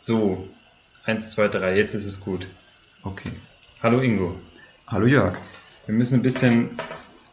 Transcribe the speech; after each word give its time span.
So, 0.00 0.48
eins, 1.02 1.32
zwei, 1.32 1.48
drei, 1.48 1.76
jetzt 1.76 1.92
ist 1.92 2.06
es 2.06 2.20
gut. 2.20 2.46
Okay. 3.02 3.32
Hallo 3.82 4.00
Ingo. 4.00 4.36
Hallo 4.86 5.06
Jörg. 5.06 5.36
Wir 5.86 5.94
müssen 5.96 6.20
ein 6.20 6.22
bisschen 6.22 6.70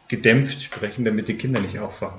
gedämpft 0.08 0.60
sprechen, 0.60 1.04
damit 1.04 1.28
die 1.28 1.36
Kinder 1.36 1.60
nicht 1.60 1.78
aufwachen. 1.78 2.18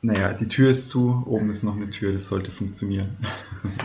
Naja, 0.00 0.32
die 0.32 0.46
Tür 0.46 0.70
ist 0.70 0.88
zu, 0.88 1.24
oben 1.26 1.50
ist 1.50 1.64
noch 1.64 1.74
eine 1.74 1.90
Tür, 1.90 2.12
das 2.12 2.28
sollte 2.28 2.52
funktionieren. 2.52 3.16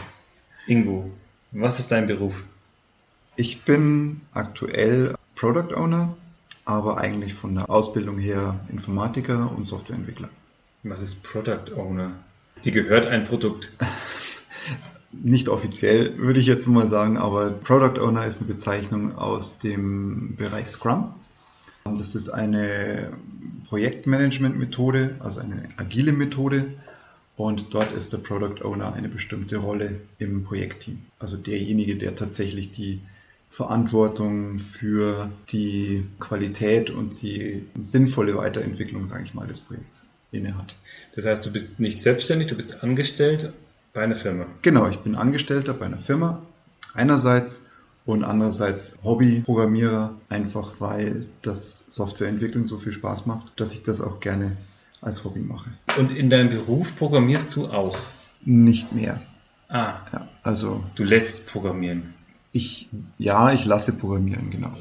Ingo, 0.67 1.09
was 1.49 1.79
ist 1.79 1.91
dein 1.91 2.05
Beruf? 2.05 2.43
Ich 3.35 3.63
bin 3.63 4.21
aktuell 4.33 5.15
Product 5.33 5.73
Owner, 5.75 6.15
aber 6.65 6.99
eigentlich 6.99 7.33
von 7.33 7.55
der 7.55 7.67
Ausbildung 7.67 8.19
her 8.19 8.59
Informatiker 8.69 9.51
und 9.57 9.65
Softwareentwickler. 9.65 10.29
Was 10.83 11.01
ist 11.01 11.23
Product 11.23 11.73
Owner? 11.75 12.11
Die 12.63 12.71
gehört 12.71 13.07
ein 13.07 13.23
Produkt. 13.23 13.71
Nicht 15.13 15.49
offiziell, 15.49 16.17
würde 16.17 16.39
ich 16.39 16.47
jetzt 16.47 16.67
mal 16.67 16.87
sagen, 16.87 17.17
aber 17.17 17.49
Product 17.49 17.99
Owner 17.99 18.25
ist 18.25 18.39
eine 18.39 18.47
Bezeichnung 18.47 19.17
aus 19.17 19.59
dem 19.59 20.35
Bereich 20.37 20.67
Scrum. 20.67 21.13
Das 21.83 22.15
ist 22.15 22.29
eine 22.29 23.11
Projektmanagement-Methode, 23.67 25.15
also 25.19 25.41
eine 25.41 25.63
agile 25.77 26.13
Methode. 26.13 26.73
Und 27.35 27.73
dort 27.73 27.91
ist 27.91 28.13
der 28.13 28.19
Product 28.19 28.63
Owner 28.63 28.93
eine 28.93 29.09
bestimmte 29.09 29.57
Rolle 29.57 29.99
im 30.19 30.43
Projektteam. 30.43 30.99
Also 31.19 31.37
derjenige, 31.37 31.97
der 31.97 32.15
tatsächlich 32.15 32.71
die 32.71 33.01
Verantwortung 33.49 34.59
für 34.59 35.29
die 35.51 36.05
Qualität 36.19 36.89
und 36.89 37.21
die 37.21 37.65
sinnvolle 37.81 38.37
Weiterentwicklung, 38.37 39.07
sage 39.07 39.25
ich 39.25 39.33
mal, 39.33 39.47
des 39.47 39.59
Projekts 39.59 40.05
innehat. 40.31 40.75
Das 41.15 41.25
heißt, 41.25 41.45
du 41.45 41.51
bist 41.51 41.79
nicht 41.79 41.99
selbstständig, 41.99 42.47
du 42.47 42.55
bist 42.55 42.83
angestellt 42.83 43.51
bei 43.93 44.01
einer 44.01 44.15
Firma. 44.15 44.45
Genau, 44.61 44.87
ich 44.87 44.99
bin 44.99 45.15
Angestellter 45.15 45.73
bei 45.73 45.85
einer 45.85 45.97
Firma 45.97 46.41
einerseits 46.93 47.61
und 48.05 48.23
andererseits 48.23 48.95
Hobbyprogrammierer, 49.03 50.15
einfach 50.29 50.73
weil 50.79 51.27
das 51.41 51.83
Softwareentwickeln 51.87 52.65
so 52.65 52.77
viel 52.77 52.93
Spaß 52.93 53.25
macht, 53.25 53.59
dass 53.59 53.73
ich 53.73 53.83
das 53.83 54.01
auch 54.01 54.19
gerne 54.19 54.57
als 55.01 55.23
Hobby 55.23 55.39
mache. 55.39 55.69
Und 55.97 56.11
in 56.11 56.29
deinem 56.29 56.49
Beruf 56.49 56.95
programmierst 56.97 57.55
du 57.55 57.67
auch? 57.67 57.97
Nicht 58.43 58.93
mehr. 58.93 59.21
Ah. 59.69 59.93
Ja, 60.11 60.27
also. 60.43 60.83
Du 60.95 61.03
lässt 61.03 61.47
programmieren. 61.47 62.13
Ich, 62.51 62.89
ja, 63.17 63.53
ich 63.53 63.65
lasse 63.65 63.93
programmieren, 63.93 64.49
genau. 64.49 64.75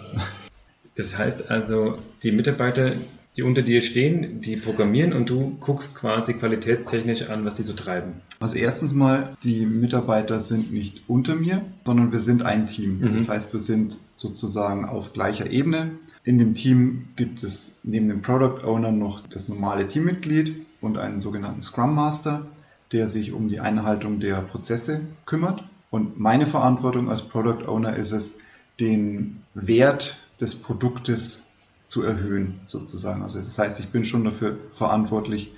Das 0.96 1.16
heißt 1.16 1.50
also, 1.50 1.98
die 2.22 2.32
Mitarbeiter, 2.32 2.90
die 3.36 3.42
unter 3.42 3.62
dir 3.62 3.80
stehen, 3.82 4.40
die 4.40 4.56
programmieren 4.56 5.12
und 5.12 5.30
du 5.30 5.56
guckst 5.60 5.96
quasi 5.96 6.34
qualitätstechnisch 6.34 7.28
an, 7.28 7.44
was 7.44 7.54
die 7.54 7.62
so 7.62 7.74
treiben. 7.74 8.14
Also 8.40 8.56
erstens 8.56 8.94
mal, 8.94 9.32
die 9.44 9.66
Mitarbeiter 9.66 10.40
sind 10.40 10.72
nicht 10.72 11.02
unter 11.08 11.36
mir, 11.36 11.62
sondern 11.84 12.12
wir 12.12 12.20
sind 12.20 12.44
ein 12.44 12.66
Team. 12.66 13.00
Mhm. 13.00 13.14
Das 13.14 13.28
heißt, 13.28 13.52
wir 13.52 13.60
sind 13.60 13.98
sozusagen 14.16 14.84
auf 14.84 15.12
gleicher 15.12 15.50
Ebene. 15.50 15.90
In 16.24 16.38
dem 16.38 16.54
Team 16.54 17.08
gibt 17.16 17.42
es 17.42 17.76
neben 17.82 18.08
dem 18.08 18.20
Product 18.20 18.64
Owner 18.64 18.92
noch 18.92 19.20
das 19.26 19.48
normale 19.48 19.86
Teammitglied 19.86 20.66
und 20.80 20.98
einen 20.98 21.20
sogenannten 21.20 21.62
Scrum 21.62 21.94
Master, 21.94 22.46
der 22.92 23.06
sich 23.08 23.32
um 23.32 23.48
die 23.48 23.60
Einhaltung 23.60 24.20
der 24.20 24.42
Prozesse 24.42 25.02
kümmert. 25.24 25.64
Und 25.90 26.18
meine 26.18 26.46
Verantwortung 26.46 27.08
als 27.08 27.22
Product 27.22 27.66
Owner 27.66 27.94
ist 27.96 28.12
es, 28.12 28.34
den 28.80 29.42
Wert 29.54 30.18
des 30.40 30.54
Produktes 30.54 31.46
zu 31.90 32.04
erhöhen, 32.04 32.60
sozusagen. 32.66 33.22
Also 33.22 33.38
das 33.38 33.58
heißt, 33.58 33.80
ich 33.80 33.88
bin 33.88 34.04
schon 34.04 34.22
dafür 34.22 34.56
verantwortlich, 34.72 35.50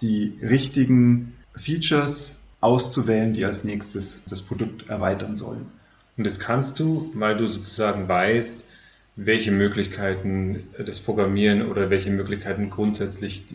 die 0.00 0.38
richtigen 0.40 1.32
Features 1.56 2.38
auszuwählen, 2.60 3.34
die 3.34 3.44
als 3.44 3.64
nächstes 3.64 4.22
das 4.28 4.42
Produkt 4.42 4.88
erweitern 4.88 5.36
sollen. 5.36 5.66
Und 6.16 6.24
das 6.24 6.38
kannst 6.38 6.78
du, 6.78 7.10
weil 7.14 7.36
du 7.36 7.48
sozusagen 7.48 8.06
weißt, 8.06 8.66
welche 9.16 9.50
Möglichkeiten 9.50 10.62
das 10.78 11.00
Programmieren 11.00 11.68
oder 11.68 11.90
welche 11.90 12.10
Möglichkeiten 12.10 12.70
grundsätzlich 12.70 13.46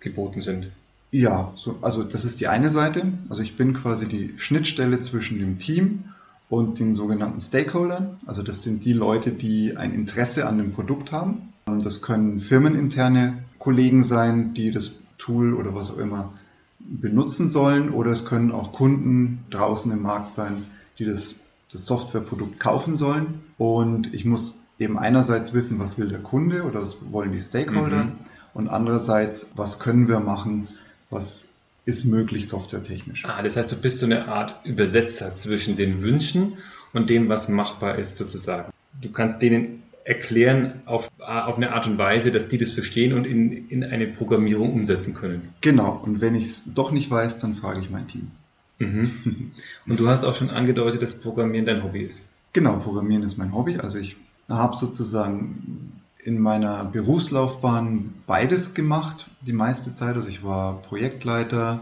geboten 0.00 0.40
sind. 0.40 0.70
Ja, 1.10 1.52
so, 1.54 1.76
also 1.82 2.02
das 2.02 2.24
ist 2.24 2.40
die 2.40 2.48
eine 2.48 2.70
Seite. 2.70 3.02
Also 3.28 3.42
ich 3.42 3.58
bin 3.58 3.74
quasi 3.74 4.08
die 4.08 4.32
Schnittstelle 4.38 5.00
zwischen 5.00 5.38
dem 5.38 5.58
Team 5.58 6.04
und 6.48 6.78
den 6.78 6.94
sogenannten 6.94 7.42
Stakeholdern. 7.42 8.16
Also 8.24 8.42
das 8.42 8.62
sind 8.62 8.86
die 8.86 8.94
Leute, 8.94 9.32
die 9.32 9.76
ein 9.76 9.92
Interesse 9.92 10.46
an 10.46 10.56
dem 10.56 10.72
Produkt 10.72 11.12
haben. 11.12 11.50
Das 11.66 12.02
können 12.02 12.40
firmeninterne 12.40 13.44
Kollegen 13.58 14.02
sein, 14.02 14.54
die 14.54 14.70
das 14.70 14.96
Tool 15.18 15.54
oder 15.54 15.74
was 15.74 15.90
auch 15.90 15.98
immer 15.98 16.32
benutzen 16.78 17.48
sollen. 17.48 17.90
Oder 17.90 18.12
es 18.12 18.24
können 18.24 18.52
auch 18.52 18.72
Kunden 18.72 19.44
draußen 19.50 19.90
im 19.90 20.02
Markt 20.02 20.32
sein, 20.32 20.64
die 20.98 21.04
das, 21.04 21.36
das 21.72 21.86
Softwareprodukt 21.86 22.60
kaufen 22.60 22.96
sollen. 22.96 23.40
Und 23.56 24.12
ich 24.12 24.24
muss 24.24 24.60
eben 24.78 24.98
einerseits 24.98 25.54
wissen, 25.54 25.78
was 25.78 25.98
will 25.98 26.08
der 26.08 26.20
Kunde 26.20 26.64
oder 26.64 26.82
was 26.82 26.96
wollen 27.10 27.32
die 27.32 27.40
Stakeholder. 27.40 28.04
Mhm. 28.04 28.12
Und 28.52 28.68
andererseits, 28.68 29.52
was 29.56 29.78
können 29.78 30.08
wir 30.08 30.20
machen, 30.20 30.68
was 31.10 31.48
ist 31.86 32.04
möglich 32.04 32.48
softwaretechnisch. 32.48 33.24
Ah, 33.26 33.42
das 33.42 33.56
heißt, 33.56 33.72
du 33.72 33.76
bist 33.76 33.98
so 33.98 34.06
eine 34.06 34.28
Art 34.28 34.64
Übersetzer 34.64 35.34
zwischen 35.34 35.76
den 35.76 36.02
Wünschen 36.02 36.54
und 36.92 37.10
dem, 37.10 37.28
was 37.28 37.48
machbar 37.48 37.98
ist 37.98 38.16
sozusagen. 38.16 38.72
Du 39.00 39.10
kannst 39.10 39.42
denen 39.42 39.82
erklären 40.04 40.82
auf, 40.84 41.10
auf 41.18 41.56
eine 41.56 41.72
Art 41.72 41.86
und 41.86 41.96
Weise, 41.96 42.30
dass 42.30 42.48
die 42.48 42.58
das 42.58 42.72
verstehen 42.72 43.14
und 43.14 43.26
in, 43.26 43.68
in 43.68 43.82
eine 43.82 44.06
Programmierung 44.06 44.72
umsetzen 44.72 45.14
können. 45.14 45.54
Genau, 45.62 46.00
und 46.04 46.20
wenn 46.20 46.34
ich 46.34 46.44
es 46.44 46.62
doch 46.66 46.90
nicht 46.90 47.10
weiß, 47.10 47.38
dann 47.38 47.54
frage 47.54 47.80
ich 47.80 47.90
mein 47.90 48.06
Team. 48.06 48.30
Mhm. 48.78 49.52
Und 49.86 50.00
du 50.00 50.08
hast 50.08 50.24
auch 50.24 50.34
schon 50.34 50.50
angedeutet, 50.50 51.00
dass 51.00 51.20
Programmieren 51.20 51.64
dein 51.64 51.84
Hobby 51.84 52.02
ist. 52.02 52.26
Genau, 52.52 52.76
Programmieren 52.78 53.22
ist 53.22 53.38
mein 53.38 53.54
Hobby. 53.54 53.78
Also 53.78 53.98
ich 53.98 54.16
habe 54.48 54.76
sozusagen 54.76 55.92
in 56.24 56.40
meiner 56.40 56.84
Berufslaufbahn 56.84 58.14
beides 58.26 58.74
gemacht, 58.74 59.30
die 59.42 59.52
meiste 59.52 59.94
Zeit. 59.94 60.16
Also 60.16 60.28
ich 60.28 60.42
war 60.42 60.82
Projektleiter, 60.82 61.80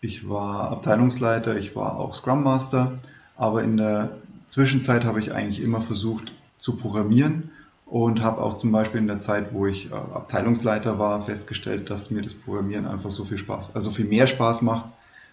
ich 0.00 0.28
war 0.28 0.70
Abteilungsleiter, 0.70 1.56
ich 1.58 1.74
war 1.74 1.96
auch 1.98 2.14
Scrum 2.14 2.44
Master, 2.44 2.98
aber 3.36 3.64
in 3.64 3.76
der 3.76 4.16
Zwischenzeit 4.46 5.04
habe 5.04 5.18
ich 5.18 5.32
eigentlich 5.32 5.62
immer 5.62 5.80
versucht 5.80 6.32
zu 6.58 6.76
programmieren 6.76 7.50
und 7.84 8.22
habe 8.22 8.40
auch 8.40 8.54
zum 8.54 8.72
Beispiel 8.72 9.00
in 9.00 9.06
der 9.06 9.20
Zeit, 9.20 9.52
wo 9.52 9.66
ich 9.66 9.90
äh, 9.90 9.94
Abteilungsleiter 9.94 10.98
war, 10.98 11.22
festgestellt, 11.22 11.90
dass 11.90 12.10
mir 12.10 12.22
das 12.22 12.34
Programmieren 12.34 12.86
einfach 12.86 13.10
so 13.10 13.24
viel 13.24 13.38
Spaß, 13.38 13.74
also 13.74 13.90
viel 13.90 14.06
mehr 14.06 14.26
Spaß 14.26 14.62
macht, 14.62 14.86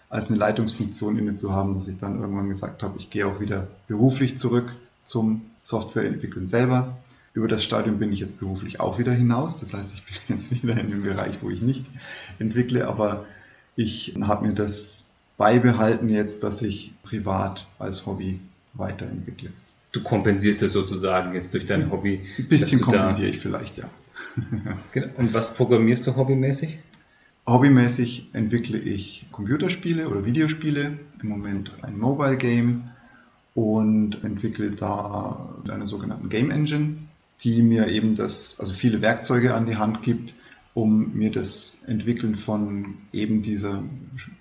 als 0.08 0.28
eine 0.28 0.38
Leitungsfunktion 0.38 1.18
inne 1.18 1.34
zu 1.34 1.52
haben, 1.52 1.74
dass 1.74 1.88
ich 1.88 1.96
dann 1.96 2.20
irgendwann 2.20 2.48
gesagt 2.48 2.82
habe, 2.82 2.94
ich 2.98 3.10
gehe 3.10 3.26
auch 3.26 3.40
wieder 3.40 3.66
beruflich 3.88 4.38
zurück 4.38 4.72
zum 5.02 5.42
Softwareentwickeln 5.62 6.46
selber 6.46 6.96
über 7.34 7.48
das 7.48 7.64
Stadium 7.64 7.98
bin 7.98 8.12
ich 8.12 8.20
jetzt 8.20 8.38
beruflich 8.38 8.80
auch 8.80 8.98
wieder 8.98 9.12
hinaus. 9.12 9.58
Das 9.60 9.74
heißt, 9.74 9.92
ich 9.92 10.04
bin 10.26 10.36
jetzt 10.36 10.50
wieder 10.52 10.80
in 10.80 10.90
dem 10.90 11.02
Bereich, 11.02 11.42
wo 11.42 11.50
ich 11.50 11.60
nicht 11.60 11.84
entwickle, 12.38 12.86
aber 12.88 13.26
ich 13.76 14.14
habe 14.22 14.46
mir 14.46 14.54
das 14.54 15.06
beibehalten 15.36 16.08
jetzt, 16.08 16.44
dass 16.44 16.62
ich 16.62 16.94
privat 17.02 17.66
als 17.78 18.06
Hobby 18.06 18.40
weiterentwickle. 18.72 19.50
Du 19.94 20.02
kompensierst 20.02 20.62
es 20.62 20.72
sozusagen 20.72 21.32
jetzt 21.32 21.54
durch 21.54 21.64
dein 21.64 21.90
Hobby. 21.90 22.20
Ein 22.36 22.48
bisschen 22.48 22.82
kompensiere 22.82 23.30
ich 23.30 23.38
vielleicht, 23.38 23.78
ja. 23.78 23.88
Genau. 24.92 25.06
Und 25.16 25.32
was 25.32 25.56
programmierst 25.56 26.06
du 26.06 26.16
hobbymäßig? 26.16 26.78
Hobbymäßig 27.46 28.30
entwickle 28.34 28.78
ich 28.78 29.26
Computerspiele 29.32 30.08
oder 30.08 30.26
Videospiele, 30.26 30.98
im 31.22 31.28
Moment 31.28 31.72
ein 31.82 31.98
Mobile 31.98 32.36
Game 32.36 32.90
und 33.54 34.22
entwickle 34.22 34.72
da 34.72 35.54
eine 35.68 35.86
sogenannte 35.86 36.28
Game 36.28 36.50
Engine 36.50 36.96
die 37.44 37.62
mir 37.62 37.88
eben 37.88 38.14
das, 38.14 38.58
also 38.58 38.72
viele 38.72 39.02
Werkzeuge 39.02 39.54
an 39.54 39.66
die 39.66 39.76
Hand 39.76 40.02
gibt, 40.02 40.34
um 40.72 41.14
mir 41.14 41.30
das 41.30 41.78
Entwickeln 41.86 42.34
von 42.34 42.96
eben 43.12 43.42
dieser, 43.42 43.82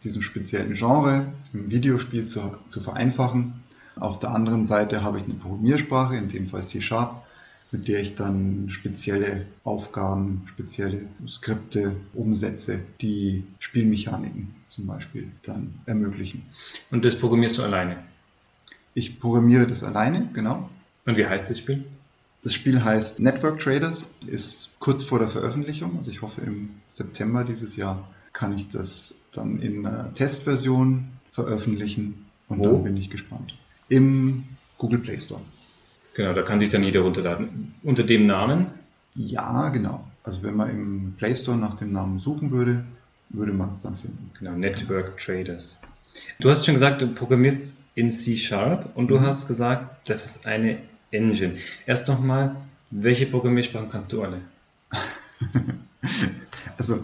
diesem 0.04 0.22
speziellen 0.22 0.74
Genre 0.74 1.34
im 1.54 1.70
Videospiel 1.70 2.26
zu, 2.26 2.58
zu 2.68 2.82
vereinfachen. 2.82 3.62
Auf 4.00 4.20
der 4.20 4.32
anderen 4.32 4.66
Seite 4.66 5.04
habe 5.04 5.18
ich 5.18 5.24
eine 5.24 5.36
Programmiersprache, 5.36 6.16
in 6.16 6.28
dem 6.28 6.46
Fall 6.46 6.64
C-Sharp, 6.64 7.24
mit 7.72 7.88
der 7.88 8.02
ich 8.02 8.16
dann 8.16 8.66
spezielle 8.70 9.46
Aufgaben, 9.64 10.44
spezielle 10.48 11.08
Skripte 11.28 11.96
umsetze, 12.14 12.82
die 13.02 13.44
Spielmechaniken 13.60 14.54
zum 14.68 14.88
Beispiel 14.88 15.32
dann 15.44 15.74
ermöglichen. 15.86 16.44
Und 16.92 17.04
das 17.04 17.18
programmierst 17.18 17.58
du 17.58 17.64
alleine? 17.64 17.98
Ich 18.94 19.20
programmiere 19.20 19.66
das 19.66 19.84
alleine, 19.84 20.30
genau. 20.34 20.70
Und 21.06 21.18
wie 21.18 21.26
heißt 21.26 21.50
das 21.50 21.58
Spiel? 21.58 21.84
Das 22.44 22.54
Spiel 22.54 22.84
heißt 22.84 23.22
Network 23.22 23.60
Traders, 23.60 24.10
ist 24.28 24.76
kurz 24.80 25.04
vor 25.04 25.18
der 25.20 25.28
Veröffentlichung. 25.28 25.98
Also 25.98 26.12
ich 26.12 26.22
hoffe, 26.22 26.42
im 26.42 26.70
September 26.90 27.44
dieses 27.44 27.76
Jahr 27.76 28.08
kann 28.34 28.54
ich 28.54 28.68
das 28.68 29.16
dann 29.32 29.60
in 29.60 29.86
einer 29.86 30.14
Testversion 30.14 31.08
veröffentlichen 31.32 32.26
und 32.50 32.60
Wo? 32.60 32.66
dann 32.66 32.84
bin 32.84 32.98
ich 32.98 33.10
gespannt. 33.10 33.56
Im 33.94 34.44
Google 34.80 35.00
Play 35.00 35.20
Store. 35.20 35.42
Genau, 36.16 36.34
da 36.34 36.42
kann 36.42 36.60
sich 36.60 36.72
dann 36.72 36.84
jeder 36.84 37.02
runterladen. 37.02 37.76
Unter 37.84 38.04
dem 38.04 38.26
Namen? 38.26 38.68
Ja, 39.14 39.70
genau. 39.70 40.04
Also 40.24 40.42
wenn 40.44 40.56
man 40.56 40.70
im 40.72 41.14
Play 41.18 41.36
Store 41.36 41.58
nach 41.58 41.76
dem 41.76 41.92
Namen 41.92 42.20
suchen 42.20 42.50
würde, 42.50 42.84
würde 43.30 43.54
man 43.54 43.70
es 43.70 43.82
dann 43.82 43.96
finden. 43.96 44.32
Genau, 44.40 44.52
Network 44.52 45.18
Traders. 45.18 45.82
Du 46.40 46.50
hast 46.50 46.66
schon 46.66 46.74
gesagt, 46.74 47.02
du 47.02 47.08
programmierst 47.14 47.76
in 47.94 48.12
C 48.12 48.36
Sharp 48.36 48.90
und 48.96 49.10
du 49.10 49.20
mhm. 49.20 49.28
hast 49.28 49.48
gesagt, 49.48 50.10
das 50.10 50.26
ist 50.26 50.48
eine 50.48 50.80
Engine. 51.12 51.56
Erst 51.86 52.08
nochmal, 52.08 52.56
welche 52.90 53.28
Programmiersprachen 53.28 53.90
kannst 53.90 54.12
du 54.12 54.24
alle? 54.24 54.42
also 56.78 57.04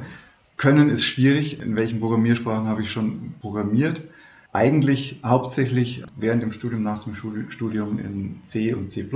können 0.58 0.90
ist 0.90 1.06
schwierig. 1.06 1.62
In 1.62 1.76
welchen 1.76 2.00
Programmiersprachen 2.00 2.68
habe 2.68 2.82
ich 2.82 2.92
schon 2.92 3.36
programmiert? 3.42 4.02
Eigentlich 4.52 5.22
hauptsächlich 5.24 6.04
während 6.18 6.42
dem 6.42 6.52
Studium, 6.52 6.82
nach 6.82 7.04
dem 7.04 7.14
Studium 7.14 8.00
in 8.00 8.44
C 8.44 8.74
und 8.74 8.90
C++. 8.90 9.08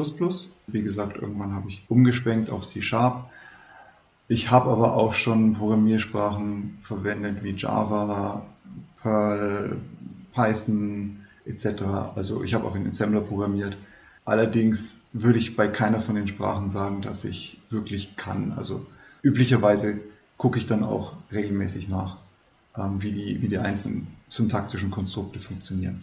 Wie 0.67 0.83
gesagt, 0.83 1.17
irgendwann 1.17 1.53
habe 1.53 1.69
ich 1.69 1.83
umgeschwenkt 1.89 2.51
auf 2.51 2.65
C 2.67 2.83
Sharp. 2.83 3.29
Ich 4.27 4.51
habe 4.51 4.69
aber 4.69 4.95
auch 4.95 5.15
schon 5.15 5.55
Programmiersprachen 5.55 6.77
verwendet 6.83 7.43
wie 7.43 7.55
Java, 7.55 8.45
Perl, 9.01 9.77
Python 10.33 11.17
etc. 11.45 11.81
Also 12.15 12.43
ich 12.43 12.53
habe 12.53 12.65
auch 12.65 12.75
in 12.75 12.87
Assembler 12.87 13.21
programmiert. 13.21 13.77
Allerdings 14.25 15.01
würde 15.13 15.39
ich 15.39 15.55
bei 15.55 15.67
keiner 15.67 15.99
von 15.99 16.15
den 16.15 16.27
Sprachen 16.27 16.69
sagen, 16.69 17.01
dass 17.01 17.25
ich 17.25 17.59
wirklich 17.69 18.15
kann. 18.15 18.53
Also 18.53 18.85
üblicherweise 19.23 19.99
gucke 20.37 20.59
ich 20.59 20.67
dann 20.67 20.83
auch 20.83 21.13
regelmäßig 21.31 21.89
nach, 21.89 22.17
ähm, 22.77 23.01
wie, 23.01 23.11
die, 23.11 23.41
wie 23.41 23.49
die 23.49 23.57
einzelnen 23.57 24.07
syntaktischen 24.33 24.89
Konstrukte 24.89 25.39
funktionieren. 25.39 26.01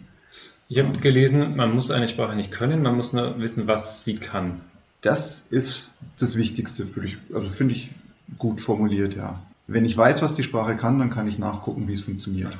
Ich 0.69 0.79
habe 0.79 0.97
gelesen, 0.99 1.57
man 1.57 1.73
muss 1.73 1.91
eine 1.91 2.07
Sprache 2.07 2.35
nicht 2.35 2.51
können, 2.51 2.81
man 2.81 2.95
muss 2.95 3.11
nur 3.11 3.37
wissen, 3.39 3.67
was 3.67 4.05
sie 4.05 4.15
kann. 4.15 4.61
Das 5.01 5.41
ist 5.49 5.99
das 6.17 6.37
Wichtigste, 6.37 6.95
würde 6.95 7.09
ich, 7.09 7.17
also 7.33 7.49
finde 7.49 7.73
ich 7.73 7.91
gut 8.37 8.61
formuliert, 8.61 9.15
ja. 9.15 9.41
Wenn 9.67 9.83
ich 9.83 9.97
weiß, 9.97 10.21
was 10.21 10.35
die 10.35 10.43
Sprache 10.43 10.77
kann, 10.77 10.99
dann 10.99 11.09
kann 11.09 11.27
ich 11.27 11.39
nachgucken, 11.39 11.87
wie 11.89 11.93
es 11.93 12.01
funktioniert. 12.03 12.57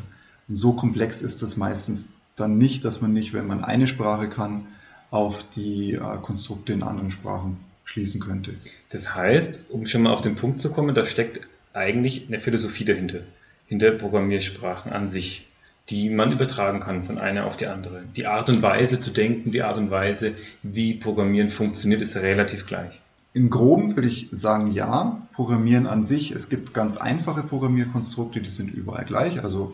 Und 0.50 0.56
so 0.56 0.74
komplex 0.74 1.22
ist 1.22 1.42
das 1.42 1.56
meistens 1.56 2.10
dann 2.36 2.58
nicht, 2.58 2.84
dass 2.84 3.00
man 3.00 3.14
nicht, 3.14 3.34
wenn 3.34 3.48
man 3.48 3.64
eine 3.64 3.88
Sprache 3.88 4.28
kann, 4.28 4.68
auf 5.10 5.46
die 5.56 5.94
äh, 5.94 6.18
Konstrukte 6.22 6.74
in 6.74 6.84
anderen 6.84 7.12
Sprachen 7.12 7.58
schließen 7.86 8.20
könnte. 8.20 8.56
Das 8.90 9.16
heißt, 9.16 9.70
um 9.70 9.86
schon 9.86 10.04
mal 10.04 10.12
auf 10.12 10.22
den 10.22 10.36
Punkt 10.36 10.60
zu 10.60 10.72
kommen, 10.72 10.96
da 10.96 11.06
steckt 11.06 11.48
eigentlich 11.74 12.28
eine 12.28 12.40
Philosophie 12.40 12.86
dahinter, 12.86 13.22
hinter 13.68 13.92
Programmiersprachen 13.92 14.92
an 14.92 15.08
sich, 15.08 15.48
die 15.90 16.10
man 16.10 16.32
übertragen 16.32 16.80
kann 16.80 17.04
von 17.04 17.18
einer 17.18 17.46
auf 17.46 17.58
die 17.58 17.68
andere. 17.68 18.04
Die 18.16 18.28
Art 18.28 18.50
und 18.50 18.62
Weise 18.62 19.00
zu 19.00 19.12
denken, 19.12 19.52
die 19.52 19.64
Art 19.64 19.78
und 19.78 19.92
Weise, 19.92 20.36
wie 20.64 20.94
Programmieren 20.94 21.50
funktioniert, 21.50 22.02
ist 22.02 22.16
relativ 22.18 22.66
gleich. 22.66 23.02
Im 23.34 23.50
Groben 23.50 23.96
würde 23.96 24.08
ich 24.08 24.30
sagen, 24.32 24.72
ja. 24.72 25.22
Programmieren 25.34 25.88
an 25.88 26.04
sich, 26.04 26.32
es 26.32 26.50
gibt 26.50 26.74
ganz 26.74 26.98
einfache 26.98 27.44
Programmierkonstrukte, 27.44 28.42
die 28.42 28.50
sind 28.50 28.74
überall 28.74 29.06
gleich. 29.06 29.44
Also 29.44 29.74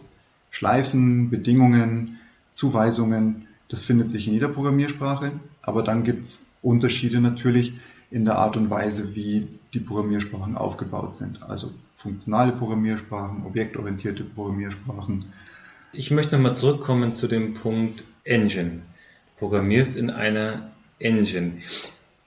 Schleifen, 0.51 1.30
Bedingungen, 1.30 2.19
Zuweisungen, 2.51 3.48
das 3.68 3.83
findet 3.83 4.07
sich 4.07 4.27
in 4.27 4.33
jeder 4.33 4.48
Programmiersprache. 4.48 5.31
Aber 5.62 5.83
dann 5.83 6.03
gibt 6.03 6.24
es 6.24 6.48
Unterschiede 6.62 7.19
natürlich 7.19 7.74
in 8.12 8.25
der 8.25 8.38
Art 8.38 8.56
und 8.56 8.69
Weise, 8.69 9.15
wie 9.15 9.48
die 9.74 9.80
Programmiersprachen 9.80 10.56
aufgebaut 10.56 11.13
sind. 11.13 11.44
Also 11.44 11.71
funktionale 11.95 12.53
Programmiersprachen, 12.53 13.44
objektorientierte 13.45 14.24
Programmiersprachen. 14.24 15.25
Ich 15.97 16.11
möchte 16.11 16.35
nochmal 16.35 16.55
zurückkommen 16.55 17.11
zu 17.11 17.27
dem 17.27 17.55
Punkt 17.55 18.03
Engine. 18.23 18.81
Du 19.39 19.39
programmierst 19.39 19.97
in 19.97 20.11
einer 20.11 20.69
Engine. 20.99 21.53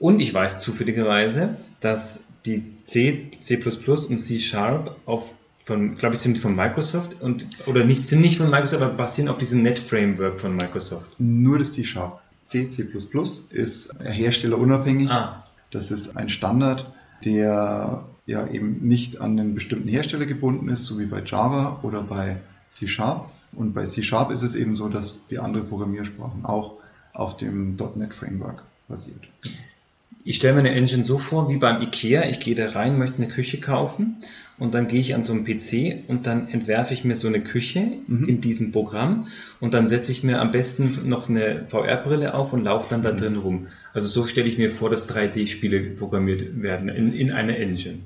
Und 0.00 0.18
ich 0.18 0.34
weiß 0.34 0.58
zufälligerweise, 0.58 1.56
dass 1.78 2.30
die 2.46 2.64
C, 2.82 3.30
C++ 3.38 3.62
und 3.62 4.18
C 4.18 4.40
Sharp 4.40 4.96
auf 5.06 5.32
von, 5.66 5.94
glaube 5.94 6.16
ich, 6.16 6.20
sind 6.20 6.38
von 6.38 6.56
Microsoft 6.56 7.22
und 7.22 7.46
oder 7.66 7.84
nicht 7.84 8.00
sind 8.00 8.22
nicht 8.22 8.38
von 8.38 8.50
Microsoft, 8.50 8.82
aber 8.82 8.94
basieren 8.94 9.28
auf 9.28 9.38
diesem 9.38 9.62
Net 9.62 9.78
Framework 9.78 10.40
von 10.40 10.56
Microsoft. 10.56 11.06
Nur 11.18 11.60
das 11.60 11.74
C 11.74 11.84
Sharp. 11.84 12.20
C, 12.42 12.68
C++ 12.70 12.88
ist 13.50 13.90
herstellerunabhängig. 14.02 15.10
Ah. 15.10 15.44
Das 15.70 15.92
ist 15.92 16.16
ein 16.16 16.28
Standard, 16.28 16.92
der 17.24 18.04
ja 18.26 18.48
eben 18.48 18.84
nicht 18.84 19.20
an 19.20 19.38
einen 19.38 19.54
bestimmten 19.54 19.88
Hersteller 19.88 20.26
gebunden 20.26 20.68
ist, 20.70 20.86
so 20.86 20.98
wie 20.98 21.06
bei 21.06 21.22
Java 21.24 21.78
oder 21.84 22.02
bei 22.02 22.38
C 22.68 22.88
Sharp. 22.88 23.30
Und 23.52 23.74
bei 23.74 23.84
C 23.84 24.02
Sharp 24.02 24.30
ist 24.30 24.42
es 24.42 24.54
eben 24.54 24.76
so, 24.76 24.88
dass 24.88 25.26
die 25.26 25.38
anderen 25.38 25.68
Programmiersprachen 25.68 26.44
auch 26.44 26.74
auf 27.12 27.36
dem 27.36 27.76
.NET 27.96 28.14
Framework 28.14 28.62
basiert. 28.88 29.28
Ich 30.22 30.36
stelle 30.36 30.54
mir 30.54 30.60
eine 30.60 30.72
Engine 30.72 31.02
so 31.02 31.18
vor 31.18 31.48
wie 31.48 31.56
beim 31.56 31.80
IKEA. 31.80 32.28
Ich 32.28 32.40
gehe 32.40 32.54
da 32.54 32.68
rein, 32.68 32.98
möchte 32.98 33.16
eine 33.16 33.28
Küche 33.28 33.58
kaufen 33.58 34.16
und 34.58 34.74
dann 34.74 34.86
gehe 34.86 35.00
ich 35.00 35.14
an 35.14 35.24
so 35.24 35.32
einen 35.32 35.44
PC 35.44 36.04
und 36.08 36.26
dann 36.26 36.48
entwerfe 36.48 36.92
ich 36.92 37.04
mir 37.04 37.16
so 37.16 37.26
eine 37.26 37.40
Küche 37.40 37.92
mhm. 38.06 38.28
in 38.28 38.40
diesem 38.42 38.70
Programm 38.70 39.28
und 39.60 39.72
dann 39.72 39.88
setze 39.88 40.12
ich 40.12 40.22
mir 40.22 40.40
am 40.40 40.50
besten 40.50 41.08
noch 41.08 41.30
eine 41.30 41.64
VR-Brille 41.66 42.34
auf 42.34 42.52
und 42.52 42.64
laufe 42.64 42.90
dann 42.90 43.00
da 43.00 43.12
mhm. 43.12 43.16
drin 43.16 43.36
rum. 43.36 43.66
Also 43.94 44.08
so 44.08 44.26
stelle 44.26 44.48
ich 44.48 44.58
mir 44.58 44.70
vor, 44.70 44.90
dass 44.90 45.08
3D-Spiele 45.08 45.80
programmiert 45.96 46.60
werden 46.60 46.90
in, 46.90 47.14
in 47.14 47.32
einer 47.32 47.56
Engine. 47.56 48.00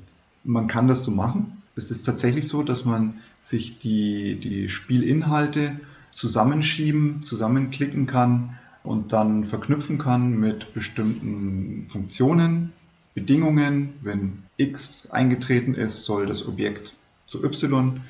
Man 0.44 0.68
kann 0.68 0.86
das 0.86 1.02
so 1.02 1.10
machen. 1.10 1.62
Es 1.74 1.90
ist 1.90 2.04
tatsächlich 2.04 2.46
so, 2.46 2.62
dass 2.62 2.84
man 2.84 3.14
sich 3.44 3.78
die, 3.78 4.36
die 4.36 4.70
Spielinhalte 4.70 5.78
zusammenschieben, 6.10 7.22
zusammenklicken 7.22 8.06
kann 8.06 8.58
und 8.82 9.12
dann 9.12 9.44
verknüpfen 9.44 9.98
kann 9.98 10.38
mit 10.38 10.72
bestimmten 10.72 11.84
Funktionen, 11.84 12.72
Bedingungen. 13.12 13.94
Wenn 14.00 14.44
X 14.56 15.10
eingetreten 15.10 15.74
ist, 15.74 16.04
soll 16.04 16.26
das 16.26 16.48
Objekt 16.48 16.94
zu 17.26 17.44
Y 17.44 18.00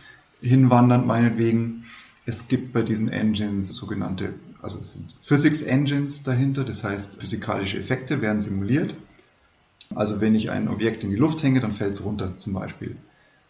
hinwandern, 0.41 1.07
meinetwegen. 1.07 1.85
Es 2.27 2.49
gibt 2.49 2.73
bei 2.73 2.83
diesen 2.83 3.09
Engines 3.09 3.69
sogenannte, 3.69 4.35
also 4.63 4.79
es 4.79 4.93
sind 4.93 5.15
Physics 5.21 5.63
Engines 5.63 6.23
dahinter, 6.23 6.65
das 6.65 6.85
heißt 6.85 7.17
physikalische 7.17 7.79
Effekte 7.79 8.23
werden 8.23 8.41
simuliert. 8.41 8.95
Also 9.95 10.21
wenn 10.21 10.35
ich 10.35 10.51
ein 10.51 10.69
Objekt 10.69 11.03
in 11.05 11.11
die 11.11 11.17
Luft 11.17 11.43
hänge, 11.43 11.61
dann 11.61 11.73
fällt 11.73 11.93
es 11.93 12.05
runter 12.05 12.39
zum 12.39 12.55
Beispiel. 12.55 12.97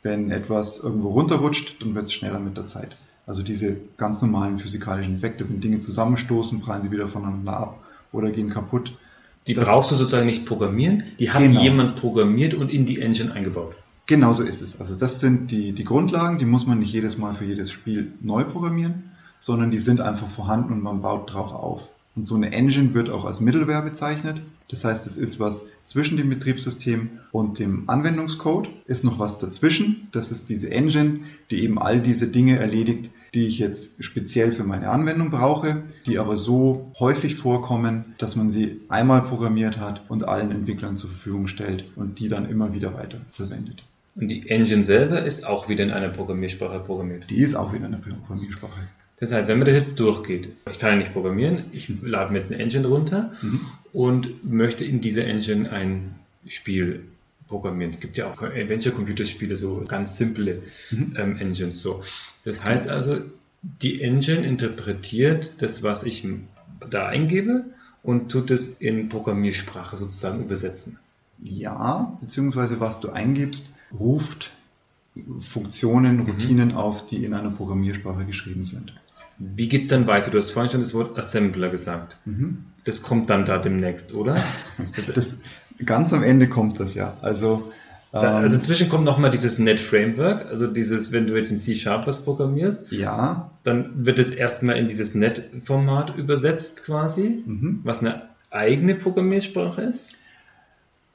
Wenn 0.04 0.30
etwas 0.30 0.78
irgendwo 0.78 1.08
runterrutscht, 1.08 1.82
dann 1.82 1.94
wird 1.94 2.04
es 2.04 2.12
schneller 2.12 2.38
mit 2.38 2.56
der 2.56 2.66
Zeit. 2.66 2.94
Also 3.26 3.42
diese 3.42 3.76
ganz 3.96 4.20
normalen 4.20 4.58
physikalischen 4.58 5.14
Effekte, 5.14 5.48
wenn 5.48 5.60
Dinge 5.60 5.80
zusammenstoßen, 5.80 6.60
prallen 6.60 6.82
sie 6.82 6.90
wieder 6.90 7.08
voneinander 7.08 7.56
ab 7.56 7.84
oder 8.12 8.30
gehen 8.30 8.50
kaputt. 8.50 8.92
Die 9.46 9.54
das, 9.54 9.64
brauchst 9.64 9.90
du 9.90 9.96
sozusagen 9.96 10.26
nicht 10.26 10.44
programmieren, 10.44 11.04
die 11.18 11.30
hat 11.30 11.42
genau. 11.42 11.60
jemand 11.60 11.96
programmiert 11.96 12.52
und 12.52 12.70
in 12.70 12.84
die 12.84 13.00
Engine 13.00 13.32
eingebaut. 13.32 13.74
Genau 14.06 14.34
so 14.34 14.42
ist 14.42 14.60
es. 14.60 14.78
Also 14.78 14.94
das 14.94 15.20
sind 15.20 15.50
die, 15.50 15.72
die 15.72 15.84
Grundlagen, 15.84 16.38
die 16.38 16.44
muss 16.44 16.66
man 16.66 16.78
nicht 16.78 16.92
jedes 16.92 17.16
Mal 17.16 17.34
für 17.34 17.46
jedes 17.46 17.70
Spiel 17.70 18.12
neu 18.20 18.44
programmieren, 18.44 19.10
sondern 19.40 19.70
die 19.70 19.78
sind 19.78 20.02
einfach 20.02 20.28
vorhanden 20.28 20.72
und 20.74 20.82
man 20.82 21.00
baut 21.00 21.32
drauf 21.32 21.52
auf. 21.52 21.90
Und 22.16 22.22
so 22.22 22.37
eine 22.37 22.52
Engine 22.52 22.94
wird 22.94 23.11
auch 23.11 23.25
als 23.25 23.41
Middleware 23.41 23.82
bezeichnet. 23.82 24.41
Das 24.69 24.84
heißt, 24.84 25.06
es 25.06 25.17
ist 25.17 25.41
was 25.41 25.65
zwischen 25.82 26.17
dem 26.17 26.31
Betriebssystem 26.31 27.10
und 27.32 27.58
dem 27.58 27.88
Anwendungscode, 27.88 28.70
ist 28.86 29.05
noch 29.05 29.19
was 29.19 29.38
dazwischen. 29.38 30.08
Das 30.12 30.31
ist 30.31 30.48
diese 30.48 30.70
Engine, 30.70 31.20
die 31.50 31.62
eben 31.62 31.79
all 31.79 32.00
diese 32.00 32.29
Dinge 32.29 32.58
erledigt, 32.58 33.10
die 33.34 33.46
ich 33.46 33.58
jetzt 33.58 34.03
speziell 34.03 34.53
für 34.53 34.65
meine 34.65 34.91
Anwendung 34.91 35.31
brauche, 35.31 35.82
die 36.06 36.19
aber 36.19 36.36
so 36.36 36.93
häufig 36.98 37.34
vorkommen, 37.36 38.15
dass 38.19 38.36
man 38.36 38.48
sie 38.48 38.81
einmal 38.88 39.22
programmiert 39.22 39.79
hat 39.79 40.03
und 40.08 40.27
allen 40.29 40.53
Entwicklern 40.53 40.96
zur 40.96 41.10
Verfügung 41.10 41.48
stellt 41.48 41.84
und 41.96 42.20
die 42.20 42.29
dann 42.29 42.48
immer 42.48 42.72
wieder 42.72 42.94
weiter 42.94 43.20
verwendet. 43.31 43.84
Und 44.15 44.29
die 44.29 44.48
Engine 44.48 44.84
selber 44.84 45.22
ist 45.22 45.44
auch 45.44 45.69
wieder 45.69 45.82
in 45.82 45.91
einer 45.91 46.10
Programmiersprache 46.10 46.79
programmiert? 46.79 47.29
Die 47.31 47.41
ist 47.41 47.56
auch 47.56 47.72
wieder 47.72 47.86
in 47.86 47.94
einer 47.94 48.03
Programmiersprache. 48.03 48.88
Das 49.24 49.32
heißt, 49.32 49.48
wenn 49.48 49.56
man 49.56 49.64
das 49.64 49.74
jetzt 49.74 49.98
durchgeht, 50.00 50.50
ich 50.70 50.78
kann 50.78 50.90
ja 50.90 50.96
nicht 50.96 51.14
programmieren, 51.14 51.64
ich 51.72 51.90
lade 52.02 52.31
mir 52.31 52.38
jetzt 52.38 52.52
eine 52.52 52.62
Engine 52.62 52.86
runter 52.86 53.32
mhm. 53.40 53.60
und 53.94 54.44
möchte 54.44 54.84
in 54.84 55.00
dieser 55.00 55.24
Engine 55.24 55.72
ein 55.72 56.16
Spiel 56.46 57.06
programmieren. 57.48 57.90
Es 57.90 58.00
gibt 58.00 58.19
ja 58.19 58.31
auch 58.31 58.43
Adventure-Computerspiele, 58.43 59.56
so 59.56 59.82
ganz 59.88 60.19
simple 60.19 60.60
mhm. 60.90 61.14
ähm, 61.16 61.38
Engines. 61.38 61.81
So. 61.81 62.04
Das 62.44 62.66
heißt 62.66 62.90
also, 62.90 63.16
die 63.62 64.02
Engine 64.02 64.44
interpretiert 64.44 65.62
das, 65.62 65.82
was 65.82 66.04
ich 66.04 66.28
da 66.90 67.06
eingebe 67.06 67.64
und 68.02 68.31
tut 68.31 68.50
es 68.50 68.78
in 68.78 69.08
Programmiersprache 69.08 69.96
sozusagen 69.96 70.44
übersetzen. 70.44 70.98
Ja, 71.38 72.19
beziehungsweise 72.20 72.78
was 72.78 73.00
du 73.00 73.08
eingibst, 73.08 73.70
ruft 73.98 74.50
Funktionen, 75.40 76.19
mhm. 76.19 76.26
Routinen 76.26 76.69
mhm. 76.72 76.76
auf, 76.76 77.06
die 77.06 77.24
in 77.24 77.32
einer 77.32 77.52
Programmiersprache 77.52 78.26
geschrieben 78.26 78.66
sind. 78.66 78.93
Wie 79.38 79.69
geht 79.69 79.82
es 79.82 79.88
dann 79.88 80.06
weiter? 80.06 80.31
Du 80.31 80.38
hast 80.38 80.50
vorhin 80.50 80.70
schon 80.70 80.81
das 80.81 80.94
Wort 80.94 81.19
Assembler 81.19 81.69
gesagt. 81.69 82.17
Mhm. 82.24 82.64
Das 82.84 83.03
kommt 83.03 83.31
dann 83.31 83.44
da 83.44 83.58
demnächst, 83.58 84.14
oder? 84.14 84.36
Das, 84.96 85.06
das, 85.06 85.36
ganz 85.84 86.12
am 86.12 86.22
Ende 86.22 86.48
kommt 86.48 86.79
das 86.79 86.94
ja. 86.94 87.17
Also, 87.20 87.72
da, 88.12 88.38
ähm, 88.38 88.44
also 88.44 88.58
zwischen 88.58 88.88
kommt 88.88 89.05
nochmal 89.05 89.31
dieses 89.31 89.58
Net 89.58 89.81
Framework, 89.81 90.46
also 90.46 90.69
dieses, 90.69 91.10
wenn 91.10 91.26
du 91.26 91.36
jetzt 91.36 91.50
in 91.50 91.58
C-Sharp 91.58 92.06
was 92.06 92.24
programmierst, 92.24 92.93
ja. 92.93 93.50
dann 93.64 94.06
wird 94.06 94.19
es 94.19 94.32
erstmal 94.32 94.76
in 94.76 94.86
dieses 94.86 95.14
Net-Format 95.14 96.17
übersetzt 96.17 96.84
quasi, 96.84 97.43
mhm. 97.44 97.81
was 97.82 98.00
eine 98.00 98.29
eigene 98.50 98.94
Programmiersprache 98.94 99.82
ist. 99.82 100.17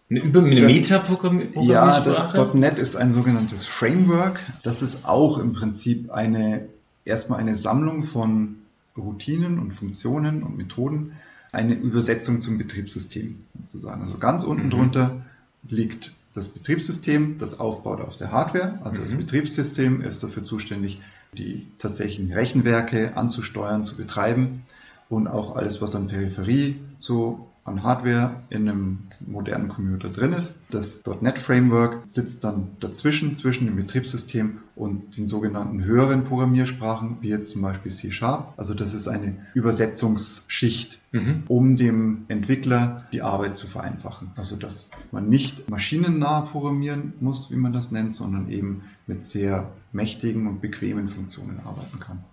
Eine, 0.09 0.21
Über 0.21 0.39
eine 0.41 0.61
Meta-Programmiersprache? 0.61 1.67
Ja, 1.71 1.99
das 2.01 2.53
.NET 2.53 2.79
ist 2.79 2.95
ein 2.95 3.13
sogenanntes 3.13 3.65
Framework. 3.65 4.39
Das 4.63 4.81
ist 4.81 5.05
auch 5.05 5.37
im 5.37 5.53
Prinzip 5.53 6.11
eine 6.11 6.67
erstmal 7.09 7.39
eine 7.39 7.55
Sammlung 7.55 8.03
von 8.03 8.57
Routinen 8.97 9.59
und 9.59 9.71
Funktionen 9.71 10.43
und 10.43 10.57
Methoden 10.57 11.13
eine 11.51 11.73
Übersetzung 11.73 12.41
zum 12.41 12.57
Betriebssystem 12.57 13.43
sozusagen. 13.59 14.01
Also 14.03 14.17
ganz 14.17 14.43
unten 14.43 14.67
mhm. 14.67 14.71
drunter 14.71 15.25
liegt 15.67 16.13
das 16.33 16.49
Betriebssystem, 16.49 17.37
das 17.39 17.59
aufbaut 17.59 18.01
auf 18.01 18.15
der 18.15 18.31
Hardware. 18.31 18.79
Also 18.83 19.01
mhm. 19.01 19.05
das 19.05 19.13
Betriebssystem 19.15 20.01
ist 20.01 20.23
dafür 20.23 20.45
zuständig, 20.45 21.01
die 21.33 21.67
tatsächlichen 21.77 22.31
Rechenwerke 22.31 23.17
anzusteuern, 23.17 23.83
zu 23.83 23.95
betreiben 23.95 24.63
und 25.09 25.27
auch 25.27 25.55
alles, 25.55 25.81
was 25.81 25.95
an 25.95 26.07
Peripherie 26.07 26.79
so 26.99 27.48
an 27.63 27.83
Hardware 27.83 28.41
in 28.49 28.67
einem 28.67 28.99
modernen 29.25 29.67
Computer 29.67 30.09
drin 30.09 30.33
ist. 30.33 30.59
Das 30.69 31.01
.NET 31.21 31.37
Framework 31.37 32.01
sitzt 32.05 32.43
dann 32.43 32.69
dazwischen, 32.79 33.35
zwischen 33.35 33.65
dem 33.65 33.75
Betriebssystem 33.75 34.59
und 34.75 35.17
den 35.17 35.27
sogenannten 35.27 35.83
höheren 35.83 36.23
Programmiersprachen, 36.23 37.17
wie 37.21 37.29
jetzt 37.29 37.51
zum 37.51 37.61
Beispiel 37.61 37.91
C 37.91 38.11
Sharp. 38.11 38.53
Also 38.57 38.73
das 38.73 38.93
ist 38.93 39.07
eine 39.07 39.45
Übersetzungsschicht, 39.53 40.99
mhm. 41.11 41.43
um 41.47 41.75
dem 41.75 42.25
Entwickler 42.27 43.05
die 43.11 43.21
Arbeit 43.21 43.57
zu 43.57 43.67
vereinfachen. 43.67 44.31
Also 44.35 44.55
dass 44.55 44.89
man 45.11 45.29
nicht 45.29 45.69
maschinennah 45.69 46.41
programmieren 46.41 47.13
muss, 47.19 47.51
wie 47.51 47.57
man 47.57 47.73
das 47.73 47.91
nennt, 47.91 48.15
sondern 48.15 48.49
eben 48.49 48.83
mit 49.05 49.23
sehr 49.23 49.71
mächtigen 49.91 50.47
und 50.47 50.61
bequemen 50.61 51.07
Funktionen 51.07 51.59
arbeiten 51.65 51.99
kann. 51.99 52.23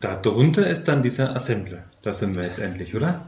Darunter 0.00 0.68
ist 0.68 0.84
dann 0.84 1.02
dieser 1.02 1.34
Assembler. 1.34 1.84
Da 2.02 2.14
sind 2.14 2.36
wir 2.36 2.44
jetzt 2.44 2.60
endlich, 2.60 2.94
oder? 2.94 3.26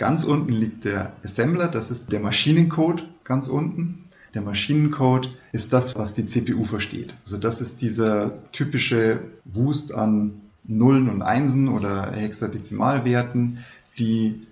Ganz 0.00 0.24
unten 0.24 0.54
liegt 0.54 0.86
der 0.86 1.12
Assembler, 1.22 1.68
das 1.68 1.90
ist 1.90 2.10
der 2.10 2.20
Maschinencode 2.20 3.06
ganz 3.22 3.48
unten. 3.48 4.06
Der 4.32 4.40
Maschinencode 4.40 5.36
ist 5.52 5.74
das, 5.74 5.94
was 5.94 6.14
die 6.14 6.24
CPU 6.24 6.64
versteht. 6.64 7.14
Also 7.22 7.36
das 7.36 7.60
ist 7.60 7.82
dieser 7.82 8.50
typische 8.50 9.20
Wust 9.44 9.92
an 9.94 10.40
Nullen 10.64 11.10
und 11.10 11.20
Einsen 11.20 11.68
oder 11.68 12.12
Hexadezimalwerten, 12.12 13.58
die 13.98 14.46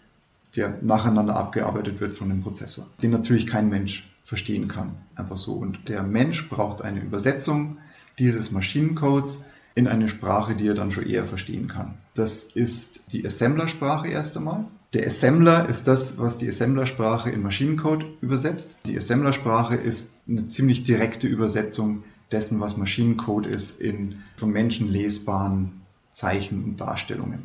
der 0.54 0.76
nacheinander 0.82 1.36
abgearbeitet 1.36 1.98
wird 1.98 2.12
von 2.12 2.28
dem 2.28 2.42
Prozessor, 2.42 2.86
den 3.02 3.10
natürlich 3.12 3.46
kein 3.46 3.70
Mensch 3.70 4.06
verstehen 4.24 4.68
kann. 4.68 4.96
Einfach 5.14 5.38
so. 5.38 5.54
Und 5.54 5.88
der 5.88 6.02
Mensch 6.02 6.50
braucht 6.50 6.82
eine 6.82 7.00
Übersetzung 7.00 7.78
dieses 8.18 8.52
Maschinencodes 8.52 9.38
in 9.74 9.88
eine 9.88 10.10
Sprache, 10.10 10.54
die 10.54 10.66
er 10.66 10.74
dann 10.74 10.92
schon 10.92 11.06
eher 11.06 11.24
verstehen 11.24 11.68
kann. 11.68 11.94
Das 12.12 12.42
ist 12.42 13.00
die 13.12 13.26
Assembler-Sprache 13.26 14.08
erst 14.08 14.36
einmal. 14.36 14.66
Der 14.94 15.06
Assembler 15.06 15.68
ist 15.68 15.86
das, 15.86 16.16
was 16.18 16.38
die 16.38 16.48
Assemblersprache 16.48 17.30
in 17.30 17.42
Maschinencode 17.42 18.06
übersetzt. 18.22 18.76
Die 18.86 18.96
Assemblersprache 18.96 19.74
ist 19.74 20.16
eine 20.26 20.46
ziemlich 20.46 20.82
direkte 20.82 21.26
Übersetzung 21.26 22.04
dessen, 22.32 22.58
was 22.60 22.78
Maschinencode 22.78 23.46
ist, 23.46 23.80
in 23.80 24.22
von 24.36 24.50
Menschen 24.50 24.90
lesbaren 24.90 25.82
Zeichen 26.10 26.64
und 26.64 26.80
Darstellungen. 26.80 27.42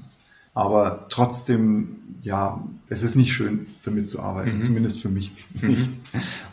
Aber 0.53 1.07
trotzdem, 1.09 1.97
ja, 2.21 2.63
es 2.87 3.01
ist 3.01 3.15
nicht 3.15 3.33
schön, 3.33 3.65
damit 3.83 4.09
zu 4.09 4.19
arbeiten, 4.19 4.55
mhm. 4.55 4.61
zumindest 4.61 4.99
für 4.99 5.09
mich 5.09 5.31
mhm. 5.59 5.67
nicht. 5.67 5.91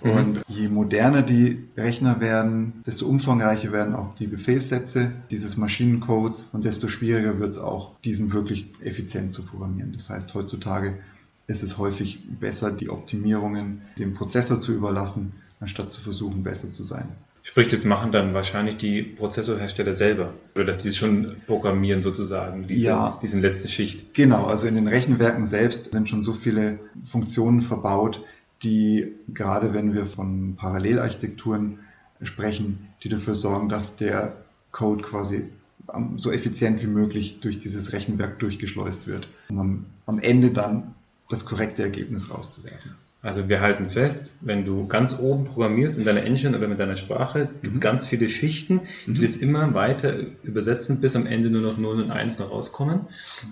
Mhm. 0.02 0.10
Und 0.10 0.42
je 0.48 0.68
moderner 0.68 1.22
die 1.22 1.64
Rechner 1.76 2.20
werden, 2.20 2.80
desto 2.86 3.06
umfangreicher 3.06 3.72
werden 3.72 3.94
auch 3.94 4.14
die 4.14 4.26
Befehlssätze 4.26 5.12
dieses 5.30 5.58
Maschinencodes 5.58 6.48
und 6.52 6.64
desto 6.64 6.88
schwieriger 6.88 7.38
wird 7.38 7.50
es 7.50 7.58
auch, 7.58 7.98
diesen 8.04 8.32
wirklich 8.32 8.72
effizient 8.80 9.34
zu 9.34 9.42
programmieren. 9.44 9.92
Das 9.92 10.08
heißt, 10.08 10.32
heutzutage 10.34 10.98
ist 11.46 11.62
es 11.62 11.76
häufig 11.76 12.20
besser, 12.40 12.70
die 12.70 12.88
Optimierungen 12.88 13.82
dem 13.98 14.14
Prozessor 14.14 14.60
zu 14.60 14.72
überlassen, 14.72 15.32
anstatt 15.58 15.92
zu 15.92 16.00
versuchen, 16.00 16.42
besser 16.42 16.70
zu 16.70 16.84
sein. 16.84 17.08
Sprich, 17.42 17.68
das 17.68 17.84
machen 17.84 18.12
dann 18.12 18.34
wahrscheinlich 18.34 18.76
die 18.76 19.02
Prozessorhersteller 19.02 19.94
selber. 19.94 20.34
Oder 20.54 20.66
dass 20.66 20.82
sie 20.82 20.92
schon 20.92 21.36
programmieren 21.46 22.02
sozusagen, 22.02 22.66
diese, 22.66 22.86
ja, 22.86 23.18
diese 23.22 23.40
letzte 23.40 23.68
Schicht. 23.68 24.12
Genau, 24.14 24.44
also 24.44 24.68
in 24.68 24.74
den 24.74 24.88
Rechenwerken 24.88 25.46
selbst 25.46 25.92
sind 25.92 26.08
schon 26.08 26.22
so 26.22 26.34
viele 26.34 26.78
Funktionen 27.02 27.62
verbaut, 27.62 28.22
die 28.62 29.14
gerade 29.32 29.72
wenn 29.72 29.94
wir 29.94 30.06
von 30.06 30.56
Parallelarchitekturen 30.56 31.78
sprechen, 32.22 32.88
die 33.02 33.08
dafür 33.08 33.34
sorgen, 33.34 33.68
dass 33.68 33.96
der 33.96 34.36
Code 34.70 35.02
quasi 35.02 35.48
so 36.16 36.30
effizient 36.30 36.82
wie 36.82 36.86
möglich 36.86 37.40
durch 37.40 37.58
dieses 37.58 37.92
Rechenwerk 37.92 38.38
durchgeschleust 38.38 39.06
wird, 39.06 39.28
um 39.48 39.86
am 40.06 40.18
Ende 40.18 40.50
dann 40.50 40.94
das 41.28 41.44
korrekte 41.44 41.82
Ergebnis 41.82 42.30
rauszuwerfen. 42.30 42.94
Also 43.22 43.50
wir 43.50 43.60
halten 43.60 43.90
fest, 43.90 44.32
wenn 44.40 44.64
du 44.64 44.86
ganz 44.86 45.18
oben 45.20 45.44
programmierst 45.44 45.98
in 45.98 46.06
deiner 46.06 46.24
Engine 46.24 46.56
oder 46.56 46.68
mit 46.68 46.78
deiner 46.78 46.96
Sprache, 46.96 47.50
gibt 47.60 47.74
es 47.74 47.80
mhm. 47.80 47.82
ganz 47.82 48.06
viele 48.06 48.30
Schichten, 48.30 48.80
die 49.04 49.10
mhm. 49.10 49.20
das 49.20 49.36
immer 49.36 49.74
weiter 49.74 50.14
übersetzen, 50.42 51.02
bis 51.02 51.16
am 51.16 51.26
Ende 51.26 51.50
nur 51.50 51.60
noch 51.60 51.76
0 51.76 52.00
und 52.02 52.10
1 52.10 52.38
noch 52.38 52.50
rauskommen, 52.50 53.00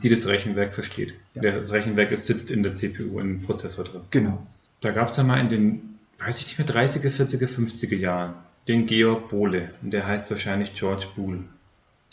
die 0.02 0.08
das 0.08 0.26
Rechenwerk 0.26 0.72
versteht. 0.72 1.14
Ja. 1.34 1.42
Das 1.42 1.72
Rechenwerk 1.72 2.10
ist, 2.12 2.26
sitzt 2.26 2.50
in 2.50 2.62
der 2.62 2.72
CPU, 2.72 3.20
im 3.20 3.42
Prozessor 3.42 3.84
drin. 3.84 4.00
Genau. 4.10 4.46
Da 4.80 4.90
gab 4.90 5.08
es 5.08 5.16
ja 5.18 5.24
mal 5.24 5.38
in 5.38 5.50
den, 5.50 5.98
weiß 6.18 6.40
ich 6.40 6.46
nicht 6.46 6.58
mehr, 6.58 6.86
30er, 6.86 7.10
40er, 7.10 7.48
50er 7.48 7.96
Jahren 7.96 8.34
den 8.68 8.84
Georg 8.84 9.28
Bohle. 9.28 9.70
Und 9.82 9.90
der 9.90 10.06
heißt 10.06 10.30
wahrscheinlich 10.30 10.72
George 10.72 11.06
Boole. 11.14 11.40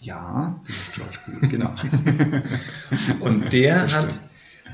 Ja, 0.01 0.59
George 0.93 1.19
Boole, 1.25 1.47
genau. 1.47 1.73
und 3.21 3.53
der 3.53 3.91
hat 3.93 4.19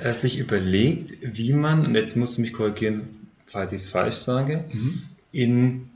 äh, 0.03 0.13
sich 0.13 0.39
überlegt, 0.39 1.17
wie 1.21 1.53
man, 1.53 1.85
und 1.85 1.95
jetzt 1.95 2.15
musst 2.15 2.37
du 2.37 2.41
mich 2.41 2.53
korrigieren, 2.53 3.03
falls 3.45 3.73
ich 3.73 3.81
es 3.81 3.89
falsch 3.89 4.17
sage, 4.17 4.65
mhm. 4.71 5.03
in 5.31 5.89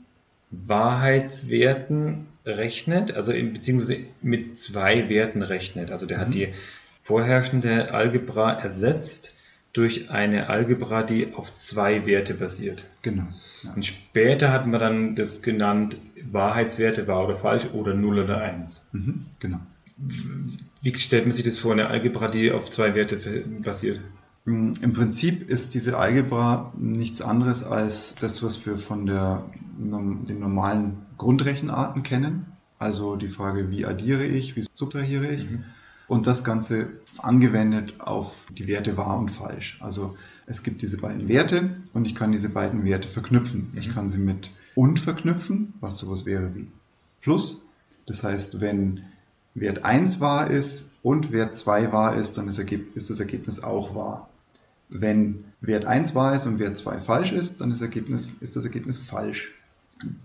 Wahrheitswerten 0.50 2.26
rechnet, 2.44 3.12
also 3.12 3.32
in, 3.32 3.52
beziehungsweise 3.52 3.98
mit 4.22 4.58
zwei 4.58 5.08
Werten 5.08 5.42
rechnet. 5.42 5.90
Also 5.90 6.06
der 6.06 6.18
mhm. 6.18 6.20
hat 6.22 6.34
die 6.34 6.48
vorherrschende 7.02 7.92
Algebra 7.92 8.52
ersetzt 8.52 9.34
durch 9.72 10.10
eine 10.10 10.48
Algebra, 10.48 11.02
die 11.02 11.34
auf 11.34 11.54
zwei 11.56 12.06
Werte 12.06 12.34
basiert. 12.34 12.84
Genau. 13.02 13.26
Ja. 13.62 13.72
Und 13.74 13.84
später 13.84 14.52
hat 14.52 14.66
man 14.66 14.80
dann 14.80 15.14
das 15.16 15.42
genannt 15.42 15.96
Wahrheitswerte, 16.30 17.06
wahr 17.06 17.26
oder 17.26 17.36
falsch 17.36 17.66
oder 17.72 17.94
0 17.94 18.20
oder 18.20 18.40
1. 18.40 18.88
Mhm, 18.92 19.26
genau. 19.38 19.60
Wie 20.86 20.96
stellt 20.96 21.24
man 21.24 21.32
sich 21.32 21.44
das 21.44 21.58
vor, 21.58 21.72
eine 21.72 21.88
Algebra, 21.88 22.28
die 22.28 22.52
auf 22.52 22.70
zwei 22.70 22.94
Werte 22.94 23.16
basiert? 23.60 24.00
Mm, 24.44 24.70
Im 24.82 24.92
Prinzip 24.92 25.50
ist 25.50 25.74
diese 25.74 25.98
Algebra 25.98 26.72
nichts 26.78 27.20
anderes 27.20 27.64
als 27.64 28.14
das, 28.20 28.40
was 28.44 28.64
wir 28.66 28.78
von 28.78 29.04
der, 29.04 29.50
den 29.78 30.38
normalen 30.38 30.98
Grundrechenarten 31.18 32.04
kennen. 32.04 32.46
Also 32.78 33.16
die 33.16 33.30
Frage, 33.30 33.68
wie 33.68 33.84
addiere 33.84 34.26
ich, 34.26 34.54
wie 34.54 34.64
subtrahiere 34.74 35.26
ich. 35.26 35.50
Mhm. 35.50 35.64
Und 36.06 36.28
das 36.28 36.44
Ganze 36.44 36.90
angewendet 37.18 37.94
auf 37.98 38.36
die 38.56 38.68
Werte 38.68 38.96
wahr 38.96 39.18
und 39.18 39.32
falsch. 39.32 39.78
Also 39.80 40.16
es 40.46 40.62
gibt 40.62 40.82
diese 40.82 40.98
beiden 40.98 41.26
Werte 41.26 41.70
und 41.94 42.04
ich 42.04 42.14
kann 42.14 42.30
diese 42.30 42.50
beiden 42.50 42.84
Werte 42.84 43.08
verknüpfen. 43.08 43.70
Mhm. 43.72 43.78
Ich 43.78 43.92
kann 43.92 44.08
sie 44.08 44.18
mit 44.18 44.52
und 44.76 45.00
verknüpfen, 45.00 45.74
was 45.80 45.98
sowas 45.98 46.26
wäre 46.26 46.54
wie 46.54 46.68
plus. 47.22 47.66
Das 48.06 48.22
heißt, 48.22 48.60
wenn 48.60 49.02
Wert 49.56 49.84
1 49.84 50.20
wahr 50.20 50.50
ist 50.50 50.90
und 51.02 51.32
Wert 51.32 51.54
2 51.54 51.90
wahr 51.90 52.14
ist, 52.14 52.36
dann 52.36 52.46
ist, 52.46 52.58
das 52.58 53.20
Ergebnis 53.20 53.62
auch 53.62 53.94
wahr. 53.94 54.28
Wenn 54.90 55.44
Wert 55.60 55.86
1 55.86 56.14
wahr 56.14 56.36
ist 56.36 56.46
und 56.46 56.58
Wert 56.58 56.76
2 56.76 56.98
falsch 56.98 57.32
ist, 57.32 57.60
dann 57.60 57.70
ist, 57.70 57.80
Ergebnis, 57.80 58.34
ist 58.40 58.54
das 58.54 58.64
Ergebnis 58.64 58.98
falsch. 58.98 59.54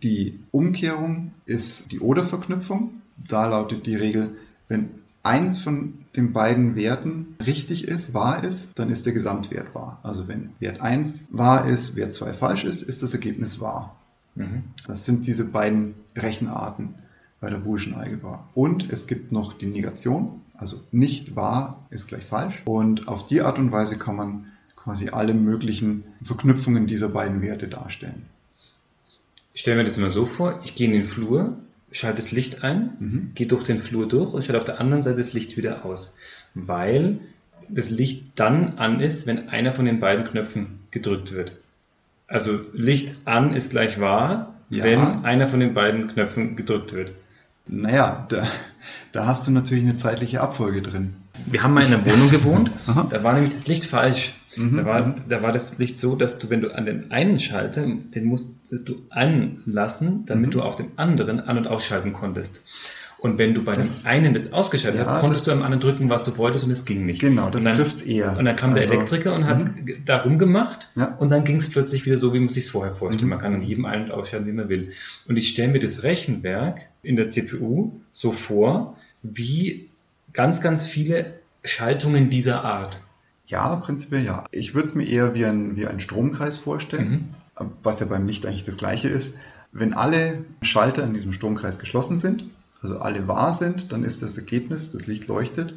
Die 0.04 0.40
Umkehrung 0.52 1.32
ist 1.46 1.94
die 1.94 2.02
Oder-Verknüpfung. 2.02 3.02
Da 3.30 3.46
lautet 3.46 3.86
die 3.86 3.96
Regel, 3.96 4.36
wenn 4.68 4.90
eins 5.24 5.60
von 5.60 5.94
den 6.16 6.34
beiden 6.34 6.76
Werten 6.76 7.38
richtig 7.46 7.88
ist, 7.88 8.14
wahr 8.14 8.44
ist, 8.44 8.70
dann 8.76 8.90
ist 8.90 9.06
der 9.06 9.14
Gesamtwert 9.14 9.74
wahr. 9.74 10.00
Also 10.04 10.28
wenn 10.28 10.50
Wert 10.60 10.82
1 10.82 11.24
wahr 11.30 11.68
ist, 11.68 11.96
Wert 11.96 12.14
2 12.14 12.34
falsch 12.34 12.66
ist, 12.66 12.84
ist 12.84 13.02
das 13.02 13.14
Ergebnis 13.14 13.62
wahr. 13.62 13.96
Mhm. 14.36 14.64
Das 14.88 15.06
sind 15.06 15.26
diese 15.26 15.46
beiden 15.46 15.96
Rechenarten 16.18 16.96
bei 17.41 17.50
der 17.50 17.57
Boolschen 17.57 17.95
Algebra. 17.95 18.48
Und 18.53 18.89
es 18.93 19.07
gibt 19.07 19.33
noch 19.33 19.53
die 19.53 19.65
Negation, 19.65 20.41
also 20.55 20.79
nicht 20.91 21.36
wahr 21.36 21.86
ist 21.89 22.07
gleich 22.07 22.24
falsch. 22.24 22.62
Und 22.65 23.07
auf 23.07 23.25
die 23.25 23.41
Art 23.41 23.57
und 23.57 23.71
Weise 23.71 23.98
kann 23.98 24.15
man 24.15 24.45
quasi 24.75 25.10
alle 25.10 25.33
möglichen 25.33 26.05
Verknüpfungen 26.21 26.88
dieser 26.88 27.10
beiden 27.10 27.41
Werte 27.41 27.67
darstellen. 27.67 28.27
Ich 29.53 29.62
stelle 29.62 29.77
mir 29.77 29.83
das 29.83 29.98
immer 29.98 30.12
so 30.12 30.25
vor, 30.25 30.62
ich 30.63 30.75
gehe 30.75 30.88
in 30.88 30.93
den 30.93 31.03
Flur, 31.03 31.57
schalte 31.91 32.17
das 32.17 32.31
Licht 32.31 32.63
ein, 32.63 32.91
mhm. 33.00 33.31
gehe 33.36 33.48
durch 33.48 33.63
den 33.63 33.79
Flur 33.79 34.07
durch 34.07 34.33
und 34.33 34.45
schalte 34.45 34.60
auf 34.60 34.63
der 34.63 34.79
anderen 34.79 35.03
Seite 35.03 35.17
das 35.17 35.33
Licht 35.33 35.57
wieder 35.57 35.83
aus. 35.83 36.15
Weil 36.53 37.19
das 37.69 37.89
Licht 37.89 38.25
dann 38.36 38.77
an 38.77 39.00
ist, 39.00 39.27
wenn 39.27 39.50
einer 39.50 39.74
von 39.74 39.86
den 39.86 40.00
beiden 40.00 40.25
Knöpfen 40.25 40.79
gedrückt 40.91 41.31
wird. 41.31 41.57
Also 42.27 42.60
Licht 42.74 43.15
an 43.25 43.53
ist 43.55 43.71
gleich 43.71 44.00
wahr, 44.00 44.55
ja. 44.69 44.83
wenn 44.83 45.00
einer 45.00 45.48
von 45.48 45.60
den 45.60 45.74
beiden 45.74 46.07
Knöpfen 46.07 46.55
gedrückt 46.55 46.93
wird. 46.93 47.13
Naja, 47.72 48.25
da, 48.30 48.46
da 49.13 49.25
hast 49.25 49.48
du 49.48 49.51
natürlich 49.51 49.86
eine 49.86 49.96
zeitliche 49.96 50.42
Abfolge 50.42 50.82
drin. 50.82 51.16
Wir 51.46 51.63
haben 51.63 51.74
mal 51.74 51.86
in 51.86 51.94
einer 51.94 52.06
Wohnung 52.06 52.30
gewohnt, 52.30 52.70
da 53.10 53.24
war 53.24 53.34
nämlich 53.34 53.54
das 53.54 53.68
Licht 53.68 53.86
falsch. 53.86 54.34
Mhm. 54.58 54.78
Da, 54.78 54.86
war, 54.86 55.16
da 55.30 55.42
war 55.42 55.54
das 55.54 55.78
Licht 55.78 55.98
so, 55.98 56.18
dass 56.18 56.38
du, 56.38 56.50
wenn 56.50 56.60
du 56.60 56.75
an 56.75 56.86
den 56.86 57.10
einen 57.12 57.40
Schalter, 57.40 57.84
den 57.86 58.25
musstest 58.25 58.90
du 58.90 59.06
anlassen, 59.10 60.25
damit 60.25 60.48
mhm. 60.48 60.51
du 60.51 60.62
auf 60.62 60.75
dem 60.75 60.92
anderen 60.98 61.40
an- 61.40 61.58
und 61.58 61.68
ausschalten 61.68 62.12
konntest. 62.12 62.62
Und 63.24 63.38
wenn 63.38 63.54
du 63.54 63.63
bei 63.63 63.74
Das- 63.74 64.01
dem 64.01 64.08
einen 64.10 64.34
das 64.34 64.51
ausgeschaltet 64.51 65.01
Ja, 65.01 65.06
hast, 65.06 65.22
konntest 65.22 65.46
das- 65.46 65.54
du 65.54 65.60
am 65.60 65.63
anderen 65.63 65.80
drücken, 65.80 66.10
was 66.10 66.24
du 66.24 66.36
wolltest 66.40 66.66
und 66.66 66.72
es 66.72 66.86
ging 66.86 67.06
nicht. 67.06 67.22
Genau, 67.22 67.51
das 67.51 67.63
dann, 67.63 67.75
trifft's 67.75 68.01
eher. 68.01 68.36
Und 68.36 68.46
dann 68.46 68.56
kam 68.56 68.74
der 68.74 68.82
Also, 68.82 68.94
mhm. 68.96 69.00
Elektriker 69.01 69.36
und 69.36 69.46
hat 69.46 69.86
g- 69.86 69.98
da 70.04 70.18
rumgemacht 70.18 70.90
Ja. 70.96 71.16
und 71.20 71.30
dann 71.30 71.44
ging 71.44 71.58
es 71.58 71.70
plötzlich 71.70 72.04
wieder 72.08 72.18
so, 72.18 72.34
wie 72.34 72.40
man 72.40 72.48
es 72.48 72.56
sich 72.56 72.68
vorher 72.72 72.96
vorstellt. 72.96 73.22
Mhm. 73.25 73.30
Man 73.30 73.38
kann 73.38 73.54
an 73.54 73.62
jedem 73.62 73.86
ein- 73.86 74.06
und 74.06 74.12
ausschalten, 74.12 74.48
wie 74.48 74.54
man 74.54 74.70
will. 74.70 74.92
Und 75.28 75.38
ich 75.38 75.50
stelle 75.50 75.72
mir 75.72 75.78
das 75.78 76.01
Rechenwerk 76.01 76.82
in 77.04 77.16
der 77.16 77.30
CPU 77.30 77.92
so 78.12 78.32
vor, 78.32 78.98
wie 79.22 79.90
ganz, 80.34 80.60
ganz 80.62 80.88
viele 80.88 81.34
Schaltungen 81.63 82.32
dieser 82.32 82.63
Art. 82.66 83.01
Ja, 83.46 83.75
prinzipiell 83.75 84.25
ja. 84.25 84.46
Ich 84.51 84.74
würde 84.74 84.88
es 84.88 84.96
mir 84.96 85.06
eher 85.08 85.36
wie 85.36 85.46
ein, 85.46 85.75
wie 85.75 85.86
ein 85.86 86.00
Stromkreis 86.00 86.58
vorstellen, 86.58 87.30
Mhm. 87.60 87.66
was 87.84 88.00
ja 88.00 88.08
beim 88.08 88.25
Licht 88.25 88.48
eigentlich 88.48 88.63
das 88.63 88.78
gleiche 88.78 89.10
ist. 89.10 89.34
Wenn 89.72 89.94
alle 89.94 90.40
Schalter 90.63 91.04
in 91.04 91.13
diesem 91.13 91.34
Stromkreis 91.34 91.78
geschlossen 91.78 92.18
sind, 92.18 92.46
also 92.84 93.00
alle 93.00 93.28
wahr 93.28 93.54
sind, 93.54 93.92
dann 93.92 94.04
ist 94.04 94.22
das 94.22 94.38
Ergebnis, 94.38 94.92
das 94.92 95.08
Licht 95.08 95.28
leuchtet, 95.28 95.74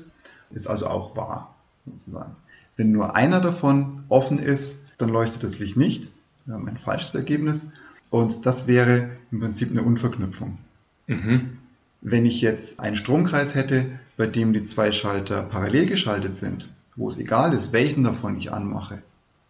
ist 0.51 0.67
also 0.67 0.87
auch 0.87 1.17
wahr, 1.17 1.55
sozusagen. 1.87 2.37
Wenn 2.77 2.93
nur 2.93 3.15
einer 3.15 3.41
davon 3.41 4.05
offen 4.09 4.39
ist, 4.39 4.77
dann 4.99 5.11
leuchtet 5.11 5.43
das 5.43 5.59
Licht 5.59 5.77
nicht. 5.77 6.11
Wir 6.47 6.55
haben 6.55 6.69
ein 6.69 6.79
falsches 6.79 7.15
Ergebnis. 7.15 7.67
Und 8.11 8.47
das 8.47 8.67
wäre 8.67 9.11
im 9.31 9.41
Prinzip 9.41 9.71
eine 9.71 9.83
Unverknüpfung. 9.83 10.59
Mhm. 11.07 11.59
Wenn 12.01 12.27
ich 12.27 12.41
jetzt 12.41 12.81
einen 12.81 12.97
Stromkreis 12.97 13.55
hätte, 13.55 13.87
bei 14.17 14.27
dem 14.27 14.53
die 14.53 14.63
zwei 14.63 14.93
Schalter 14.93 15.43
parallel 15.43 15.87
geschaltet 15.87 16.37
sind, 16.37 16.69
wo 16.97 17.09
es 17.09 17.19
egal 17.19 17.53
ist, 17.55 17.73
welchen 17.73 18.05
davon 18.05 18.37
ich 18.37 18.53
anmache, 18.53 19.03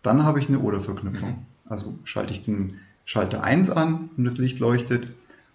dann 0.03 0.25
habe 0.25 0.41
ich 0.41 0.49
eine 0.49 0.61
Oder-Verknüpfung. 0.61 1.31
Mhm. 1.31 1.47
Also 1.67 1.99
schalte 2.05 2.33
ich 2.33 2.43
den 2.43 2.81
Schalter 3.05 3.43
1 3.43 3.71
an 3.71 4.11
und 4.17 4.25
das 4.25 4.39
Licht 4.39 4.61
leuchtet, 4.61 5.13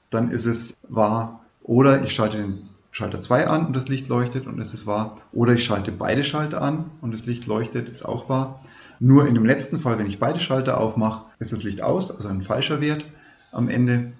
dann 0.09 0.29
ist 0.31 0.45
es 0.45 0.77
wahr. 0.87 1.38
Oder 1.69 2.03
ich 2.03 2.15
schalte 2.15 2.37
den 2.37 2.67
Schalter 2.91 3.21
2 3.21 3.45
an 3.47 3.67
und 3.67 3.75
das 3.75 3.87
Licht 3.89 4.07
leuchtet 4.07 4.47
und 4.47 4.59
es 4.59 4.73
ist 4.73 4.87
wahr. 4.87 5.15
Oder 5.31 5.53
ich 5.53 5.63
schalte 5.63 5.91
beide 5.91 6.23
Schalter 6.23 6.63
an 6.63 6.85
und 7.01 7.13
das 7.13 7.27
Licht 7.27 7.45
leuchtet, 7.45 7.87
ist 7.87 8.03
auch 8.03 8.27
wahr. 8.27 8.59
Nur 8.99 9.27
in 9.27 9.35
dem 9.35 9.45
letzten 9.45 9.77
Fall, 9.77 9.99
wenn 9.99 10.07
ich 10.07 10.17
beide 10.17 10.39
Schalter 10.39 10.79
aufmache, 10.81 11.25
ist 11.37 11.53
das 11.53 11.61
Licht 11.61 11.83
aus, 11.83 12.09
also 12.09 12.27
ein 12.27 12.41
falscher 12.41 12.81
Wert 12.81 13.05
am 13.51 13.69
Ende. 13.69 14.13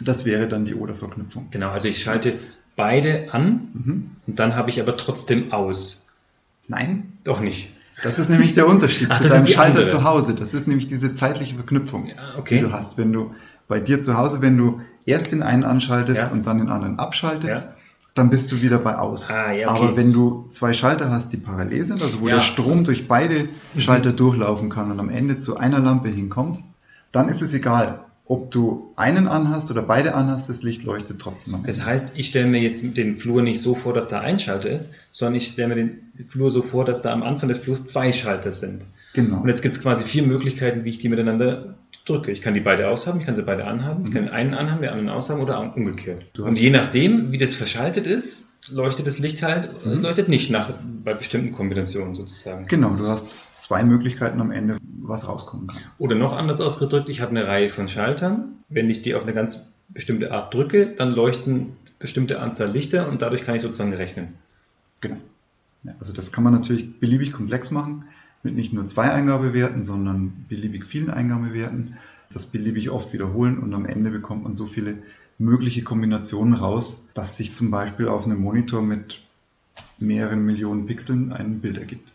Das 0.00 0.24
wäre 0.24 0.48
dann 0.48 0.64
die 0.64 0.74
Oder-Verknüpfung. 0.74 1.48
Genau, 1.50 1.68
also 1.68 1.88
ich 1.88 2.02
schalte 2.02 2.38
beide 2.74 3.34
an 3.34 3.68
Mhm. 3.74 4.10
und 4.26 4.38
dann 4.38 4.56
habe 4.56 4.70
ich 4.70 4.80
aber 4.80 4.96
trotzdem 4.96 5.52
aus. 5.52 6.06
Nein, 6.68 7.12
Doch 7.24 7.40
nicht. 7.40 7.68
das 8.02 8.18
ist 8.18 8.30
nämlich 8.30 8.54
der 8.54 8.66
Unterschied 8.74 9.08
Ach, 9.10 9.20
zu 9.20 9.28
deinem 9.28 9.46
Schalter 9.46 9.80
andere. 9.80 9.88
zu 9.88 10.04
Hause. 10.04 10.34
Das 10.34 10.54
ist 10.54 10.66
nämlich 10.68 10.86
diese 10.86 11.12
zeitliche 11.12 11.54
Verknüpfung, 11.56 12.06
Ja, 12.06 12.14
okay. 12.38 12.56
die 12.56 12.62
du 12.62 12.72
hast. 12.72 12.96
Wenn 12.96 13.12
du 13.12 13.34
bei 13.68 13.78
dir 13.78 14.00
zu 14.00 14.16
Hause, 14.16 14.40
wenn 14.40 14.56
du 14.56 14.80
erst 15.06 15.32
den 15.32 15.42
einen 15.42 15.64
anschaltest 15.64 16.18
Ja. 16.22 16.30
und 16.30 16.46
dann 16.46 16.58
den 16.58 16.68
anderen 16.68 16.98
abschaltest, 16.98 17.62
Ja. 17.64 17.74
dann 18.14 18.30
bist 18.30 18.50
du 18.52 18.60
wieder 18.62 18.78
bei 18.78 18.96
aus. 18.96 19.28
Ah, 19.30 19.52
ja, 19.52 19.70
okay. 19.70 19.78
Aber 19.84 19.96
wenn 19.96 20.12
du 20.12 20.46
zwei 20.48 20.74
Schalter 20.74 21.10
hast, 21.10 21.32
die 21.32 21.36
parallel 21.38 21.82
sind, 21.84 22.02
also 22.02 22.20
wo. 22.20 22.24
Mhm. 22.24 22.28
der 22.30 22.40
Strom 22.40 22.84
durch 22.84 23.08
beide 23.08 23.48
Schalter 23.78 24.12
durchlaufen 24.12 24.68
kann 24.68 24.90
und 24.90 25.00
am 25.00 25.08
Ende 25.08 25.36
zu 25.38 25.56
einer 25.56 25.78
Lampe 25.78 26.08
hinkommt, 26.08 26.60
dann 27.10 27.28
ist 27.28 27.42
es 27.42 27.52
egal, 27.54 28.00
ob 28.24 28.50
du 28.50 28.92
einen 28.96 29.28
anhast 29.28 29.70
oder 29.70 29.82
beide 29.82 30.14
anhast, 30.14 30.48
das 30.48 30.62
Licht 30.62 30.84
leuchtet 30.84 31.18
trotzdem. 31.20 31.58
Das 31.66 31.84
heißt, 31.84 32.12
ich 32.16 32.28
stelle 32.28 32.46
mir 32.46 32.60
jetzt 32.60 32.96
den 32.96 33.18
Flur 33.18 33.42
nicht 33.42 33.60
so 33.60 33.74
vor, 33.74 33.92
dass 33.92 34.08
da 34.08 34.20
ein 34.20 34.38
Schalter 34.38 34.70
ist, 34.70 34.92
sondern 35.10 35.34
ich 35.34 35.48
stelle 35.48 35.68
mir 35.68 35.74
den 35.74 35.98
Flur 36.28 36.50
so 36.50 36.62
vor, 36.62 36.84
dass 36.84 37.02
da 37.02 37.12
am 37.12 37.22
Anfang 37.22 37.48
des 37.48 37.58
Flurs 37.58 37.88
zwei 37.88 38.12
Schalter 38.12 38.52
sind. 38.52 38.86
Genau. 39.12 39.40
Und 39.42 39.48
jetzt 39.48 39.60
gibt 39.60 39.76
es 39.76 39.82
quasi 39.82 40.04
vier 40.04 40.22
Möglichkeiten, 40.22 40.84
wie 40.84 40.90
ich 40.90 40.98
die 40.98 41.10
miteinander 41.10 41.74
drücke. 42.04 42.32
Ich 42.32 42.42
kann 42.42 42.54
die 42.54 42.60
beide 42.60 42.88
aushaben, 42.88 43.20
ich 43.20 43.26
kann 43.26 43.36
sie 43.36 43.42
beide 43.42 43.64
anhaben, 43.64 44.06
ich 44.06 44.12
kann 44.12 44.28
einen 44.28 44.54
anhaben, 44.54 44.82
den 44.82 44.90
anderen 44.90 45.08
aushaben 45.08 45.42
oder 45.42 45.74
umgekehrt. 45.76 46.38
Und 46.38 46.58
je 46.58 46.70
nachdem, 46.70 47.32
wie 47.32 47.38
das 47.38 47.54
verschaltet 47.54 48.06
ist, 48.06 48.52
leuchtet 48.70 49.06
das 49.06 49.18
Licht 49.18 49.42
halt, 49.42 49.68
es 49.84 50.00
leuchtet 50.00 50.28
nicht 50.28 50.50
nach, 50.50 50.72
bei 51.04 51.14
bestimmten 51.14 51.52
Kombinationen 51.52 52.14
sozusagen. 52.14 52.66
Genau, 52.66 52.90
du 52.90 53.06
hast 53.06 53.60
zwei 53.60 53.84
Möglichkeiten 53.84 54.40
am 54.40 54.50
Ende, 54.50 54.78
was 55.00 55.26
rauskommen 55.26 55.68
kann. 55.68 55.78
Oder 55.98 56.16
noch 56.16 56.36
anders 56.36 56.60
ausgedrückt, 56.60 57.08
ich 57.08 57.20
habe 57.20 57.30
eine 57.30 57.46
Reihe 57.46 57.68
von 57.68 57.88
Schaltern. 57.88 58.56
Wenn 58.68 58.88
ich 58.90 59.02
die 59.02 59.14
auf 59.14 59.22
eine 59.22 59.34
ganz 59.34 59.66
bestimmte 59.88 60.32
Art 60.32 60.54
drücke, 60.54 60.86
dann 60.86 61.12
leuchten 61.12 61.76
bestimmte 61.98 62.40
Anzahl 62.40 62.70
Lichter 62.70 63.08
und 63.08 63.22
dadurch 63.22 63.44
kann 63.44 63.54
ich 63.54 63.62
sozusagen 63.62 63.92
rechnen. 63.92 64.34
Genau. 65.00 65.16
Ja, 65.84 65.94
also 65.98 66.12
das 66.12 66.32
kann 66.32 66.44
man 66.44 66.52
natürlich 66.52 67.00
beliebig 67.00 67.32
komplex 67.32 67.70
machen, 67.70 68.04
mit 68.42 68.54
nicht 68.54 68.72
nur 68.72 68.86
zwei 68.86 69.12
Eingabewerten, 69.12 69.82
sondern 69.82 70.46
beliebig 70.48 70.84
vielen 70.84 71.10
Eingabewerten, 71.10 71.96
das 72.32 72.46
beliebig 72.46 72.90
oft 72.90 73.12
wiederholen 73.12 73.58
und 73.58 73.74
am 73.74 73.86
Ende 73.86 74.10
bekommt 74.10 74.44
man 74.44 74.54
so 74.54 74.66
viele 74.66 74.98
mögliche 75.38 75.82
Kombinationen 75.82 76.54
raus, 76.54 77.04
dass 77.14 77.36
sich 77.36 77.54
zum 77.54 77.70
Beispiel 77.70 78.08
auf 78.08 78.24
einem 78.24 78.40
Monitor 78.40 78.82
mit 78.82 79.20
mehreren 79.98 80.44
Millionen 80.44 80.86
Pixeln 80.86 81.32
ein 81.32 81.60
Bild 81.60 81.78
ergibt. 81.78 82.12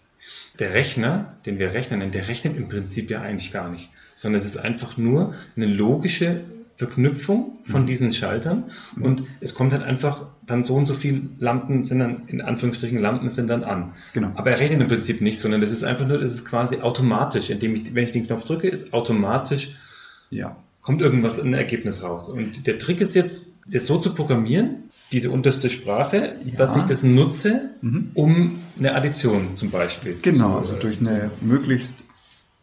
Der 0.59 0.73
Rechner, 0.73 1.37
den 1.45 1.59
wir 1.59 1.73
Rechner 1.73 1.97
nennen, 1.97 2.11
der 2.11 2.27
rechnet 2.27 2.57
im 2.57 2.67
Prinzip 2.67 3.09
ja 3.09 3.21
eigentlich 3.21 3.51
gar 3.51 3.69
nicht, 3.69 3.89
sondern 4.15 4.37
es 4.41 4.45
ist 4.45 4.57
einfach 4.57 4.97
nur 4.97 5.33
eine 5.55 5.67
logische 5.67 6.43
Verknüpfung 6.77 7.57
von 7.63 7.85
diesen 7.85 8.13
Schaltern 8.13 8.65
und 8.99 9.23
es 9.41 9.55
kommt 9.55 9.73
halt 9.73 9.83
einfach 9.83 10.21
dann 10.45 10.63
so 10.63 10.75
und 10.75 10.85
so 10.85 10.93
viele 10.93 11.21
Lampen 11.39 11.83
sind 11.83 11.99
dann, 11.99 12.21
in 12.27 12.39
Anführungsstrichen 12.41 12.99
Lampen 12.99 13.29
sind 13.29 13.49
dann 13.49 13.63
an. 13.63 13.93
Genau. 14.13 14.31
Aber 14.35 14.51
er 14.51 14.59
rechnet 14.59 14.79
im 14.81 14.87
Prinzip 14.87 15.19
nicht, 15.21 15.39
sondern 15.39 15.59
das 15.59 15.71
ist 15.71 15.83
einfach 15.83 16.07
nur, 16.07 16.19
das 16.19 16.33
ist 16.35 16.45
quasi 16.45 16.77
automatisch, 16.81 17.49
indem 17.49 17.73
ich, 17.75 17.93
wenn 17.95 18.03
ich 18.03 18.11
den 18.11 18.25
Knopf 18.27 18.43
drücke, 18.45 18.69
ist 18.69 18.93
automatisch 18.93 19.71
Ja, 20.29 20.55
kommt 20.81 21.01
irgendwas, 21.01 21.39
ein 21.39 21.53
Ergebnis 21.53 22.03
raus. 22.03 22.29
Und 22.29 22.67
der 22.67 22.77
Trick 22.77 23.01
ist 23.01 23.15
jetzt, 23.15 23.59
das 23.67 23.87
so 23.87 23.97
zu 23.97 24.13
programmieren, 24.13 24.83
diese 25.11 25.31
unterste 25.31 25.69
Sprache, 25.69 26.35
Ja. 26.45 26.55
dass 26.57 26.75
ich 26.77 26.83
das 26.83 27.03
nutze, 27.03 27.71
Mhm. 27.81 28.11
um 28.13 28.59
eine 28.77 28.93
Addition 28.93 29.55
zum 29.55 29.69
Beispiel. 29.71 30.15
genau, 30.21 30.51
zu, 30.53 30.57
also 30.59 30.75
äh, 30.75 30.79
durch 30.79 31.01
zu- 31.01 31.09
eine 31.09 31.31
möglichst 31.41 32.05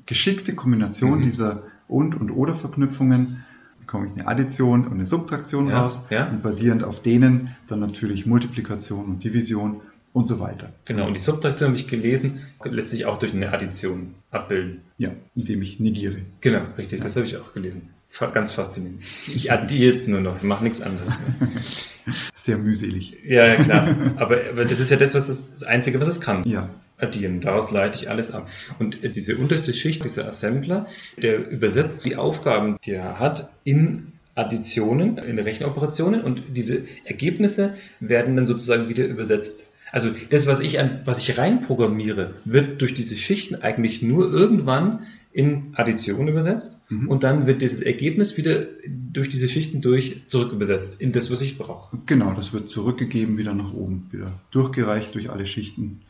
geschickte 0.07 0.55
Kombination 0.55 1.19
Mhm. 1.19 1.23
dieser 1.25 1.63
Und- 1.89 2.15
und 2.19 2.31
Oder-Verknüpfungen 2.31 3.45
bekomme 3.85 4.07
ich 4.07 4.13
eine 4.13 4.27
Addition 4.27 4.87
und 4.87 4.95
eine 4.95 5.07
Subtraktion 5.07 5.69
Ja, 5.69 5.83
raus 5.83 6.01
ja. 6.11 6.27
und 6.29 6.43
basierend 6.43 6.85
auf 6.85 7.03
denen 7.03 7.55
dann 7.69 7.81
natürlich 7.81 8.25
Multiplikation 8.25 9.05
und 9.05 9.23
Division 9.25 9.83
und 10.15 10.27
so 10.27 10.41
weiter. 10.41 10.73
Genau, 10.87 11.07
und 11.07 11.15
die 11.15 11.21
Subtraktion 11.21 11.69
habe 11.71 11.79
ich 11.79 11.87
gelesen, 11.87 12.41
lässt 12.65 12.91
sich 12.91 13.05
auch 13.05 13.19
durch 13.19 13.35
eine 13.35 13.53
Addition 13.53 14.15
abbilden. 14.31 14.81
Ja, 14.97 15.11
indem 15.35 15.61
ich 15.63 15.81
negiere. 15.81 16.17
Genau, 16.41 16.63
richtig, 16.79 17.03
das 17.03 17.17
habe 17.17 17.27
ich 17.27 17.37
auch 17.37 17.53
gelesen. 17.53 17.91
Ganz 18.33 18.53
faszinierend. 18.53 19.03
Ich 19.27 19.51
addiere 19.51 19.91
jetzt 19.91 20.07
nur 20.07 20.21
noch, 20.21 20.41
mache 20.43 20.63
nichts 20.63 20.81
anderes. 20.81 21.25
Sehr 22.35 22.59
mühselig. 22.59 23.17
ja, 23.25 23.47
ja, 23.47 23.55
klar. 23.57 23.89
Aber, 24.17 24.39
aber 24.51 24.65
das 24.65 24.79
ist 24.79 24.91
ja 24.91 24.97
das, 24.97 25.15
was 25.15 25.27
das, 25.27 25.53
das 25.53 25.63
Einzige, 25.65 26.01
was 26.01 26.09
es 26.09 26.21
kann. 26.21 26.43
Ja, 26.45 26.69
addieren. 26.99 27.41
Daraus 27.41 27.71
leite 27.71 27.99
ich 28.01 28.11
alles 28.11 28.31
ab. 28.31 28.49
Und 28.79 29.03
äh, 29.05 29.11
diese 29.11 29.37
unterste 29.37 29.75
Schicht, 29.75 30.05
dieser 30.05 30.29
Assembler, 30.29 30.87
der 31.21 31.49
übersetzt 31.51 32.05
die 32.05 32.17
Aufgaben, 32.17 32.77
die 32.85 32.93
er 32.93 33.19
hat, 33.19 33.51
in 33.65 34.13
Additionen, 34.37 35.19
in 35.19 35.39
Rechenoperationen 35.39 36.23
und 36.23 36.43
diese 36.57 36.83
Ergebnisse 37.05 37.75
werden 38.01 38.35
dann 38.37 38.47
sozusagen 38.47 38.89
wieder 38.89 39.07
übersetzt. 39.07 39.67
Also 39.93 40.11
das, 40.31 40.49
was 40.49 40.59
ich, 40.61 40.81
an, 40.81 41.03
was 41.05 41.21
ich 41.21 41.39
reinprogrammiere, 41.39 42.35
wird 42.45 42.81
durch 42.81 42.95
diese 42.95 43.17
Schichten 43.17 43.55
eigentlich 43.55 44.03
nur 44.03 44.33
irgendwann 44.33 45.07
in 45.33 45.73
Addition 45.75 46.27
übersetzt 46.29 46.81
Mhm. 46.89 47.09
und 47.09 47.23
dann 47.23 47.47
wird 47.47 47.63
dieses 47.63 47.81
Ergebnis 47.81 48.37
wieder 48.37 48.67
durch 48.89 49.29
diese 49.29 49.49
Schichten 49.49 49.81
durch 49.81 50.23
zurückübersetzt 50.27 51.01
in 51.01 51.13
das, 51.13 51.31
was 51.31 51.41
ich 51.41 51.57
brauche. 51.59 51.97
genau, 52.07 52.33
das 52.35 52.53
wird 52.53 52.69
zurückgegeben, 52.69 53.39
wieder 53.39 53.55
nach 53.55 53.73
oben, 53.73 54.07
wieder 54.11 54.33
durchgereicht 54.51 55.15
durch 55.15 55.31
alle 55.31 55.47
Schichten 55.47 56.03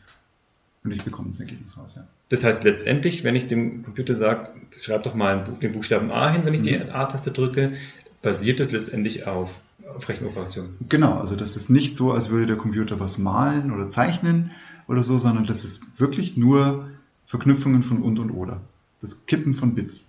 und 0.85 0.91
ich 0.91 1.03
bekomme 1.03 1.29
das 1.29 1.39
Ergebnis 1.39 1.77
raus. 1.77 1.95
Ja. 1.95 2.07
Das 2.29 2.43
heißt 2.43 2.63
letztendlich, 2.63 3.23
wenn 3.23 3.35
ich 3.35 3.47
dem 3.47 3.83
Computer 3.83 4.15
sage, 4.15 4.49
schreib 4.79 5.03
doch 5.03 5.15
mal 5.15 5.43
den 5.61 5.71
Buchstaben 5.71 6.11
A 6.11 6.29
hin, 6.29 6.43
wenn 6.45 6.53
ich 6.53 6.61
die 6.61 6.79
A-Taste 6.79 7.31
drücke, 7.31 7.73
basiert 8.21 8.59
das 8.59 8.71
letztendlich 8.71 9.27
auf, 9.27 9.59
auf 9.95 10.07
Rechenoperationen. 10.07 10.75
Genau, 10.89 11.19
also 11.19 11.35
das 11.35 11.55
ist 11.55 11.69
nicht 11.69 11.95
so, 11.97 12.11
als 12.11 12.29
würde 12.29 12.45
der 12.45 12.57
Computer 12.57 12.99
was 12.99 13.17
malen 13.17 13.71
oder 13.71 13.89
zeichnen 13.89 14.51
oder 14.87 15.01
so, 15.01 15.17
sondern 15.17 15.45
das 15.45 15.63
ist 15.63 15.99
wirklich 15.99 16.37
nur 16.37 16.89
Verknüpfungen 17.25 17.83
von 17.83 18.01
und 18.01 18.19
und 18.19 18.31
oder. 18.31 18.61
Das 19.01 19.25
Kippen 19.25 19.53
von 19.53 19.75
Bits. 19.75 20.05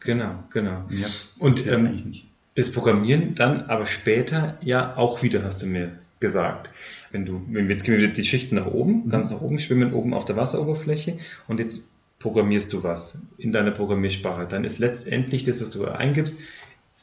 Genau, 0.00 0.44
genau. 0.52 0.84
Mehr 0.88 1.08
Und, 1.38 1.56
passiert 1.56 1.78
ähm. 1.78 2.14
Das 2.54 2.72
Programmieren 2.72 3.36
dann 3.36 3.62
aber 3.62 3.86
später 3.86 4.58
ja 4.60 4.96
auch 4.96 5.22
wieder, 5.22 5.44
hast 5.44 5.62
du 5.62 5.66
mir 5.66 5.92
gesagt. 6.20 6.70
Wenn 7.10 7.26
du, 7.26 7.42
jetzt 7.68 7.84
gehen 7.84 7.98
wir 7.98 8.08
die 8.08 8.24
Schichten 8.24 8.56
nach 8.56 8.66
oben, 8.66 9.08
ganz 9.08 9.30
nach 9.30 9.40
oben, 9.40 9.58
schwimmen 9.58 9.92
oben 9.92 10.14
auf 10.14 10.24
der 10.24 10.36
Wasseroberfläche 10.36 11.18
und 11.46 11.60
jetzt 11.60 11.94
programmierst 12.18 12.72
du 12.72 12.82
was 12.82 13.22
in 13.38 13.52
deiner 13.52 13.70
Programmiersprache, 13.70 14.46
dann 14.46 14.64
ist 14.64 14.78
letztendlich 14.78 15.44
das, 15.44 15.60
was 15.60 15.70
du 15.70 15.86
eingibst, 15.86 16.36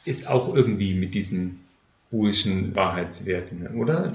ist 0.04 0.30
auch 0.30 0.54
irgendwie 0.54 0.94
mit 0.94 1.14
diesen 1.14 1.60
boolschen 2.12 2.76
Wahrheitswerten, 2.76 3.68
oder? 3.76 4.12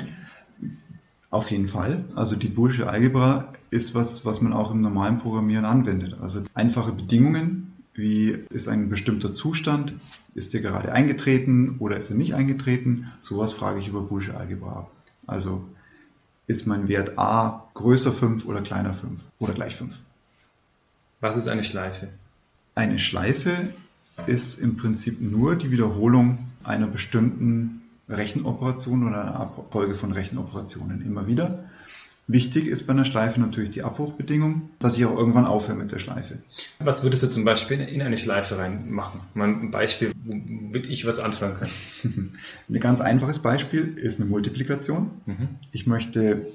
Auf 1.31 1.51
jeden 1.51 1.69
Fall. 1.69 2.05
Also 2.15 2.37
die 2.37 2.49
Boolsche 2.49 2.89
Algebra 2.89 3.53
ist 3.71 3.95
was, 3.95 4.25
was 4.25 4.41
man 4.41 4.53
auch 4.53 4.73
im 4.73 4.81
normalen 4.81 5.19
Programmieren 5.19 5.65
anwendet. 5.65 6.17
Also 6.21 6.43
einfache 6.55 6.93
Bedingungen 6.93 7.70
Wie 7.95 8.39
ist 8.51 8.69
ein 8.69 8.89
bestimmter 8.89 9.35
Zustand? 9.35 9.95
Ist 10.35 10.55
der 10.55 10.61
gerade 10.61 10.93
eingetreten 10.93 11.77
oder 11.79 11.97
ist 11.97 12.11
er 12.11 12.17
nicht 12.17 12.35
eingetreten? 12.35 13.13
Sowas 13.23 13.53
frage 13.53 13.81
ich 13.81 13.89
über 13.89 14.03
Boolsche 14.03 14.37
Algebra 14.37 14.71
ab. 14.73 14.91
Also 15.27 15.65
ist 16.47 16.67
mein 16.67 16.89
Wert 16.89 17.19
a 17.19 17.69
größer 17.75 18.13
5 18.13 18.45
oder 18.47 18.61
kleiner 18.61 18.95
5 18.95 19.21
oder 19.39 19.53
gleich 19.53 19.77
5. 19.77 19.97
Was 21.21 21.37
ist 21.37 21.49
eine 21.49 21.65
Schleife? 21.65 22.09
Eine 22.75 22.99
Schleife 22.99 23.69
ist 24.27 24.59
im 24.59 24.77
Prinzip 24.77 25.21
nur 25.21 25.57
die 25.57 25.71
Wiederholung 25.71 26.39
einer 26.65 26.87
bestimmten 26.87 27.83
Rechenoperation 28.09 29.07
oder 29.07 29.23
einer 29.23 29.41
Abfolge 29.41 29.95
von 29.95 30.13
Rechenoperationen 30.13 31.03
immer 31.05 31.27
wieder. 31.27 31.65
Wichtig 32.33 32.69
ist 32.69 32.87
bei 32.87 32.93
einer 32.93 33.05
Schleife 33.05 33.41
natürlich 33.41 33.71
die 33.71 33.83
Abbruchbedingung, 33.83 34.71
dass 34.79 34.97
ich 34.97 35.05
auch 35.05 35.19
irgendwann 35.19 35.47
aufhöre 35.47 35.77
mit 35.77 35.91
der 35.91 35.99
Schleife. 35.99 36.39
Was 36.79 37.03
würdest 37.03 37.25
du 37.25 37.29
zum 37.29 37.45
Beispiel 37.45 37.81
in 37.81 38.03
eine 38.03 38.17
Schleife 38.17 38.57
reinmachen? 38.57 39.21
Mal 39.35 39.49
ein 39.49 39.73
Beispiel, 39.73 40.13
womit 40.25 40.87
ich 40.87 41.05
was 41.07 41.19
anfangen 41.19 41.57
kann. 41.59 42.31
ein 42.69 42.81
ganz 42.81 43.01
einfaches 43.01 43.41
Beispiel 43.41 43.95
ist 43.97 44.21
eine 44.21 44.31
Multiplikation. 44.31 45.11
Mhm. 45.27 45.49
Ich 45.73 45.89
möchte 45.89 46.47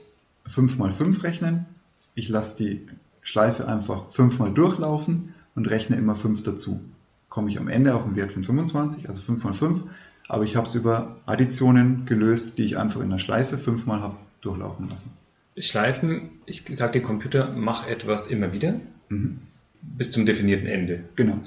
5 0.47 0.77
mal 0.77 0.93
5 0.93 1.21
rechnen. 1.23 1.65
Ich 2.13 2.29
lasse 2.29 2.55
die 2.55 2.87
Schleife 3.21 3.67
einfach 3.67 4.09
5 4.11 4.39
mal 4.39 4.53
durchlaufen 4.53 5.33
und 5.55 5.69
rechne 5.69 5.97
immer 5.97 6.15
5 6.15 6.41
dazu. 6.43 6.79
Komme 7.27 7.49
ich 7.49 7.59
am 7.59 7.67
Ende 7.67 7.95
auf 7.95 8.05
einen 8.05 8.15
Wert 8.15 8.31
von 8.31 8.43
25, 8.43 9.09
also 9.09 9.21
5 9.21 9.43
mal 9.43 9.53
5. 9.53 9.83
Aber 10.29 10.45
ich 10.45 10.55
habe 10.55 10.67
es 10.67 10.75
über 10.75 11.17
Additionen 11.25 12.05
gelöst, 12.05 12.57
die 12.57 12.63
ich 12.63 12.77
einfach 12.77 13.01
in 13.01 13.09
der 13.09 13.19
Schleife 13.19 13.57
5 13.57 13.85
mal 13.85 13.99
habe 13.99 14.15
durchlaufen 14.39 14.89
lassen. 14.89 15.11
Schleifen, 15.57 16.31
ich 16.45 16.63
sage 16.71 16.93
dem 16.93 17.03
Computer, 17.03 17.53
mach 17.55 17.87
etwas 17.87 18.27
immer 18.27 18.51
wieder 18.53 18.79
mhm. 19.09 19.39
bis 19.81 20.11
zum 20.11 20.25
definierten 20.25 20.67
Ende. 20.67 21.01
Genau. 21.15 21.39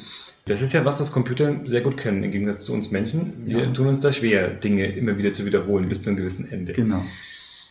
Das 0.46 0.62
ist 0.62 0.72
ja 0.72 0.84
was, 0.84 0.98
was 0.98 1.12
Computer 1.12 1.60
sehr 1.66 1.82
gut 1.82 1.98
können, 1.98 2.22
im 2.22 2.30
Gegensatz 2.30 2.64
zu 2.64 2.72
uns 2.72 2.90
Menschen. 2.90 3.34
Wir 3.44 3.64
ja. 3.64 3.70
tun 3.70 3.86
uns 3.86 4.00
da 4.00 4.12
schwer, 4.12 4.48
Dinge 4.48 4.86
immer 4.86 5.18
wieder 5.18 5.32
zu 5.32 5.44
wiederholen 5.44 5.88
bis 5.88 6.02
zu 6.02 6.10
einem 6.10 6.16
gewissen 6.16 6.50
Ende. 6.50 6.72
Genau. 6.72 7.04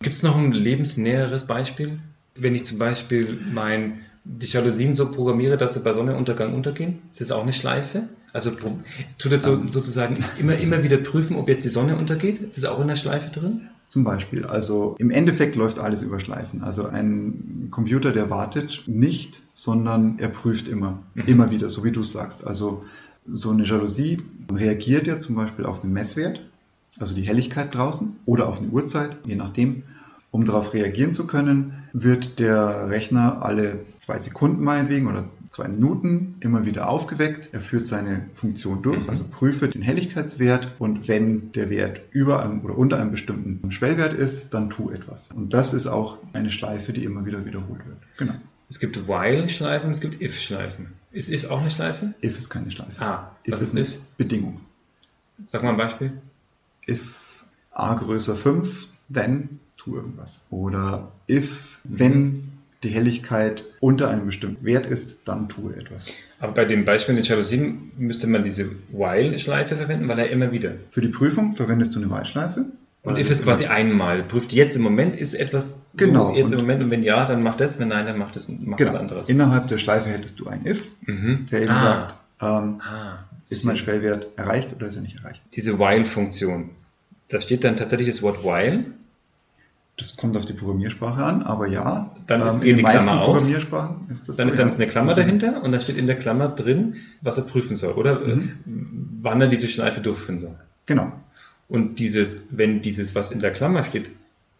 Gibt 0.01 0.13
es 0.13 0.21
noch 0.21 0.37
ein 0.37 0.51
lebensnäheres 0.51 1.47
Beispiel? 1.47 1.97
Wenn 2.35 2.53
ich 2.53 2.65
zum 2.65 2.77
Beispiel 2.77 3.39
mein, 3.51 4.01
die 4.23 4.45
Jalousien 4.45 4.93
so 4.93 5.11
programmiere, 5.11 5.57
dass 5.57 5.73
sie 5.73 5.79
bei 5.79 5.93
Sonnenuntergang 5.93 6.53
untergehen, 6.53 6.99
ist 7.09 7.19
das 7.19 7.31
auch 7.31 7.41
eine 7.41 7.53
Schleife? 7.53 8.03
Also 8.31 8.51
tut 9.17 9.31
er 9.31 9.41
so, 9.41 9.53
ähm. 9.53 9.69
sozusagen 9.69 10.23
immer, 10.37 10.55
immer 10.57 10.83
wieder 10.83 10.97
prüfen, 10.97 11.35
ob 11.35 11.49
jetzt 11.49 11.65
die 11.65 11.69
Sonne 11.69 11.95
untergeht? 11.95 12.41
Ist 12.41 12.57
das 12.57 12.65
auch 12.65 12.79
in 12.79 12.87
der 12.87 12.95
Schleife 12.95 13.31
drin? 13.31 13.69
Zum 13.87 14.03
Beispiel. 14.03 14.45
Also 14.45 14.97
im 14.99 15.09
Endeffekt 15.09 15.55
läuft 15.55 15.79
alles 15.79 16.01
über 16.01 16.19
Schleifen. 16.19 16.61
Also 16.61 16.85
ein 16.85 17.69
Computer, 17.71 18.11
der 18.11 18.29
wartet 18.29 18.83
nicht, 18.85 19.41
sondern 19.53 20.19
er 20.19 20.27
prüft 20.27 20.67
immer, 20.67 20.99
mhm. 21.15 21.23
immer 21.25 21.51
wieder, 21.51 21.69
so 21.69 21.85
wie 21.85 21.93
du 21.93 22.03
sagst. 22.03 22.45
Also 22.45 22.83
so 23.31 23.49
eine 23.49 23.63
Jalousie 23.63 24.19
reagiert 24.51 25.07
ja 25.07 25.19
zum 25.21 25.35
Beispiel 25.35 25.65
auf 25.65 25.81
den 25.81 25.93
Messwert, 25.93 26.41
also 26.99 27.15
die 27.15 27.21
Helligkeit 27.21 27.73
draußen 27.73 28.17
oder 28.25 28.49
auf 28.49 28.59
eine 28.59 28.67
Uhrzeit, 28.67 29.17
je 29.25 29.35
nachdem. 29.35 29.83
Um 30.31 30.43
darauf 30.43 30.73
reagieren 30.73 31.13
zu 31.13 31.25
können, 31.25 31.86
wird 32.03 32.39
der 32.39 32.89
Rechner 32.89 33.43
alle 33.43 33.85
zwei 33.97 34.19
Sekunden 34.19 34.63
meinetwegen 34.63 35.07
oder 35.07 35.25
zwei 35.47 35.67
Minuten 35.67 36.35
immer 36.41 36.65
wieder 36.65 36.89
aufgeweckt. 36.89 37.49
Er 37.53 37.61
führt 37.61 37.87
seine 37.87 38.29
Funktion 38.35 38.81
durch, 38.81 38.99
mhm. 38.99 39.09
also 39.09 39.23
prüfe 39.23 39.67
den 39.67 39.81
Helligkeitswert 39.81 40.73
und 40.79 41.07
wenn 41.07 41.51
der 41.53 41.69
Wert 41.69 42.01
über 42.11 42.43
einem 42.43 42.63
oder 42.63 42.77
unter 42.77 42.99
einem 42.99 43.11
bestimmten 43.11 43.71
Schwellwert 43.71 44.13
ist, 44.13 44.53
dann 44.53 44.69
tu 44.69 44.91
etwas. 44.91 45.31
Und 45.31 45.53
das 45.53 45.73
ist 45.73 45.87
auch 45.87 46.17
eine 46.33 46.49
Schleife, 46.49 46.93
die 46.93 47.03
immer 47.03 47.25
wieder 47.25 47.45
wiederholt 47.45 47.85
wird. 47.85 47.97
Genau. 48.17 48.33
Es 48.69 48.79
gibt 48.79 49.07
While-Schleifen, 49.07 49.89
es 49.89 50.01
gibt 50.01 50.21
If-Schleifen. 50.21 50.93
Ist 51.11 51.29
If 51.31 51.49
auch 51.49 51.61
eine 51.61 51.71
Schleife? 51.71 52.13
If 52.23 52.37
ist 52.37 52.49
keine 52.49 52.69
Schleife. 52.69 53.01
Ah, 53.01 53.31
if 53.47 53.53
was 53.53 53.61
ist, 53.61 53.73
ist 53.73 53.95
If? 53.95 54.01
Bedingung. 54.17 54.61
Sag 55.43 55.63
mal 55.63 55.71
ein 55.71 55.77
Beispiel. 55.77 56.11
If 56.87 57.45
a 57.71 57.93
größer 57.93 58.35
5, 58.35 58.87
then 59.13 59.59
tu 59.87 59.95
irgendwas. 59.95 60.39
Oder 60.49 61.11
if, 61.29 61.79
wenn 61.83 62.43
die 62.83 62.89
Helligkeit 62.89 63.63
unter 63.79 64.09
einem 64.09 64.25
bestimmten 64.25 64.63
Wert 64.65 64.85
ist, 64.85 65.17
dann 65.25 65.49
tue 65.49 65.75
etwas. 65.75 66.13
Aber 66.39 66.53
bei 66.53 66.65
dem 66.65 66.85
Beispiel 66.85 67.15
mit 67.15 67.27
Jalousien 67.27 67.91
müsste 67.97 68.27
man 68.27 68.43
diese 68.43 68.69
While-Schleife 68.91 69.75
verwenden, 69.75 70.07
weil 70.07 70.19
er 70.19 70.29
immer 70.29 70.51
wieder. 70.51 70.73
Für 70.89 71.01
die 71.01 71.07
Prüfung 71.07 71.53
verwendest 71.53 71.95
du 71.95 71.99
eine 71.99 72.11
While-Schleife. 72.11 72.65
Und 73.01 73.17
if 73.17 73.29
ist 73.29 73.45
quasi 73.45 73.65
einmal. 73.67 74.21
Prüft 74.23 74.51
jetzt 74.51 74.75
im 74.75 74.81
Moment, 74.81 75.15
ist 75.15 75.33
etwas 75.33 75.87
genau. 75.95 76.29
So 76.29 76.35
jetzt 76.35 76.51
im 76.51 76.59
Moment 76.59 76.83
und 76.83 76.91
wenn 76.91 77.03
ja, 77.03 77.25
dann 77.25 77.41
macht 77.41 77.61
das, 77.61 77.79
wenn 77.79 77.87
nein, 77.87 78.05
dann 78.05 78.17
macht 78.17 78.35
das 78.35 78.49
macht 78.49 78.59
genau. 78.59 78.91
das 78.91 78.95
anderes. 78.95 79.29
Innerhalb 79.29 79.67
der 79.67 79.77
Schleife 79.77 80.09
hättest 80.09 80.39
du 80.39 80.47
ein 80.47 80.65
if, 80.65 80.89
mhm. 81.05 81.45
der 81.49 81.61
eben 81.61 81.71
ah. 81.71 81.83
sagt, 81.83 82.15
ähm, 82.41 82.81
ah. 82.81 83.19
ist 83.49 83.63
mein 83.63 83.77
Schwellwert 83.77 84.27
erreicht 84.37 84.73
oder 84.75 84.87
ist 84.87 84.97
er 84.97 85.03
nicht 85.03 85.19
erreicht. 85.19 85.41
Diese 85.55 85.79
While-Funktion. 85.79 86.71
Da 87.29 87.39
steht 87.39 87.63
dann 87.63 87.77
tatsächlich 87.77 88.09
das 88.09 88.21
Wort 88.21 88.43
While 88.43 88.85
das 89.97 90.15
kommt 90.15 90.37
auf 90.37 90.45
die 90.45 90.53
Programmiersprache 90.53 91.23
an, 91.23 91.41
aber 91.41 91.67
ja. 91.67 92.15
Dann 92.27 92.41
ist 92.45 92.63
ähm, 92.63 92.75
die 92.75 92.83
Klammer 92.83 93.21
auf. 93.21 93.33
Programmiersprachen 93.33 94.09
ist 94.11 94.29
das 94.29 94.37
dann 94.37 94.47
so, 94.47 94.53
ist 94.53 94.59
dann 94.59 94.69
ja. 94.69 94.75
eine 94.75 94.87
Klammer 94.87 95.15
dahinter 95.15 95.63
und 95.63 95.71
da 95.71 95.79
steht 95.79 95.97
in 95.97 96.05
der 96.05 96.17
Klammer 96.17 96.49
drin, 96.49 96.97
was 97.21 97.39
er 97.39 97.45
prüfen 97.45 97.75
soll, 97.75 97.93
oder 97.93 98.19
mhm. 98.19 98.51
wann 99.21 99.41
er 99.41 99.47
diese 99.47 99.67
Schleife 99.67 100.01
durchführen 100.01 100.37
soll. 100.37 100.55
Genau. 100.85 101.11
Und 101.67 101.99
dieses, 101.99 102.47
wenn 102.51 102.81
dieses, 102.81 103.15
was 103.15 103.31
in 103.31 103.39
der 103.39 103.51
Klammer 103.51 103.83
steht, 103.83 104.11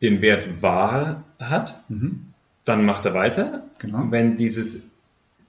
den 0.02 0.21
Wert 0.21 0.62
wahr 0.62 1.23
hat, 1.39 1.84
mhm. 1.88 2.34
dann 2.65 2.84
macht 2.84 3.06
er 3.06 3.13
weiter. 3.13 3.63
Genau. 3.80 4.08
Wenn 4.10 4.36
dieses 4.36 4.89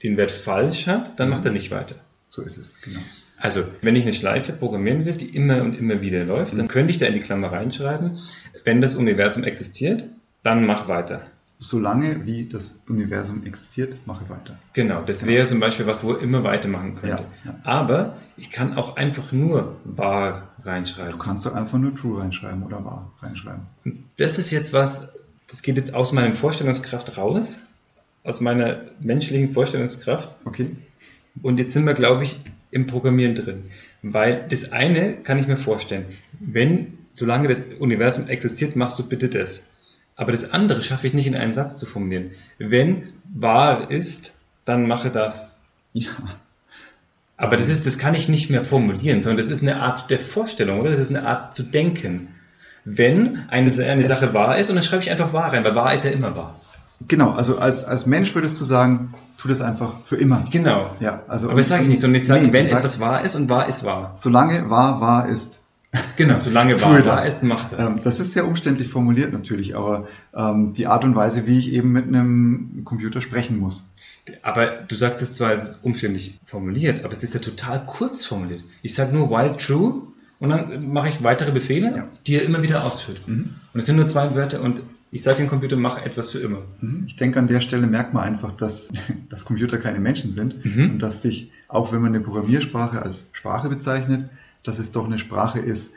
den 0.03 0.16
Wert 0.16 0.31
falsch 0.31 0.87
hat, 0.87 1.18
dann 1.18 1.29
mhm. 1.29 1.35
macht 1.35 1.44
er 1.46 1.51
nicht 1.51 1.70
weiter. 1.70 1.96
So 2.29 2.42
ist 2.42 2.59
es, 2.59 2.81
genau. 2.83 3.01
Also, 3.40 3.62
wenn 3.83 3.94
ich 3.94 4.03
eine 4.03 4.12
Schleife 4.12 4.53
programmieren 4.53 5.05
will, 5.05 5.16
die 5.16 5.35
immer 5.35 5.62
und 5.62 5.74
immer 5.74 6.01
wieder 6.01 6.24
läuft, 6.24 6.53
dann 6.53 6.64
mhm. 6.64 6.68
könnte 6.68 6.90
ich 6.90 6.98
da 6.98 7.07
in 7.07 7.14
die 7.14 7.20
Klammer 7.20 7.53
reinschreiben, 7.53 8.18
wenn 8.64 8.81
das 8.81 8.96
Universum 8.96 9.44
existiert, 9.44 10.05
dann 10.42 10.66
mach 10.66 10.88
weiter. 10.88 11.22
Solange 11.61 12.24
wie 12.24 12.48
das 12.48 12.81
Universum 12.88 13.44
existiert, 13.44 13.96
mache 14.07 14.29
weiter. 14.29 14.57
Genau, 14.74 15.03
das 15.03 15.20
genau. 15.20 15.33
wäre 15.33 15.46
zum 15.48 15.59
Beispiel 15.59 15.88
was, 15.88 16.05
wo 16.05 16.12
immer 16.12 16.44
weitermachen 16.44 16.94
könnte. 16.94 17.24
Ja, 17.44 17.51
ja. 17.51 17.61
Aber 17.64 18.16
ich 18.37 18.53
kann 18.53 18.77
auch 18.77 18.96
einfach 18.96 19.33
nur 19.33 19.77
wahr 19.85 20.51
reinschreiben. 20.62 21.12
Du 21.12 21.18
kannst 21.18 21.46
doch 21.46 21.55
einfach 21.55 21.79
nur 21.79 21.96
true 21.96 22.20
reinschreiben 22.20 22.62
oder 22.62 22.85
wahr 22.85 23.12
reinschreiben. 23.20 23.66
Das 24.16 24.38
ist 24.38 24.53
jetzt 24.53 24.72
was, 24.72 25.16
das 25.48 25.62
geht 25.62 25.77
jetzt 25.77 25.94
aus 25.94 26.12
meinem 26.12 26.35
Vorstellungskraft 26.35 27.18
raus, 27.18 27.62
aus 28.22 28.40
meiner 28.40 28.83
menschlichen 29.01 29.51
Vorstellungskraft. 29.51 30.37
Okay. 30.44 30.70
Und 31.42 31.59
jetzt 31.59 31.72
sind 31.72 31.87
wir, 31.87 31.94
glaube 31.94 32.22
ich, 32.22 32.40
im 32.70 32.87
Programmieren 32.87 33.35
drin. 33.35 33.64
Weil 34.02 34.46
das 34.48 34.72
eine 34.72 35.16
kann 35.16 35.38
ich 35.38 35.46
mir 35.46 35.57
vorstellen, 35.57 36.04
wenn, 36.40 36.98
solange 37.12 37.48
das 37.48 37.62
Universum 37.78 38.28
existiert, 38.28 38.76
machst 38.76 38.98
du 38.98 39.09
bitte 39.09 39.28
das. 39.28 39.70
Aber 40.16 40.33
das 40.33 40.52
andere 40.52 40.83
schaffe 40.83 41.07
ich 41.07 41.14
nicht 41.14 41.26
in 41.26 41.37
einen 41.37 41.52
Satz 41.52 41.76
zu 41.76 41.87
formulieren. 41.87 42.33
Wenn 42.59 43.11
wahr 43.33 43.90
ist, 43.90 44.35
dann 44.64 44.87
mache 44.87 45.11
das. 45.11 45.57
Ja. 45.92 46.11
Aber 47.37 47.57
das 47.57 47.68
ist, 47.68 47.87
das 47.87 47.98
kann 47.98 48.14
ich 48.14 48.28
nicht 48.28 48.50
mehr 48.50 48.62
formulieren, 48.62 49.22
sondern 49.22 49.38
das 49.38 49.50
ist 49.50 49.62
eine 49.62 49.81
Art 49.81 50.11
der 50.11 50.18
Vorstellung, 50.18 50.81
oder? 50.81 50.90
Das 50.90 50.98
ist 50.98 51.14
eine 51.14 51.26
Art 51.26 51.54
zu 51.54 51.62
denken. 51.62 52.28
Wenn 52.85 53.38
eine, 53.48 53.70
eine 53.70 54.04
Sache 54.04 54.35
wahr 54.35 54.59
ist, 54.59 54.70
und 54.70 54.76
dann 54.76 54.85
schreibe 54.85 55.04
ich 55.04 55.11
einfach 55.11 55.33
wahr 55.33 55.52
rein, 55.52 55.62
weil 55.62 55.76
wahr 55.76 55.94
ist 55.94 56.04
ja 56.04 56.11
immer 56.11 56.35
wahr. 56.35 56.61
Genau, 57.07 57.31
also 57.31 57.59
als, 57.59 57.85
als 57.85 58.07
Mensch 58.07 58.35
würdest 58.35 58.61
du 58.61 58.64
sagen, 58.64 59.14
tu 59.38 59.48
das 59.48 59.61
einfach 59.62 59.92
für 60.05 60.16
immer. 60.16 60.44
Genau. 60.51 60.94
Ja, 61.01 61.22
also 61.29 61.48
Aber 61.48 61.59
das 61.59 61.68
sage 61.68 61.85
ich 61.85 61.88
nicht, 61.88 62.01
sondern 62.01 62.16
ich 62.16 62.27
sage, 62.27 62.46
nee, 62.46 62.53
wenn 62.53 62.66
etwas 62.66 63.01
wahr 63.01 63.24
ist 63.24 63.37
und 63.37 63.48
wahr 63.48 63.68
ist 63.68 63.85
wahr. 63.85 64.12
Solange 64.16 64.68
wahr 64.68 65.01
wahr 65.01 65.29
ist. 65.29 65.61
Genau, 66.16 66.38
solange 66.40 66.79
wahr 66.83 67.07
wahr 67.07 67.24
ist, 67.24 67.44
mach 67.44 67.70
das. 67.70 67.88
Ähm, 67.88 68.01
das 68.03 68.20
ist 68.20 68.35
sehr 68.35 68.46
umständlich 68.46 68.88
formuliert 68.88 69.33
natürlich, 69.33 69.77
aber 69.77 70.09
ähm, 70.35 70.74
die 70.74 70.88
Art 70.88 71.05
und 71.05 71.14
Weise, 71.14 71.46
wie 71.46 71.59
ich 71.59 71.72
eben 71.72 71.92
mit 71.92 72.09
einem 72.09 72.83
Computer 72.85 73.20
sprechen 73.20 73.59
muss. 73.59 73.90
Aber 74.42 74.66
du 74.66 74.94
sagst 74.96 75.22
es 75.22 75.35
zwar, 75.35 75.53
es 75.53 75.62
ist 75.62 75.85
umständlich 75.85 76.38
formuliert, 76.44 77.05
aber 77.05 77.12
es 77.12 77.22
ist 77.22 77.33
ja 77.33 77.40
total 77.40 77.87
kurz 77.87 78.27
formuliert. 78.27 78.62
Ich 78.83 78.94
sage 78.94 79.14
nur 79.14 79.31
while 79.31 79.57
true 79.57 80.03
und 80.40 80.51
dann 80.51 80.92
mache 80.92 81.09
ich 81.09 81.22
weitere 81.22 81.53
Befehle, 81.53 81.94
ja. 81.96 82.09
die 82.27 82.35
er 82.35 82.42
immer 82.42 82.62
wieder 82.62 82.85
ausführt. 82.85 83.27
Mhm. 83.27 83.55
Und 83.72 83.81
es 83.81 83.87
sind 83.87 83.96
nur 83.96 84.09
zwei 84.09 84.35
Wörter 84.35 84.61
und 84.61 84.81
ich 85.10 85.22
sage 85.22 85.38
dem 85.38 85.48
Computer, 85.48 85.76
mach 85.76 86.04
etwas 86.04 86.30
für 86.30 86.38
immer. 86.38 86.62
Mhm. 86.80 87.04
Ich 87.06 87.16
denke, 87.16 87.38
an 87.38 87.46
der 87.46 87.60
Stelle 87.60 87.86
merkt 87.86 88.14
man 88.14 88.24
einfach, 88.24 88.52
dass, 88.52 88.88
dass 89.28 89.44
Computer 89.44 89.78
keine 89.78 90.00
Menschen 90.00 90.32
sind 90.32 90.64
mhm. 90.64 90.90
und 90.92 90.98
dass 91.00 91.22
sich, 91.22 91.50
auch 91.68 91.92
wenn 91.92 92.02
man 92.02 92.14
eine 92.14 92.24
Programmiersprache 92.24 93.02
als 93.02 93.26
Sprache 93.32 93.68
bezeichnet, 93.68 94.28
dass 94.62 94.78
es 94.78 94.92
doch 94.92 95.06
eine 95.06 95.18
Sprache 95.18 95.60
ist, 95.60 95.92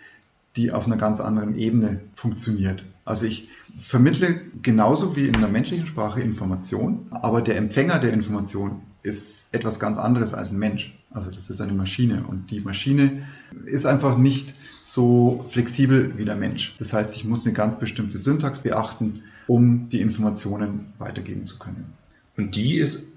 die 0.56 0.72
auf 0.72 0.86
einer 0.86 0.98
ganz 0.98 1.20
anderen 1.20 1.58
Ebene 1.58 2.02
funktioniert. 2.14 2.84
Also 3.06 3.26
ich 3.26 3.50
vermittle 3.80 4.42
genauso 4.62 5.16
wie 5.16 5.28
in 5.28 5.36
einer 5.36 5.48
menschlichen 5.48 5.88
Sprache 5.88 6.22
Information, 6.22 7.08
aber 7.10 7.42
der 7.42 7.58
Empfänger 7.58 8.00
der 8.00 8.14
Information 8.14 8.82
ist 9.04 9.54
etwas 9.54 9.80
ganz 9.80 9.98
anderes 9.98 10.34
als 10.34 10.52
ein 10.52 10.60
Mensch. 10.60 10.98
Also 11.10 11.32
das 11.32 11.50
ist 11.50 11.62
eine 11.62 11.74
Maschine 11.74 12.24
und 12.28 12.52
die 12.52 12.62
Maschine 12.62 13.24
ist 13.66 13.86
einfach 13.86 14.18
nicht 14.18 14.54
so 14.84 15.46
flexibel 15.50 16.18
wie 16.18 16.26
der 16.26 16.36
Mensch. 16.36 16.76
Das 16.78 16.94
heißt, 16.94 17.16
ich 17.16 17.26
muss 17.26 17.46
eine 17.46 17.54
ganz 17.54 17.80
bestimmte 17.80 18.18
Syntax 18.18 18.60
beachten, 18.60 19.24
um 19.48 19.90
die 19.90 20.02
Informationen 20.02 20.94
weitergeben 20.98 21.46
zu 21.46 21.58
können. 21.60 21.94
Und 22.38 22.56
die 22.56 22.78
ist 22.78 23.08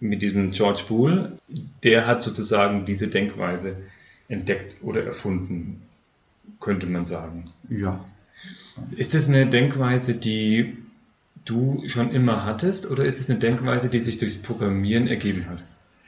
mit 0.00 0.22
diesem 0.22 0.50
George 0.50 0.82
Boole, 0.88 1.38
der 1.84 2.06
hat 2.06 2.22
sozusagen 2.22 2.84
diese 2.84 3.08
Denkweise 3.08 3.76
entdeckt 4.28 4.76
oder 4.82 5.04
erfunden, 5.04 5.82
könnte 6.60 6.86
man 6.86 7.06
sagen. 7.06 7.50
Ja. 7.68 8.04
Ist 8.96 9.14
das 9.14 9.28
eine 9.28 9.46
Denkweise, 9.46 10.14
die 10.14 10.76
du 11.44 11.84
schon 11.86 12.10
immer 12.10 12.44
hattest 12.44 12.90
oder 12.90 13.04
ist 13.04 13.20
es 13.20 13.28
eine 13.30 13.38
Denkweise, 13.38 13.90
die 13.90 14.00
sich 14.00 14.18
durchs 14.18 14.42
Programmieren 14.42 15.06
ergeben 15.06 15.46
hat? 15.48 15.62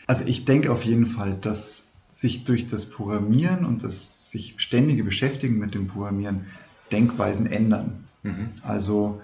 Also 0.06 0.24
ich 0.26 0.44
denke 0.44 0.70
auf 0.70 0.84
jeden 0.84 1.06
Fall, 1.06 1.36
dass 1.40 1.84
sich 2.08 2.44
durch 2.44 2.66
das 2.66 2.86
Programmieren 2.86 3.64
und 3.64 3.82
das 3.82 4.13
sich 4.34 4.54
ständige 4.58 5.04
Beschäftigen 5.04 5.58
mit 5.58 5.74
dem 5.74 5.86
Programmieren 5.86 6.46
Denkweisen 6.90 7.46
ändern. 7.46 8.04
Mhm. 8.24 8.48
Also 8.62 9.20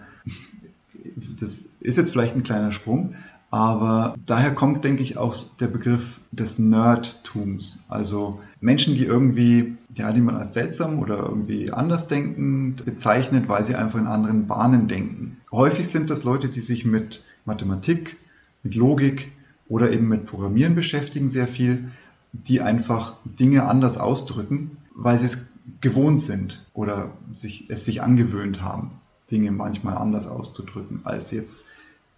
das 1.41 1.63
ist 1.81 1.97
jetzt 1.97 2.13
vielleicht 2.13 2.37
ein 2.37 2.45
kleiner 2.45 2.71
Sprung, 2.71 3.15
aber 3.51 4.15
daher 4.25 4.55
kommt, 4.55 4.85
denke 4.85 5.03
ich, 5.03 5.19
auch 5.19 5.35
der 5.59 5.67
Begriff 5.67 6.21
des 6.31 6.61
Nerdtums. 6.61 7.81
Also 7.89 8.41
Menschen, 8.61 8.95
die 8.95 9.05
irgendwie, 9.05 9.77
ja, 9.95 10.13
die 10.13 10.21
man 10.21 10.37
als 10.37 10.55
seltsam 10.55 11.01
oder 11.01 11.19
irgendwie 11.19 11.73
anders 11.73 12.07
denkend 12.07 12.85
bezeichnet, 12.85 13.49
weil 13.49 13.65
sie 13.65 13.75
einfach 13.75 13.99
in 13.99 14.07
anderen 14.07 14.47
Bahnen 14.47 14.87
denken. 14.87 15.39
Häufig 15.51 15.89
sind 15.89 16.11
das 16.11 16.23
Leute, 16.23 16.49
die 16.49 16.61
sich 16.61 16.85
mit 16.85 17.25
Mathematik, 17.45 18.19
mit 18.63 18.77
Logik 18.77 19.33
oder 19.69 19.91
eben 19.91 20.07
mit 20.07 20.27
Programmieren 20.27 20.77
beschäftigen 20.77 21.29
sehr 21.29 21.49
viel, 21.49 21.91
die 22.33 22.61
einfach 22.61 23.17
Dinge 23.25 23.67
anders 23.67 23.99
ausdrücken, 23.99 24.77
weil 25.03 25.17
sie 25.17 25.27
es 25.27 25.47
gewohnt 25.81 26.21
sind 26.21 26.65
oder 26.75 27.17
sich, 27.33 27.71
es 27.71 27.85
sich 27.87 28.03
angewöhnt 28.03 28.61
haben, 28.61 28.93
Dinge 29.31 29.51
manchmal 29.51 29.97
anders 29.97 30.27
auszudrücken, 30.27 31.01
als 31.05 31.31
jetzt 31.31 31.65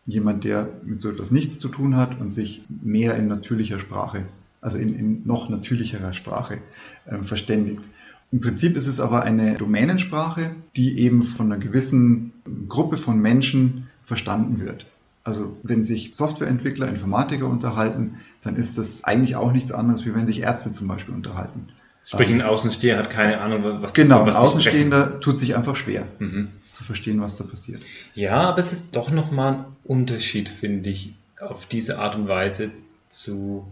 jemand, 0.05 0.43
der 0.45 0.69
mit 0.85 0.99
so 0.99 1.09
etwas 1.09 1.31
nichts 1.31 1.61
zu 1.61 1.69
tun 1.69 1.97
hat 1.97 2.21
und 2.21 2.31
sich 2.31 2.65
mehr 2.69 3.15
in 3.15 3.29
natürlicher 3.29 3.79
Sprache, 3.79 4.27
also 4.61 4.79
in, 4.79 4.95
in 4.95 5.23
noch 5.25 5.49
natürlicherer 5.49 6.13
Sprache 6.13 6.59
äh, 7.07 7.19
verständigt. 7.19 7.85
Im 8.33 8.41
Prinzip 8.41 8.77
ist 8.77 8.89
es 8.89 8.99
aber 8.99 9.23
eine 9.23 9.55
Domänensprache, 9.55 10.51
die 10.75 10.99
eben 10.99 11.23
von 11.23 11.53
einer 11.53 11.63
gewissen 11.63 12.33
Gruppe 12.69 12.97
von 12.97 13.21
Menschen 13.21 13.89
verstanden 14.03 14.59
wird. 14.59 14.87
Also 15.23 15.57
wenn 15.63 15.85
sich 15.85 16.17
Softwareentwickler, 16.17 16.89
Informatiker 16.89 17.47
unterhalten, 17.47 18.15
dann 18.43 18.57
ist 18.57 18.77
das 18.77 19.05
eigentlich 19.05 19.37
auch 19.37 19.53
nichts 19.53 19.71
anderes, 19.71 20.05
wie 20.05 20.15
wenn 20.17 20.27
sich 20.27 20.41
Ärzte 20.41 20.73
zum 20.73 20.89
Beispiel 20.89 21.15
unterhalten. 21.15 21.69
Sprich, 22.05 22.31
ein 22.31 22.43
Außenstehender 22.43 23.05
hat 23.05 23.11
keine 23.11 23.41
Ahnung, 23.41 23.81
was 23.81 23.95
Genau, 23.95 24.25
ein 24.25 24.35
Außenstehender 24.35 25.21
tut 25.21 25.39
sich 25.39 25.55
einfach 25.57 25.77
schwer, 25.77 26.05
mhm. 26.19 26.49
zu 26.73 26.83
verstehen, 26.83 27.21
was 27.21 27.37
da 27.37 27.45
passiert. 27.45 27.81
Ja, 28.15 28.41
aber 28.41 28.59
es 28.59 28.73
ist 28.73 28.97
doch 28.97 29.11
nochmal 29.11 29.53
ein 29.53 29.65
Unterschied, 29.85 30.49
finde 30.49 30.91
ich, 30.91 31.15
auf 31.41 31.67
diese 31.67 31.99
Art 31.99 32.17
und 32.17 32.29
Weise 32.29 32.71
zu 33.09 33.67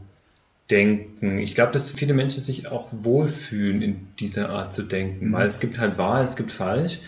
denken. 0.71 1.39
Ich 1.39 1.55
glaube, 1.55 1.73
dass 1.73 1.93
viele 1.93 2.15
Menschen 2.15 2.41
sich 2.41 2.69
auch 2.69 2.89
wohlfühlen, 2.93 3.83
in 3.83 4.09
dieser 4.19 4.51
Art 4.51 4.73
zu 4.73 4.85
denken, 4.85 5.29
mhm. 5.29 5.33
weil 5.33 5.47
es 5.47 5.59
gibt 5.59 5.79
halt 5.79 5.99
wahr, 5.99 6.23
es 6.23 6.37
gibt 6.37 6.53
falsch. 6.53 7.01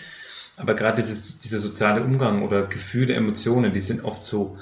Aber 0.56 0.74
gerade 0.74 0.96
dieses, 0.96 1.40
dieser 1.40 1.60
soziale 1.60 2.02
Umgang 2.02 2.42
oder 2.42 2.64
Gefühle, 2.64 3.14
Emotionen, 3.14 3.72
die 3.72 3.80
sind 3.80 4.04
oft 4.04 4.24
so, 4.24 4.58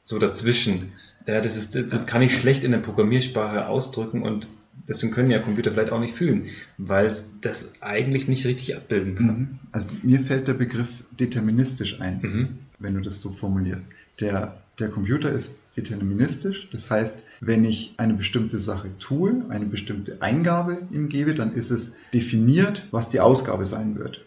so 0.00 0.18
dazwischen. 0.18 0.92
Ja, 1.26 1.40
das, 1.40 1.56
ist, 1.56 1.92
das 1.92 2.06
kann 2.06 2.22
ich 2.22 2.38
schlecht 2.38 2.64
in 2.64 2.72
der 2.72 2.78
Programmiersprache 2.78 3.66
ausdrücken 3.66 4.22
und 4.22 4.48
deswegen 4.86 5.12
können 5.12 5.30
ja 5.30 5.38
Computer 5.38 5.72
vielleicht 5.72 5.92
auch 5.92 6.00
nicht 6.00 6.14
fühlen, 6.14 6.46
weil 6.76 7.06
es 7.06 7.40
das 7.40 7.80
eigentlich 7.80 8.28
nicht 8.28 8.44
richtig 8.46 8.76
abbilden 8.76 9.14
kann. 9.14 9.26
Mhm. 9.26 9.48
Also 9.72 9.86
mir 10.02 10.20
fällt 10.20 10.48
der 10.48 10.54
Begriff 10.54 11.04
deterministisch 11.18 12.00
ein, 12.00 12.20
mhm. 12.22 12.48
wenn 12.78 12.94
du 12.94 13.00
das 13.00 13.20
so 13.20 13.32
formulierst. 13.32 13.86
Der, 14.20 14.60
der 14.78 14.88
Computer 14.88 15.30
ist 15.30 15.58
deterministisch, 15.76 16.68
das 16.70 16.90
heißt, 16.90 17.22
wenn 17.40 17.64
ich 17.64 17.94
eine 17.96 18.14
bestimmte 18.14 18.58
Sache 18.58 18.90
tue, 18.98 19.44
eine 19.48 19.66
bestimmte 19.66 20.22
Eingabe 20.22 20.78
ihm 20.90 21.08
gebe, 21.08 21.34
dann 21.34 21.52
ist 21.52 21.70
es 21.70 21.92
definiert, 22.12 22.86
was 22.90 23.10
die 23.10 23.20
Ausgabe 23.20 23.64
sein 23.64 23.96
wird. 23.96 24.24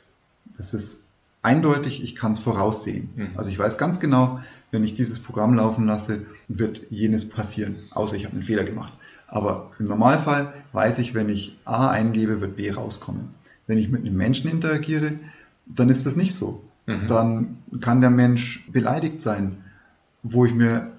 Das 0.58 0.74
ist 0.74 1.02
eindeutig, 1.42 2.04
ich 2.04 2.16
kann 2.16 2.32
es 2.32 2.40
voraussehen. 2.40 3.10
Mhm. 3.16 3.30
Also 3.36 3.50
ich 3.50 3.60
weiß 3.60 3.78
ganz 3.78 4.00
genau, 4.00 4.40
wenn 4.72 4.84
ich 4.84 4.94
dieses 4.94 5.20
Programm 5.20 5.54
laufen 5.54 5.86
lasse, 5.86 6.26
wird 6.48 6.84
jenes 6.90 7.28
passieren, 7.28 7.76
außer 7.92 8.16
ich 8.16 8.26
habe 8.26 8.36
einen 8.36 8.44
Fehler 8.44 8.64
gemacht. 8.64 8.94
Aber 9.32 9.72
im 9.80 9.86
Normalfall 9.86 10.54
weiß 10.74 11.00
ich, 11.00 11.14
wenn 11.16 11.30
ich 11.30 11.58
A 11.64 11.90
eingebe, 11.90 12.42
wird 12.42 12.58
B 12.58 12.70
rauskommen. 12.70 13.30
Wenn 13.66 13.78
ich 13.78 13.90
mit 13.90 14.02
einem 14.02 14.16
Menschen 14.16 14.52
interagiere, 14.52 15.14
dann 15.66 15.90
ist 15.90 16.06
das 16.06 16.18
nicht 16.18 16.36
so. 16.36 16.62
Mhm. 16.86 17.08
Dann 17.08 17.58
kann 17.80 18.02
der 18.02 18.10
Mensch 18.10 18.70
beleidigt 18.72 19.22
sein, 19.22 19.64
wo 20.22 20.46
ich 20.46 20.54
mir 20.54 20.92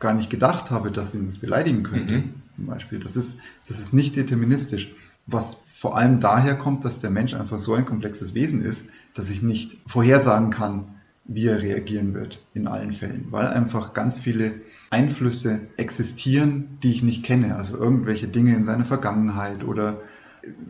gar 0.00 0.14
nicht 0.14 0.30
gedacht 0.30 0.70
habe, 0.70 0.90
dass 0.90 1.14
ihn 1.14 1.26
das 1.26 1.38
beleidigen 1.38 1.84
könnte. 1.84 2.18
Mhm. 2.18 2.34
Zum 2.50 2.66
Beispiel. 2.66 2.98
Das 2.98 3.16
ist, 3.16 3.38
das 3.68 3.78
ist 3.78 3.94
nicht 3.94 4.16
deterministisch. 4.16 4.92
Was 5.26 5.62
vor 5.68 5.96
allem 5.96 6.18
daher 6.18 6.56
kommt, 6.56 6.84
dass 6.84 6.98
der 6.98 7.10
Mensch 7.10 7.34
einfach 7.34 7.60
so 7.60 7.74
ein 7.74 7.86
komplexes 7.86 8.34
Wesen 8.34 8.64
ist, 8.64 8.86
dass 9.14 9.30
ich 9.30 9.42
nicht 9.42 9.76
vorhersagen 9.86 10.50
kann, 10.50 10.88
wie 11.24 11.46
er 11.46 11.62
reagieren 11.62 12.14
wird 12.14 12.42
in 12.52 12.66
allen 12.66 12.92
Fällen, 12.92 13.26
weil 13.30 13.46
einfach 13.46 13.92
ganz 13.92 14.18
viele 14.18 14.54
Einflüsse 14.90 15.60
existieren, 15.76 16.78
die 16.82 16.90
ich 16.90 17.02
nicht 17.02 17.24
kenne. 17.24 17.56
Also 17.56 17.76
irgendwelche 17.76 18.28
Dinge 18.28 18.54
in 18.54 18.64
seiner 18.64 18.84
Vergangenheit 18.84 19.64
oder 19.64 20.00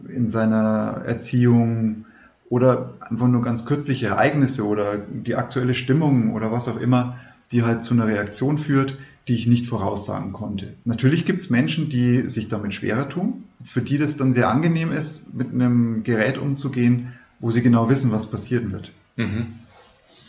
in 0.09 0.29
seiner 0.29 1.03
Erziehung 1.07 2.07
oder 2.49 2.95
einfach 3.01 3.29
nur 3.29 3.43
ganz 3.43 3.67
kürzliche 3.67 4.07
Ereignisse 4.07 4.65
oder 4.65 4.97
die 4.97 5.35
aktuelle 5.35 5.75
Stimmung 5.75 6.33
oder 6.33 6.53
was 6.53 6.69
auch 6.69 6.81
immer, 6.81 7.17
die 7.53 7.63
halt 7.63 7.83
zu 7.83 7.95
einer 7.95 8.07
Reaktion 8.07 8.59
führt, 8.59 8.97
die 9.29 9.35
ich 9.35 9.47
nicht 9.47 9.67
voraussagen 9.67 10.33
konnte. 10.33 10.75
Natürlich 10.85 11.25
gibt 11.25 11.43
es 11.43 11.51
Menschen, 11.51 11.89
die 11.89 12.29
sich 12.29 12.49
damit 12.49 12.75
schwerer 12.75 13.09
tun, 13.09 13.45
für 13.63 13.83
die 13.83 13.99
das 13.99 14.17
dann 14.17 14.33
sehr 14.33 14.49
angenehm 14.49 14.93
ist, 14.93 15.35
mit 15.35 15.53
einem 15.53 16.05
Gerät 16.05 16.39
umzugehen, 16.39 17.13
wo 17.41 17.51
sie 17.51 17.63
genau 17.63 17.89
wissen, 17.91 18.13
was 18.13 18.31
passieren 18.31 18.73
wird. 18.73 18.93
Mhm 19.17 19.66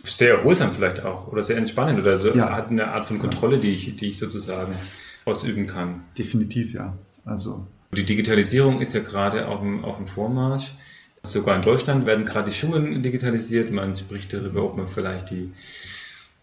sehr 0.09 0.37
erholsam 0.37 0.73
vielleicht 0.73 1.03
auch 1.03 1.27
oder 1.27 1.43
sehr 1.43 1.57
entspannend 1.57 1.99
oder 1.99 2.19
so 2.19 2.33
ja. 2.33 2.55
hat 2.55 2.69
eine 2.69 2.89
Art 2.89 3.05
von 3.05 3.19
Kontrolle, 3.19 3.57
die 3.57 3.71
ich, 3.71 3.95
die 3.95 4.07
ich 4.09 4.19
sozusagen 4.19 4.73
ausüben 5.25 5.67
kann. 5.67 6.03
Definitiv, 6.17 6.73
ja. 6.73 6.97
Also. 7.25 7.67
Die 7.95 8.03
Digitalisierung 8.03 8.81
ist 8.81 8.93
ja 8.93 9.01
gerade 9.01 9.47
auf 9.47 9.59
dem, 9.59 9.83
auf 9.83 9.97
dem 9.97 10.07
Vormarsch. 10.07 10.73
Sogar 11.23 11.55
in 11.55 11.61
Deutschland 11.61 12.05
werden 12.05 12.25
gerade 12.25 12.49
die 12.49 12.55
Schulen 12.55 13.01
digitalisiert. 13.03 13.71
Man 13.71 13.93
spricht 13.93 14.33
darüber, 14.33 14.63
ob 14.63 14.77
man 14.77 14.87
vielleicht 14.87 15.31
die 15.31 15.51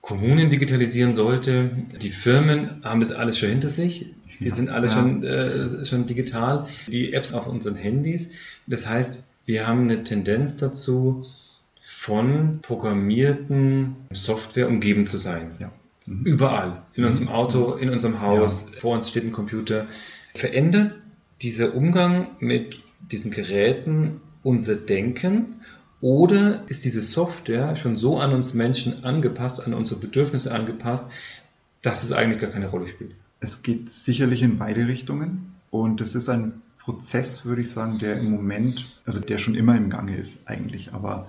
Kommunen 0.01 0.51
digitalisieren 0.51 1.15
sollte. 1.15 1.71
Die 2.03 2.11
Firmen 2.11 2.83
haben 2.85 3.01
das 3.01 3.13
alles 3.13 3.39
schon 3.39 3.49
hinter 3.49 3.69
sich. 3.69 4.07
Die 4.41 4.49
ja, 4.49 4.55
sind 4.55 4.69
alle 4.69 4.87
ja. 4.87 4.93
schon, 4.93 5.23
äh, 5.23 5.85
schon 5.87 6.07
digital. 6.07 6.67
Die 6.89 7.13
Apps 7.15 7.33
auf 7.33 7.47
unseren 7.47 7.77
Handys. 7.77 8.33
Das 8.67 8.89
heißt, 8.89 9.23
wir 9.47 9.67
haben 9.67 9.83
eine 9.83 10.03
Tendenz 10.05 10.57
dazu, 10.57 11.27
von 11.87 12.61
programmierten 12.63 13.97
Software 14.11 14.69
umgeben 14.69 15.07
zu 15.07 15.19
sein. 15.19 15.51
Ja. 15.59 15.71
Mhm. 16.07 16.25
Überall. 16.25 16.83
In 16.95 17.03
mhm. 17.03 17.09
unserem 17.09 17.29
Auto, 17.29 17.75
in 17.75 17.91
unserem 17.91 18.23
Haus, 18.23 18.71
ja. 18.73 18.81
vor 18.81 18.95
uns 18.95 19.11
steht 19.11 19.25
ein 19.25 19.33
Computer. 19.33 19.87
Verändert 20.35 20.97
dieser 21.43 21.75
Umgang 21.75 22.29
mit 22.41 22.81
diesen 23.13 23.31
Geräten 23.31 24.23
unser 24.43 24.77
Denken 24.77 25.61
oder 26.01 26.65
ist 26.69 26.87
diese 26.87 27.03
Software 27.03 27.77
schon 27.77 27.97
so 27.99 28.19
an 28.19 28.33
uns 28.33 28.55
Menschen 28.55 29.05
angepasst, 29.05 29.67
an 29.67 29.75
unsere 29.75 30.01
Bedürfnisse 30.01 30.55
angepasst, 30.55 31.11
dass 31.83 32.03
es 32.03 32.13
eigentlich 32.13 32.41
gar 32.41 32.51
keine 32.51 32.69
Rolle 32.69 32.89
spielt? 32.89 33.13
Es 33.41 33.63
geht 33.63 33.91
sicherlich 33.91 34.41
in 34.41 34.57
beide 34.57 34.89
Richtungen 34.89 35.55
und 35.71 36.01
es 36.01 36.15
ist 36.15 36.31
ein 36.31 36.63
Prozess, 36.79 37.45
würde 37.45 37.61
ich 37.61 37.71
sagen, 37.71 37.99
der 37.99 38.19
im 38.19 38.31
Moment, 38.31 38.91
also 39.05 39.21
der 39.21 39.37
schon 39.37 39.55
immer 39.55 39.77
im 39.77 39.91
Gange 39.91 40.17
ist 40.17 40.49
eigentlich, 40.49 40.95
aber 40.95 41.29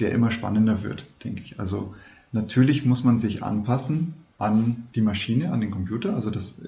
der 0.00 0.12
immer 0.12 0.30
spannender 0.30 0.82
wird, 0.82 1.06
denke 1.24 1.42
ich. 1.42 1.58
Also 1.58 1.94
natürlich 2.32 2.84
muss 2.84 3.04
man 3.04 3.18
sich 3.18 3.42
anpassen 3.42 4.14
an 4.38 4.88
die 4.94 5.00
Maschine, 5.00 5.52
an 5.52 5.60
den 5.60 5.70
Computer. 5.70 6.14
Also 6.14 6.30
das, 6.30 6.60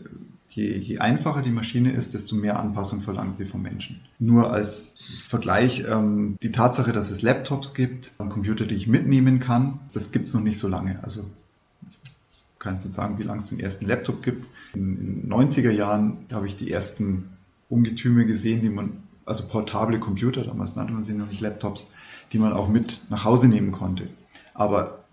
je, 0.48 0.76
je 0.76 0.98
einfacher 0.98 1.42
die 1.42 1.50
Maschine 1.50 1.90
ist, 1.92 2.14
desto 2.14 2.36
mehr 2.36 2.58
Anpassung 2.58 3.02
verlangt 3.02 3.36
sie 3.36 3.44
vom 3.44 3.62
Menschen. 3.62 4.00
Nur 4.18 4.52
als 4.52 4.96
Vergleich, 5.18 5.84
ähm, 5.88 6.36
die 6.42 6.52
Tatsache, 6.52 6.92
dass 6.92 7.10
es 7.10 7.22
Laptops 7.22 7.74
gibt, 7.74 8.12
Computer, 8.18 8.66
die 8.66 8.74
ich 8.74 8.86
mitnehmen 8.86 9.40
kann, 9.40 9.80
das 9.92 10.12
gibt 10.12 10.26
es 10.26 10.34
noch 10.34 10.42
nicht 10.42 10.58
so 10.58 10.68
lange. 10.68 11.02
Also 11.02 11.24
kannst 12.58 12.84
nicht 12.84 12.94
sagen, 12.94 13.18
wie 13.18 13.22
lange 13.22 13.40
es 13.40 13.48
den 13.48 13.60
ersten 13.60 13.86
Laptop 13.86 14.22
gibt. 14.22 14.48
In 14.74 15.22
den 15.22 15.32
90er 15.32 15.70
Jahren 15.70 16.26
habe 16.32 16.46
ich 16.46 16.56
die 16.56 16.70
ersten 16.70 17.30
Ungetüme 17.68 18.26
gesehen, 18.26 18.62
die 18.62 18.70
man, 18.70 19.02
also 19.24 19.46
portable 19.46 20.00
Computer, 20.00 20.42
damals 20.42 20.74
nannte 20.74 20.92
man 20.92 21.04
sie 21.04 21.14
noch 21.14 21.28
nicht 21.28 21.40
Laptops, 21.40 21.90
die 22.32 22.38
man 22.38 22.52
auch 22.52 22.68
mit 22.68 23.02
nach 23.10 23.24
Hause 23.24 23.48
nehmen 23.48 23.72
konnte. 23.72 24.08
Aber 24.54 25.04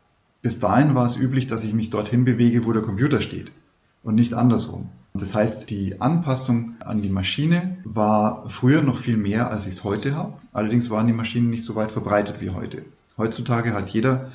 bis 0.41 0.59
dahin 0.59 0.95
war 0.95 1.05
es 1.05 1.17
üblich, 1.17 1.47
dass 1.47 1.63
ich 1.63 1.73
mich 1.73 1.89
dorthin 1.89 2.25
bewege, 2.25 2.65
wo 2.65 2.73
der 2.73 2.81
Computer 2.81 3.21
steht 3.21 3.51
und 4.03 4.15
nicht 4.15 4.33
andersrum. 4.33 4.89
Das 5.13 5.33
heißt, 5.33 5.69
die 5.69 6.01
Anpassung 6.01 6.75
an 6.81 7.01
die 7.01 7.09
Maschine 7.09 7.77
war 7.85 8.49
früher 8.49 8.81
noch 8.81 8.97
viel 8.97 9.15
mehr, 9.15 9.49
als 9.49 9.65
ich 9.65 9.75
es 9.75 9.83
heute 9.83 10.13
habe. 10.15 10.33
Allerdings 10.51 10.89
waren 10.89 11.07
die 11.07 11.13
Maschinen 11.13 11.49
nicht 11.49 11.63
so 11.63 11.75
weit 11.75 11.91
verbreitet 11.91 12.41
wie 12.41 12.49
heute. 12.49 12.83
Heutzutage 13.17 13.73
hat 13.73 13.89
jeder 13.91 14.31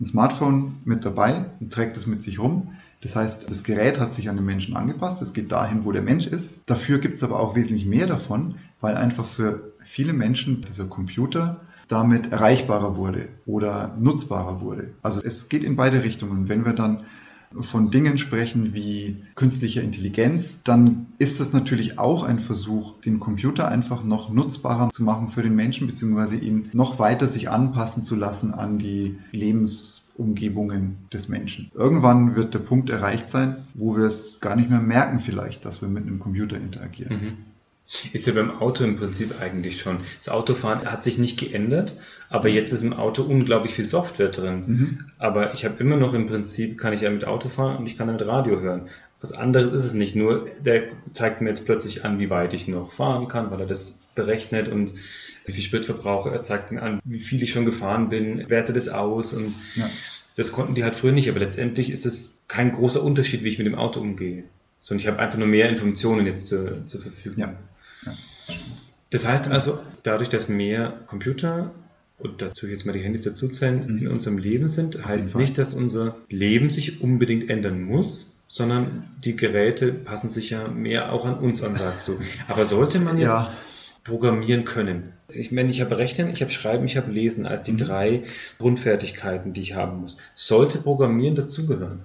ein 0.00 0.04
Smartphone 0.04 0.76
mit 0.84 1.04
dabei 1.04 1.44
und 1.60 1.72
trägt 1.72 1.96
es 1.96 2.06
mit 2.06 2.22
sich 2.22 2.38
rum. 2.38 2.72
Das 3.02 3.14
heißt, 3.14 3.50
das 3.50 3.62
Gerät 3.62 4.00
hat 4.00 4.12
sich 4.12 4.30
an 4.30 4.36
den 4.36 4.44
Menschen 4.44 4.74
angepasst, 4.74 5.20
es 5.22 5.34
geht 5.34 5.52
dahin, 5.52 5.84
wo 5.84 5.92
der 5.92 6.02
Mensch 6.02 6.26
ist. 6.26 6.50
Dafür 6.66 6.98
gibt 6.98 7.16
es 7.16 7.22
aber 7.22 7.38
auch 7.38 7.54
wesentlich 7.54 7.84
mehr 7.84 8.06
davon, 8.06 8.54
weil 8.80 8.96
einfach 8.96 9.26
für 9.26 9.72
viele 9.80 10.12
Menschen 10.12 10.62
dieser 10.62 10.86
Computer 10.86 11.60
damit 11.92 12.32
erreichbarer 12.32 12.96
wurde 12.96 13.28
oder 13.44 13.94
nutzbarer 13.98 14.60
wurde. 14.60 14.94
Also 15.02 15.20
es 15.22 15.48
geht 15.48 15.62
in 15.62 15.76
beide 15.76 16.04
Richtungen. 16.04 16.48
Wenn 16.48 16.64
wir 16.64 16.72
dann 16.72 17.04
von 17.60 17.90
Dingen 17.90 18.16
sprechen 18.16 18.72
wie 18.72 19.22
künstlicher 19.34 19.82
Intelligenz, 19.82 20.62
dann 20.64 21.08
ist 21.18 21.38
das 21.38 21.52
natürlich 21.52 21.98
auch 21.98 22.22
ein 22.22 22.40
Versuch, 22.40 22.98
den 23.00 23.20
Computer 23.20 23.68
einfach 23.68 24.04
noch 24.04 24.30
nutzbarer 24.30 24.90
zu 24.90 25.02
machen 25.02 25.28
für 25.28 25.42
den 25.42 25.54
Menschen, 25.54 25.86
beziehungsweise 25.86 26.36
ihn 26.36 26.70
noch 26.72 26.98
weiter 26.98 27.26
sich 27.26 27.50
anpassen 27.50 28.02
zu 28.02 28.14
lassen 28.14 28.54
an 28.54 28.78
die 28.78 29.18
Lebensumgebungen 29.32 30.96
des 31.12 31.28
Menschen. 31.28 31.70
Irgendwann 31.74 32.36
wird 32.36 32.54
der 32.54 32.60
Punkt 32.60 32.88
erreicht 32.88 33.28
sein, 33.28 33.56
wo 33.74 33.96
wir 33.96 34.04
es 34.04 34.40
gar 34.40 34.56
nicht 34.56 34.70
mehr 34.70 34.80
merken 34.80 35.18
vielleicht, 35.18 35.66
dass 35.66 35.82
wir 35.82 35.88
mit 35.88 36.06
einem 36.06 36.20
Computer 36.20 36.56
interagieren. 36.56 37.16
Mhm. 37.16 37.51
Ist 38.12 38.26
ja 38.26 38.32
beim 38.32 38.58
Auto 38.58 38.84
im 38.84 38.96
Prinzip 38.96 39.40
eigentlich 39.40 39.80
schon. 39.80 39.98
Das 40.18 40.30
Autofahren 40.30 40.90
hat 40.90 41.04
sich 41.04 41.18
nicht 41.18 41.38
geändert, 41.38 41.92
aber 42.30 42.48
jetzt 42.48 42.72
ist 42.72 42.82
im 42.82 42.94
Auto 42.94 43.22
unglaublich 43.22 43.74
viel 43.74 43.84
Software 43.84 44.30
drin. 44.30 44.64
Mhm. 44.66 44.98
Aber 45.18 45.52
ich 45.52 45.64
habe 45.64 45.74
immer 45.78 45.96
noch 45.96 46.14
im 46.14 46.26
Prinzip, 46.26 46.78
kann 46.78 46.94
ich 46.94 47.02
ja 47.02 47.10
mit 47.10 47.26
Auto 47.26 47.48
fahren 47.48 47.76
und 47.76 47.86
ich 47.86 47.96
kann 47.96 48.06
damit 48.06 48.26
Radio 48.26 48.60
hören. 48.60 48.88
Was 49.20 49.32
anderes 49.32 49.72
ist 49.72 49.84
es 49.84 49.94
nicht. 49.94 50.16
Nur 50.16 50.46
der 50.60 50.84
zeigt 51.12 51.42
mir 51.42 51.50
jetzt 51.50 51.66
plötzlich 51.66 52.04
an, 52.04 52.18
wie 52.18 52.30
weit 52.30 52.54
ich 52.54 52.66
noch 52.66 52.92
fahren 52.92 53.28
kann, 53.28 53.50
weil 53.50 53.60
er 53.60 53.66
das 53.66 54.00
berechnet 54.14 54.68
und 54.68 54.92
wie 55.44 55.52
viel 55.52 55.62
Spritverbrauch. 55.62 56.26
Er 56.26 56.42
zeigt 56.42 56.72
mir 56.72 56.82
an, 56.82 57.00
wie 57.04 57.18
viel 57.18 57.42
ich 57.42 57.50
schon 57.50 57.66
gefahren 57.66 58.08
bin, 58.08 58.48
werte 58.48 58.72
das 58.72 58.88
aus 58.88 59.34
und 59.34 59.54
ja. 59.76 59.88
das 60.36 60.52
konnten 60.52 60.74
die 60.74 60.84
halt 60.84 60.94
früher 60.94 61.12
nicht. 61.12 61.28
Aber 61.28 61.40
letztendlich 61.40 61.90
ist 61.90 62.06
das 62.06 62.30
kein 62.48 62.72
großer 62.72 63.02
Unterschied, 63.02 63.44
wie 63.44 63.48
ich 63.48 63.58
mit 63.58 63.66
dem 63.66 63.74
Auto 63.74 64.00
umgehe. 64.00 64.44
Sondern 64.80 65.00
ich 65.00 65.06
habe 65.06 65.18
einfach 65.20 65.38
nur 65.38 65.46
mehr 65.46 65.68
Informationen 65.68 66.26
jetzt 66.26 66.48
zur, 66.48 66.86
zur 66.86 67.02
Verfügung. 67.02 67.38
Ja. 67.38 67.54
Das 69.12 69.28
heißt 69.28 69.50
also, 69.50 69.78
dadurch, 70.02 70.30
dass 70.30 70.48
mehr 70.48 70.94
Computer 71.06 71.70
und 72.18 72.40
dazu 72.40 72.66
jetzt 72.66 72.86
mal 72.86 72.92
die 72.92 73.02
Handys 73.02 73.22
dazuzählen, 73.22 73.86
mhm. 73.86 73.98
in 73.98 74.08
unserem 74.08 74.38
Leben 74.38 74.68
sind, 74.68 75.04
heißt 75.04 75.36
nicht, 75.36 75.58
dass 75.58 75.74
unser 75.74 76.16
Leben 76.28 76.70
sich 76.70 77.02
unbedingt 77.02 77.50
ändern 77.50 77.82
muss, 77.82 78.32
sondern 78.48 79.10
die 79.22 79.36
Geräte 79.36 79.92
passen 79.92 80.30
sich 80.30 80.50
ja 80.50 80.68
mehr 80.68 81.12
auch 81.12 81.26
an 81.26 81.38
uns 81.38 81.62
an, 81.62 81.74
sagst 81.76 82.08
du. 82.08 82.18
Aber 82.48 82.64
sollte 82.64 83.00
man 83.00 83.18
jetzt 83.18 83.28
ja. 83.28 83.52
programmieren 84.04 84.64
können? 84.64 85.12
Ich 85.28 85.52
meine, 85.52 85.70
ich 85.70 85.80
habe 85.80 85.98
Rechnen, 85.98 86.30
ich 86.30 86.40
habe 86.40 86.50
Schreiben, 86.50 86.84
ich 86.84 86.96
habe 86.96 87.10
Lesen 87.10 87.46
als 87.46 87.62
die 87.62 87.72
mhm. 87.72 87.78
drei 87.78 88.22
Grundfertigkeiten, 88.58 89.52
die 89.52 89.62
ich 89.62 89.74
haben 89.74 90.00
muss. 90.00 90.18
Sollte 90.34 90.78
Programmieren 90.78 91.34
dazugehören? 91.34 92.00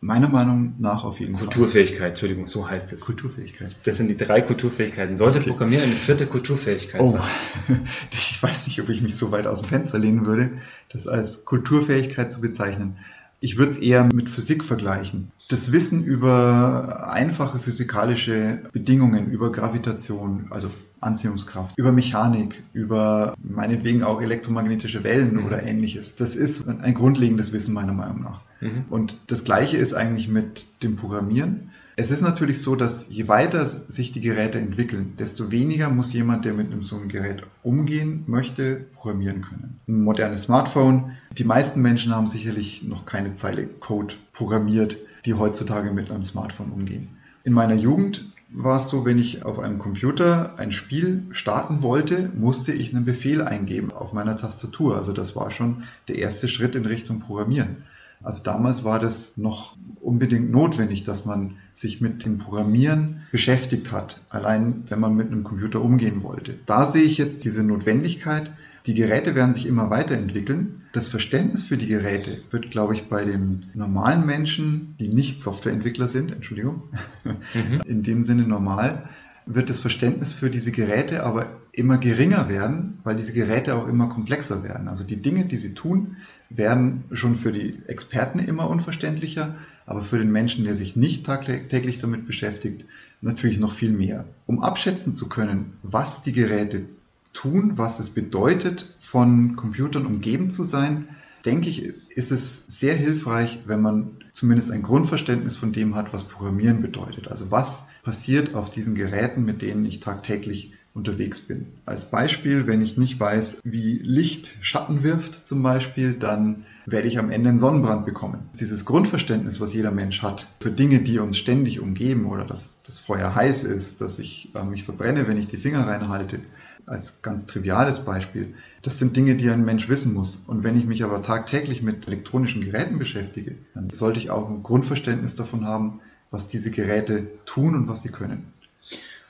Meiner 0.00 0.28
Meinung 0.28 0.74
nach 0.78 1.02
auf 1.02 1.18
jeden 1.18 1.36
Fall. 1.36 1.48
Kulturfähigkeit, 1.48 2.10
Entschuldigung, 2.10 2.46
so 2.46 2.70
heißt 2.70 2.92
es. 2.92 3.00
Kulturfähigkeit. 3.00 3.74
Das 3.82 3.96
sind 3.96 4.08
die 4.08 4.16
drei 4.16 4.40
Kulturfähigkeiten. 4.42 5.16
Sollte 5.16 5.40
okay. 5.40 5.50
Programmieren 5.50 5.84
eine 5.84 5.94
vierte 5.94 6.26
Kulturfähigkeit 6.26 7.00
oh. 7.00 7.08
sein? 7.08 7.22
Ich 8.12 8.40
weiß 8.40 8.68
nicht, 8.68 8.80
ob 8.80 8.88
ich 8.88 9.02
mich 9.02 9.16
so 9.16 9.32
weit 9.32 9.48
aus 9.48 9.62
dem 9.62 9.68
Fenster 9.68 9.98
lehnen 9.98 10.24
würde, 10.24 10.52
das 10.90 11.08
als 11.08 11.44
Kulturfähigkeit 11.44 12.30
zu 12.30 12.40
bezeichnen. 12.40 12.98
Ich 13.40 13.56
würde 13.56 13.70
es 13.70 13.78
eher 13.78 14.04
mit 14.12 14.28
Physik 14.28 14.64
vergleichen. 14.64 15.30
Das 15.48 15.72
Wissen 15.72 16.04
über 16.04 17.10
einfache 17.12 17.58
physikalische 17.58 18.64
Bedingungen, 18.72 19.30
über 19.30 19.50
Gravitation, 19.50 20.46
also 20.50 20.68
Anziehungskraft, 21.00 21.78
über 21.78 21.92
Mechanik, 21.92 22.62
über 22.72 23.34
meinetwegen 23.42 24.02
auch 24.02 24.20
elektromagnetische 24.20 25.04
Wellen 25.04 25.34
mhm. 25.34 25.46
oder 25.46 25.62
ähnliches. 25.62 26.16
Das 26.16 26.34
ist 26.34 26.68
ein 26.68 26.94
grundlegendes 26.94 27.52
Wissen 27.52 27.72
meiner 27.72 27.92
Meinung 27.92 28.22
nach. 28.22 28.40
Mhm. 28.60 28.84
Und 28.90 29.20
das 29.28 29.44
Gleiche 29.44 29.76
ist 29.76 29.94
eigentlich 29.94 30.28
mit 30.28 30.66
dem 30.82 30.96
Programmieren. 30.96 31.70
Es 32.00 32.12
ist 32.12 32.22
natürlich 32.22 32.62
so, 32.62 32.76
dass 32.76 33.08
je 33.10 33.26
weiter 33.26 33.66
sich 33.66 34.12
die 34.12 34.20
Geräte 34.20 34.60
entwickeln, 34.60 35.14
desto 35.18 35.50
weniger 35.50 35.90
muss 35.90 36.12
jemand, 36.12 36.44
der 36.44 36.52
mit 36.52 36.70
einem 36.70 36.84
so 36.84 36.94
einem 36.94 37.08
Gerät 37.08 37.42
umgehen 37.64 38.22
möchte, 38.28 38.86
programmieren 38.94 39.42
können. 39.42 39.80
Ein 39.88 40.04
modernes 40.04 40.42
Smartphone, 40.42 41.16
die 41.36 41.42
meisten 41.42 41.82
Menschen 41.82 42.14
haben 42.14 42.28
sicherlich 42.28 42.84
noch 42.84 43.04
keine 43.04 43.34
Zeile 43.34 43.66
Code 43.66 44.14
programmiert, 44.32 44.96
die 45.24 45.34
heutzutage 45.34 45.90
mit 45.90 46.12
einem 46.12 46.22
Smartphone 46.22 46.70
umgehen. 46.70 47.08
In 47.42 47.52
meiner 47.52 47.74
Jugend 47.74 48.30
war 48.52 48.78
es 48.78 48.90
so, 48.90 49.04
wenn 49.04 49.18
ich 49.18 49.44
auf 49.44 49.58
einem 49.58 49.80
Computer 49.80 50.56
ein 50.56 50.70
Spiel 50.70 51.24
starten 51.32 51.82
wollte, 51.82 52.30
musste 52.32 52.72
ich 52.72 52.94
einen 52.94 53.06
Befehl 53.06 53.42
eingeben 53.42 53.90
auf 53.90 54.12
meiner 54.12 54.36
Tastatur. 54.36 54.94
Also 54.94 55.12
das 55.12 55.34
war 55.34 55.50
schon 55.50 55.82
der 56.06 56.18
erste 56.18 56.46
Schritt 56.46 56.76
in 56.76 56.86
Richtung 56.86 57.18
Programmieren. 57.18 57.78
Also 58.22 58.44
damals 58.44 58.84
war 58.84 58.98
das 58.98 59.36
noch 59.36 59.76
unbedingt 60.08 60.50
notwendig, 60.50 61.04
dass 61.04 61.24
man 61.26 61.56
sich 61.74 62.00
mit 62.00 62.24
dem 62.24 62.38
Programmieren 62.38 63.22
beschäftigt 63.30 63.92
hat, 63.92 64.20
allein 64.30 64.82
wenn 64.88 64.98
man 64.98 65.14
mit 65.14 65.28
einem 65.28 65.44
Computer 65.44 65.82
umgehen 65.82 66.22
wollte. 66.22 66.54
Da 66.66 66.86
sehe 66.86 67.02
ich 67.02 67.18
jetzt 67.18 67.44
diese 67.44 67.62
Notwendigkeit. 67.62 68.50
Die 68.86 68.94
Geräte 68.94 69.34
werden 69.34 69.52
sich 69.52 69.66
immer 69.66 69.90
weiterentwickeln. 69.90 70.82
Das 70.92 71.08
Verständnis 71.08 71.62
für 71.62 71.76
die 71.76 71.86
Geräte 71.86 72.40
wird, 72.50 72.70
glaube 72.70 72.94
ich, 72.94 73.08
bei 73.08 73.24
den 73.24 73.66
normalen 73.74 74.24
Menschen, 74.24 74.96
die 74.98 75.08
nicht 75.08 75.40
Softwareentwickler 75.40 76.08
sind, 76.08 76.32
Entschuldigung, 76.32 76.84
mhm. 77.24 77.82
in 77.84 78.02
dem 78.02 78.22
Sinne 78.22 78.44
normal, 78.44 79.08
wird 79.50 79.70
das 79.70 79.80
Verständnis 79.80 80.32
für 80.32 80.50
diese 80.50 80.72
Geräte 80.72 81.24
aber 81.24 81.46
immer 81.72 81.96
geringer 81.96 82.48
werden, 82.48 82.98
weil 83.02 83.16
diese 83.16 83.32
Geräte 83.32 83.74
auch 83.74 83.88
immer 83.88 84.08
komplexer 84.08 84.62
werden. 84.62 84.88
Also 84.88 85.04
die 85.04 85.22
Dinge, 85.22 85.46
die 85.46 85.56
sie 85.56 85.74
tun, 85.74 86.16
werden 86.50 87.04
schon 87.12 87.34
für 87.34 87.50
die 87.50 87.74
Experten 87.86 88.40
immer 88.40 88.68
unverständlicher, 88.68 89.54
aber 89.86 90.02
für 90.02 90.18
den 90.18 90.30
Menschen, 90.30 90.64
der 90.64 90.74
sich 90.74 90.96
nicht 90.96 91.24
tagtäglich 91.24 91.98
damit 91.98 92.26
beschäftigt, 92.26 92.84
natürlich 93.22 93.58
noch 93.58 93.72
viel 93.72 93.90
mehr. 93.90 94.26
Um 94.46 94.62
abschätzen 94.62 95.14
zu 95.14 95.28
können, 95.28 95.72
was 95.82 96.22
die 96.22 96.32
Geräte 96.32 96.84
tun, 97.32 97.72
was 97.76 98.00
es 98.00 98.10
bedeutet, 98.10 98.94
von 98.98 99.56
Computern 99.56 100.04
umgeben 100.04 100.50
zu 100.50 100.64
sein, 100.64 101.08
denke 101.44 101.70
ich, 101.70 101.94
ist 102.10 102.32
es 102.32 102.64
sehr 102.66 102.94
hilfreich, 102.94 103.60
wenn 103.66 103.80
man 103.80 104.10
zumindest 104.32 104.70
ein 104.70 104.82
Grundverständnis 104.82 105.56
von 105.56 105.72
dem 105.72 105.94
hat, 105.94 106.12
was 106.12 106.24
Programmieren 106.24 106.82
bedeutet. 106.82 107.28
Also 107.28 107.50
was 107.50 107.84
passiert 108.08 108.54
auf 108.54 108.70
diesen 108.70 108.94
Geräten, 108.94 109.44
mit 109.44 109.60
denen 109.60 109.84
ich 109.84 110.00
tagtäglich 110.00 110.72
unterwegs 110.94 111.40
bin. 111.40 111.66
Als 111.84 112.10
Beispiel, 112.10 112.66
wenn 112.66 112.80
ich 112.80 112.96
nicht 112.96 113.20
weiß, 113.20 113.58
wie 113.64 113.98
Licht 114.02 114.56
Schatten 114.62 115.02
wirft 115.02 115.46
zum 115.46 115.62
Beispiel, 115.62 116.14
dann 116.14 116.64
werde 116.86 117.06
ich 117.06 117.18
am 117.18 117.30
Ende 117.30 117.50
einen 117.50 117.58
Sonnenbrand 117.58 118.06
bekommen. 118.06 118.48
Dieses 118.58 118.86
Grundverständnis, 118.86 119.60
was 119.60 119.74
jeder 119.74 119.90
Mensch 119.90 120.22
hat 120.22 120.48
für 120.58 120.70
Dinge, 120.70 121.00
die 121.00 121.18
uns 121.18 121.36
ständig 121.36 121.80
umgeben 121.80 122.24
oder 122.24 122.46
dass 122.46 122.76
das 122.86 122.98
Feuer 122.98 123.34
heiß 123.34 123.64
ist, 123.64 124.00
dass 124.00 124.18
ich 124.18 124.54
äh, 124.54 124.64
mich 124.64 124.84
verbrenne, 124.84 125.28
wenn 125.28 125.36
ich 125.36 125.48
die 125.48 125.58
Finger 125.58 125.86
reinhalte, 125.86 126.40
als 126.86 127.20
ganz 127.20 127.44
triviales 127.44 128.06
Beispiel. 128.06 128.54
Das 128.80 128.98
sind 128.98 129.18
Dinge, 129.18 129.34
die 129.34 129.50
ein 129.50 129.66
Mensch 129.66 129.90
wissen 129.90 130.14
muss. 130.14 130.44
Und 130.46 130.64
wenn 130.64 130.78
ich 130.78 130.86
mich 130.86 131.04
aber 131.04 131.20
tagtäglich 131.20 131.82
mit 131.82 132.06
elektronischen 132.06 132.64
Geräten 132.64 132.98
beschäftige, 132.98 133.56
dann 133.74 133.90
sollte 133.90 134.18
ich 134.18 134.30
auch 134.30 134.48
ein 134.48 134.62
Grundverständnis 134.62 135.34
davon 135.34 135.66
haben, 135.66 136.00
was 136.30 136.48
diese 136.48 136.70
Geräte 136.70 137.26
tun 137.44 137.74
und 137.74 137.88
was 137.88 138.02
sie 138.02 138.10
können. 138.10 138.52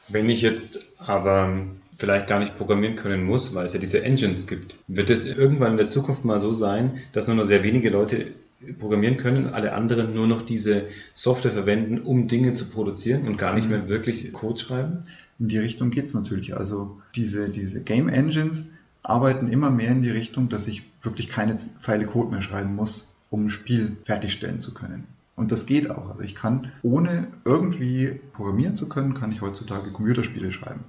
Wenn 0.08 0.28
ich 0.28 0.42
jetzt 0.42 0.86
aber 0.98 1.52
vielleicht 1.98 2.28
gar 2.28 2.38
nicht 2.38 2.56
programmieren 2.56 2.96
können 2.96 3.24
muss, 3.24 3.54
weil 3.54 3.66
es 3.66 3.72
ja 3.72 3.78
diese 3.78 4.02
Engines 4.02 4.46
gibt, 4.46 4.76
wird 4.86 5.10
es 5.10 5.26
irgendwann 5.26 5.72
in 5.72 5.78
der 5.78 5.88
Zukunft 5.88 6.24
mal 6.24 6.38
so 6.38 6.52
sein, 6.52 6.98
dass 7.12 7.26
nur 7.26 7.36
noch 7.36 7.44
sehr 7.44 7.62
wenige 7.62 7.90
Leute 7.90 8.32
programmieren 8.78 9.16
können, 9.16 9.46
alle 9.48 9.72
anderen 9.72 10.14
nur 10.14 10.26
noch 10.26 10.42
diese 10.42 10.86
Software 11.14 11.52
verwenden, 11.52 11.98
um 11.98 12.26
Dinge 12.26 12.54
zu 12.54 12.70
produzieren 12.70 13.26
und 13.26 13.36
gar 13.36 13.54
nicht 13.54 13.64
mhm. 13.64 13.70
mehr 13.70 13.88
wirklich 13.88 14.32
Code 14.32 14.58
schreiben? 14.58 15.04
In 15.38 15.48
die 15.48 15.58
Richtung 15.58 15.90
geht 15.90 16.04
es 16.04 16.14
natürlich. 16.14 16.56
Also 16.56 17.00
diese, 17.14 17.48
diese 17.50 17.82
Game 17.82 18.08
Engines 18.08 18.66
arbeiten 19.02 19.48
immer 19.48 19.70
mehr 19.70 19.90
in 19.90 20.02
die 20.02 20.10
Richtung, 20.10 20.48
dass 20.48 20.66
ich 20.66 20.82
wirklich 21.02 21.28
keine 21.28 21.56
Zeile 21.56 22.06
Code 22.06 22.30
mehr 22.30 22.42
schreiben 22.42 22.74
muss, 22.74 23.14
um 23.30 23.46
ein 23.46 23.50
Spiel 23.50 23.96
fertigstellen 24.02 24.58
zu 24.58 24.74
können. 24.74 25.04
Und 25.38 25.52
das 25.52 25.66
geht 25.66 25.88
auch. 25.88 26.10
Also 26.10 26.22
ich 26.22 26.34
kann, 26.34 26.72
ohne 26.82 27.28
irgendwie 27.44 28.20
programmieren 28.32 28.76
zu 28.76 28.88
können, 28.88 29.14
kann 29.14 29.30
ich 29.30 29.40
heutzutage 29.40 29.92
Computerspiele 29.92 30.52
schreiben 30.52 30.80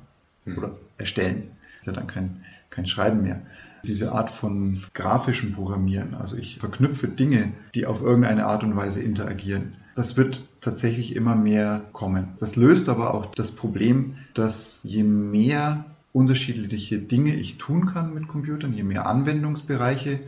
hm. 0.46 0.58
oder 0.58 0.72
erstellen. 0.98 1.52
Das 1.78 1.82
ist 1.82 1.86
ja 1.86 1.94
dann 1.94 2.08
kein, 2.08 2.44
kein 2.72 2.88
Schreiben 2.88 3.22
mehr. 3.22 3.44
Diese 3.86 4.12
Art 4.12 4.32
von 4.32 4.82
grafischem 4.94 5.54
Programmieren, 5.54 6.16
also 6.16 6.36
ich 6.36 6.58
verknüpfe 6.58 7.08
Dinge, 7.08 7.54
die 7.76 7.86
auf 7.86 8.02
irgendeine 8.02 8.48
Art 8.48 8.64
und 8.64 8.76
Weise 8.76 9.02
interagieren. 9.02 9.76
Das 9.96 10.18
wird 10.18 10.44
tatsächlich 10.62 11.16
immer 11.16 11.36
mehr 11.36 11.84
kommen. 11.94 12.30
Das 12.40 12.56
löst 12.56 12.90
aber 12.90 13.14
auch 13.14 13.28
das 13.28 13.52
Problem, 13.52 14.16
dass 14.34 14.82
je 14.84 15.04
mehr 15.04 15.86
unterschiedliche 16.12 16.98
Dinge 16.98 17.36
ich 17.36 17.60
tun 17.60 17.86
kann 17.86 18.16
mit 18.16 18.28
Computern, 18.28 18.74
je 18.74 18.84
mehr 18.84 19.06
Anwendungsbereiche 19.06 20.20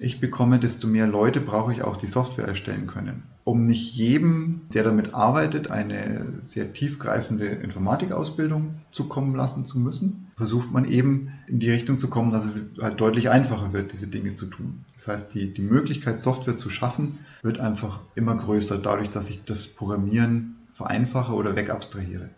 ich 0.00 0.20
bekomme, 0.20 0.58
desto 0.58 0.86
mehr 0.86 1.06
Leute 1.06 1.40
brauche 1.40 1.72
ich 1.72 1.82
auch, 1.82 1.96
die 1.96 2.06
Software 2.06 2.46
erstellen 2.46 2.86
können. 2.86 3.22
Um 3.48 3.64
nicht 3.64 3.94
jedem, 3.94 4.60
der 4.74 4.84
damit 4.84 5.14
arbeitet, 5.14 5.70
eine 5.70 6.34
sehr 6.42 6.74
tiefgreifende 6.74 7.46
Informatikausbildung 7.46 8.74
zukommen 8.92 9.34
lassen 9.34 9.64
zu 9.64 9.78
müssen, 9.78 10.30
versucht 10.36 10.70
man 10.70 10.84
eben 10.84 11.32
in 11.46 11.58
die 11.58 11.70
Richtung 11.70 11.98
zu 11.98 12.10
kommen, 12.10 12.30
dass 12.30 12.44
es 12.44 12.60
halt 12.78 13.00
deutlich 13.00 13.30
einfacher 13.30 13.72
wird, 13.72 13.92
diese 13.92 14.06
Dinge 14.06 14.34
zu 14.34 14.48
tun. 14.48 14.84
Das 14.92 15.08
heißt, 15.08 15.32
die, 15.32 15.54
die 15.54 15.62
Möglichkeit, 15.62 16.20
Software 16.20 16.58
zu 16.58 16.68
schaffen, 16.68 17.20
wird 17.40 17.58
einfach 17.58 18.00
immer 18.14 18.36
größer, 18.36 18.76
dadurch, 18.76 19.08
dass 19.08 19.30
ich 19.30 19.42
das 19.44 19.66
Programmieren 19.66 20.56
vereinfache 20.74 21.32
oder 21.32 21.56
wegabstrahiere. 21.56 22.28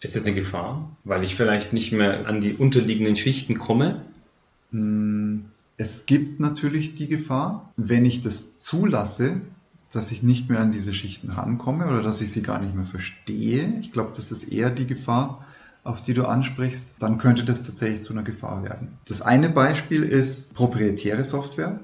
Ist 0.00 0.16
das 0.16 0.24
eine 0.24 0.34
Gefahr, 0.34 0.96
weil 1.04 1.24
ich 1.24 1.34
vielleicht 1.34 1.74
nicht 1.74 1.92
mehr 1.92 2.26
an 2.26 2.40
die 2.40 2.54
unterliegenden 2.54 3.16
Schichten 3.16 3.58
komme? 3.58 4.00
Hm, 4.70 5.44
es 5.76 6.06
gibt 6.06 6.40
natürlich 6.40 6.94
die 6.94 7.08
Gefahr, 7.08 7.70
wenn 7.76 8.06
ich 8.06 8.22
das 8.22 8.56
zulasse, 8.56 9.42
dass 9.92 10.10
ich 10.10 10.22
nicht 10.22 10.48
mehr 10.48 10.60
an 10.60 10.72
diese 10.72 10.94
Schichten 10.94 11.30
rankomme 11.30 11.86
oder 11.86 12.02
dass 12.02 12.20
ich 12.20 12.32
sie 12.32 12.42
gar 12.42 12.60
nicht 12.60 12.74
mehr 12.74 12.84
verstehe. 12.84 13.74
Ich 13.80 13.92
glaube, 13.92 14.12
das 14.16 14.32
ist 14.32 14.44
eher 14.44 14.70
die 14.70 14.86
Gefahr, 14.86 15.44
auf 15.84 16.02
die 16.02 16.14
du 16.14 16.24
ansprichst. 16.24 16.94
Dann 16.98 17.18
könnte 17.18 17.44
das 17.44 17.64
tatsächlich 17.64 18.02
zu 18.02 18.12
einer 18.12 18.22
Gefahr 18.22 18.64
werden. 18.64 18.98
Das 19.06 19.20
eine 19.22 19.50
Beispiel 19.50 20.02
ist 20.02 20.54
proprietäre 20.54 21.24
Software. 21.24 21.80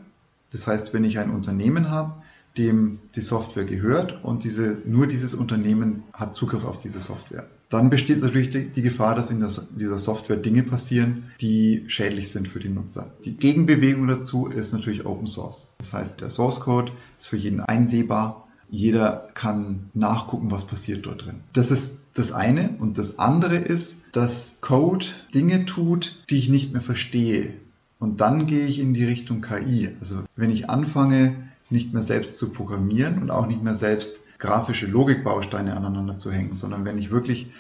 Das 0.50 0.66
heißt, 0.66 0.94
wenn 0.94 1.04
ich 1.04 1.18
ein 1.18 1.30
Unternehmen 1.30 1.90
habe, 1.90 2.22
dem 2.56 2.98
die 3.14 3.20
Software 3.20 3.64
gehört 3.64 4.24
und 4.24 4.42
diese, 4.42 4.82
nur 4.86 5.06
dieses 5.06 5.34
Unternehmen 5.34 6.02
hat 6.12 6.34
Zugriff 6.34 6.64
auf 6.64 6.78
diese 6.78 7.00
Software. 7.00 7.46
Dann 7.68 7.90
besteht 7.90 8.22
natürlich 8.22 8.50
die, 8.50 8.82
Gefahr, 8.82 9.14
dass 9.14 9.30
in 9.30 9.46
dieser 9.76 9.98
Software 9.98 10.38
Dinge 10.38 10.62
passieren, 10.62 11.24
die 11.40 11.84
schädlich 11.88 12.30
sind 12.30 12.48
für 12.48 12.60
die 12.60 12.70
Nutzer. 12.70 13.12
Die 13.24 13.36
Gegenbewegung 13.36 14.06
dazu 14.06 14.46
ist 14.46 14.72
natürlich 14.72 15.04
Open 15.04 15.26
Source. 15.26 15.68
Das 15.78 15.92
heißt, 15.92 16.20
der 16.20 16.30
Source 16.30 16.60
Code 16.60 16.92
ist 17.18 17.28
für 17.28 17.36
jeden 17.36 17.60
einsehbar. 17.60 18.48
Jeder 18.70 19.28
kann 19.34 19.90
nachgucken, 19.92 20.50
was 20.50 20.66
passiert 20.66 21.04
dort 21.06 21.26
drin. 21.26 21.40
Das 21.52 21.70
ist 21.70 21.98
das 22.14 22.32
eine. 22.32 22.70
Und 22.78 22.96
das 22.96 23.18
andere 23.18 23.56
ist, 23.56 23.98
dass 24.12 24.58
Code 24.60 25.06
Dinge 25.34 25.66
tut, 25.66 26.24
die 26.30 26.36
ich 26.36 26.48
nicht 26.48 26.72
mehr 26.72 26.82
verstehe. 26.82 27.54
Und 27.98 28.20
dann 28.20 28.46
gehe 28.46 28.66
ich 28.66 28.78
in 28.78 28.94
die 28.94 29.04
Richtung 29.04 29.40
KI. 29.42 29.90
Also 30.00 30.22
wenn 30.36 30.50
ich 30.50 30.70
anfange, 30.70 31.34
nicht 31.70 31.92
mehr 31.92 32.02
selbst 32.02 32.38
zu 32.38 32.52
programmieren 32.52 33.20
und 33.20 33.30
auch 33.30 33.46
nicht 33.46 33.62
mehr 33.62 33.74
selbst 33.74 34.20
grafische 34.38 34.86
Logikbausteine 34.86 35.76
aneinander 35.76 36.16
zu 36.16 36.30
hängen, 36.32 36.54
sondern 36.54 36.84
wenn 36.84 36.98
ich 36.98 37.10
wirklich 37.10 37.52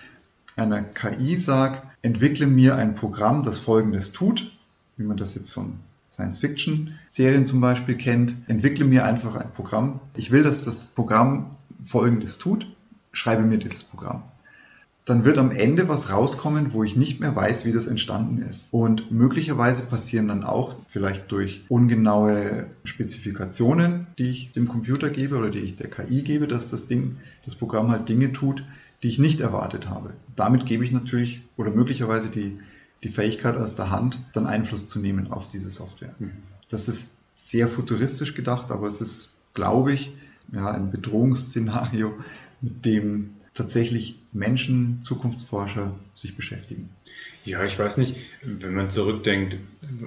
einer 0.56 0.82
KI 0.82 1.36
sage, 1.36 1.82
entwickle 2.02 2.46
mir 2.46 2.76
ein 2.76 2.94
Programm, 2.94 3.42
das 3.42 3.58
Folgendes 3.58 4.12
tut, 4.12 4.52
wie 4.96 5.04
man 5.04 5.16
das 5.16 5.34
jetzt 5.34 5.50
von 5.50 5.80
Science-Fiction-Serien 6.10 7.46
zum 7.46 7.60
Beispiel 7.60 7.96
kennt, 7.96 8.34
entwickle 8.48 8.84
mir 8.84 9.04
einfach 9.04 9.36
ein 9.36 9.52
Programm. 9.52 10.00
Ich 10.16 10.30
will, 10.30 10.42
dass 10.42 10.64
das 10.64 10.94
Programm 10.94 11.56
Folgendes 11.82 12.38
tut, 12.38 12.66
schreibe 13.12 13.42
mir 13.42 13.58
dieses 13.58 13.84
Programm 13.84 14.22
dann 15.08 15.24
wird 15.24 15.38
am 15.38 15.50
Ende 15.50 15.88
was 15.88 16.10
rauskommen, 16.10 16.72
wo 16.72 16.84
ich 16.84 16.96
nicht 16.96 17.20
mehr 17.20 17.34
weiß, 17.34 17.64
wie 17.64 17.72
das 17.72 17.86
entstanden 17.86 18.38
ist. 18.38 18.68
Und 18.70 19.10
möglicherweise 19.10 19.82
passieren 19.84 20.28
dann 20.28 20.44
auch 20.44 20.76
vielleicht 20.86 21.30
durch 21.32 21.64
ungenaue 21.68 22.66
Spezifikationen, 22.84 24.06
die 24.18 24.30
ich 24.30 24.52
dem 24.52 24.68
Computer 24.68 25.08
gebe 25.10 25.36
oder 25.36 25.50
die 25.50 25.60
ich 25.60 25.76
der 25.76 25.88
KI 25.90 26.22
gebe, 26.22 26.46
dass 26.46 26.70
das 26.70 26.86
Ding, 26.86 27.16
das 27.44 27.54
Programm 27.54 27.90
halt 27.90 28.08
Dinge 28.08 28.32
tut, 28.32 28.64
die 29.02 29.08
ich 29.08 29.18
nicht 29.18 29.40
erwartet 29.40 29.88
habe. 29.88 30.14
Damit 30.36 30.66
gebe 30.66 30.84
ich 30.84 30.92
natürlich 30.92 31.42
oder 31.56 31.70
möglicherweise 31.70 32.28
die, 32.28 32.58
die 33.02 33.08
Fähigkeit 33.08 33.56
aus 33.56 33.76
der 33.76 33.90
Hand, 33.90 34.18
dann 34.32 34.46
Einfluss 34.46 34.88
zu 34.88 34.98
nehmen 34.98 35.30
auf 35.30 35.48
diese 35.48 35.70
Software. 35.70 36.14
Mhm. 36.18 36.32
Das 36.70 36.88
ist 36.88 37.16
sehr 37.36 37.68
futuristisch 37.68 38.34
gedacht, 38.34 38.70
aber 38.70 38.88
es 38.88 39.00
ist, 39.00 39.38
glaube 39.54 39.92
ich, 39.92 40.12
ja, 40.52 40.70
ein 40.70 40.90
Bedrohungsszenario, 40.90 42.14
mit 42.60 42.84
dem 42.84 43.30
tatsächlich 43.58 44.20
Menschen, 44.32 45.02
Zukunftsforscher 45.02 45.94
sich 46.14 46.36
beschäftigen. 46.36 46.88
Ja, 47.44 47.64
ich 47.64 47.78
weiß 47.78 47.96
nicht, 47.96 48.16
wenn 48.42 48.72
man 48.72 48.88
zurückdenkt, 48.88 49.56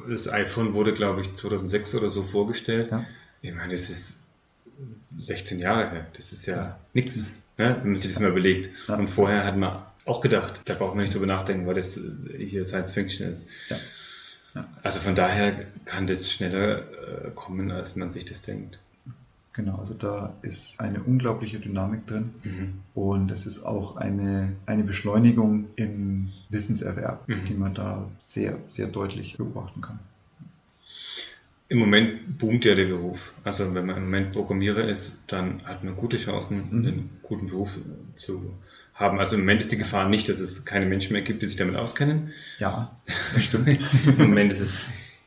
das 0.10 0.28
iPhone 0.30 0.74
wurde, 0.74 0.93
glaube 0.93 1.22
ich, 1.22 1.34
2006 1.34 1.95
oder 1.95 2.10
so 2.10 2.24
vorgestellt. 2.24 2.89
Ja. 2.91 3.06
Ich 3.41 3.54
meine, 3.54 3.74
das 3.74 3.89
ist 3.89 4.22
16 5.20 5.60
Jahre 5.60 5.89
her. 5.91 6.08
Das 6.16 6.32
ist 6.32 6.45
ja, 6.45 6.56
ja. 6.56 6.80
nichts, 6.93 7.39
ne, 7.58 7.76
wenn 7.82 7.89
man 7.89 7.97
sich 7.97 8.14
das 8.14 8.22
mal 8.22 8.30
überlegt. 8.30 8.70
Ja. 8.88 8.95
Und 8.95 9.10
vorher 9.10 9.43
hat 9.45 9.58
man 9.58 9.84
auch 10.06 10.22
gedacht, 10.22 10.62
da 10.66 10.74
braucht 10.74 10.95
man 10.95 11.04
nicht 11.04 11.14
drüber 11.14 11.28
nachdenken, 11.28 11.68
weil 11.68 11.76
das 11.76 11.99
hier 12.38 12.64
Science 12.64 12.93
Fiction 12.93 13.30
ist. 13.30 13.49
Also 14.82 14.99
von 14.99 15.16
daher 15.16 15.66
kann 15.86 16.08
das 16.08 16.32
schneller 16.32 16.80
äh, 16.80 17.32
kommen, 17.36 17.72
als 17.72 17.95
man 17.95 18.10
sich 18.10 18.26
das 18.26 18.41
denkt. 18.41 18.80
Genau, 19.54 19.76
also 19.76 19.93
da 19.93 20.34
ist 20.43 20.80
eine 20.80 21.02
unglaubliche 21.02 21.60
Dynamik 21.60 22.08
drin 22.08 22.32
mhm. 22.43 22.74
und 22.93 23.32
es 23.32 23.45
ist 23.45 23.64
auch 23.64 23.97
eine, 23.97 24.56
eine 24.66 24.86
Beschleunigung 24.86 25.68
im 25.76 26.32
Wissenserwerb, 26.49 27.28
mhm. 27.28 27.45
die 27.45 27.54
man 27.54 27.74
da 27.74 28.10
sehr, 28.20 28.58
sehr 28.70 28.88
deutlich 28.88 29.38
beobachten 29.38 29.82
kann. 29.82 29.99
Im 31.68 31.80
Moment 31.80 32.38
boomt 32.38 32.64
ja 32.64 32.76
der 32.76 32.86
Beruf. 32.86 33.34
Also 33.43 33.74
wenn 33.74 33.86
man 33.86 33.97
im 33.97 34.04
Moment 34.04 34.32
Programmierer 34.32 34.86
ist, 34.86 35.18
dann 35.28 35.62
hat 35.66 35.84
man 35.84 35.95
gute 35.95 36.18
Chancen, 36.18 36.68
mhm. 36.70 36.86
einen 36.86 37.10
guten 37.22 37.47
Beruf 37.47 37.78
zu 38.16 38.54
haben. 38.93 39.20
Also 39.20 39.36
im 39.36 39.41
Moment 39.41 39.62
ist 39.62 39.72
die 39.72 39.78
Gefahr 39.78 40.08
nicht, 40.08 40.30
dass 40.30 40.39
es 40.39 40.64
keine 40.64 40.86
Menschen 40.86 41.12
mehr 41.14 41.24
gibt, 41.24 41.41
die 41.41 41.47
sich 41.47 41.58
damit 41.58 41.76
auskennen. 41.76 42.32
Ja, 42.60 42.95
das 43.34 43.43
stimmt. 43.43 43.68
Im 43.68 44.18
Moment 44.18 44.52
ist 44.52 44.62
es 44.62 44.80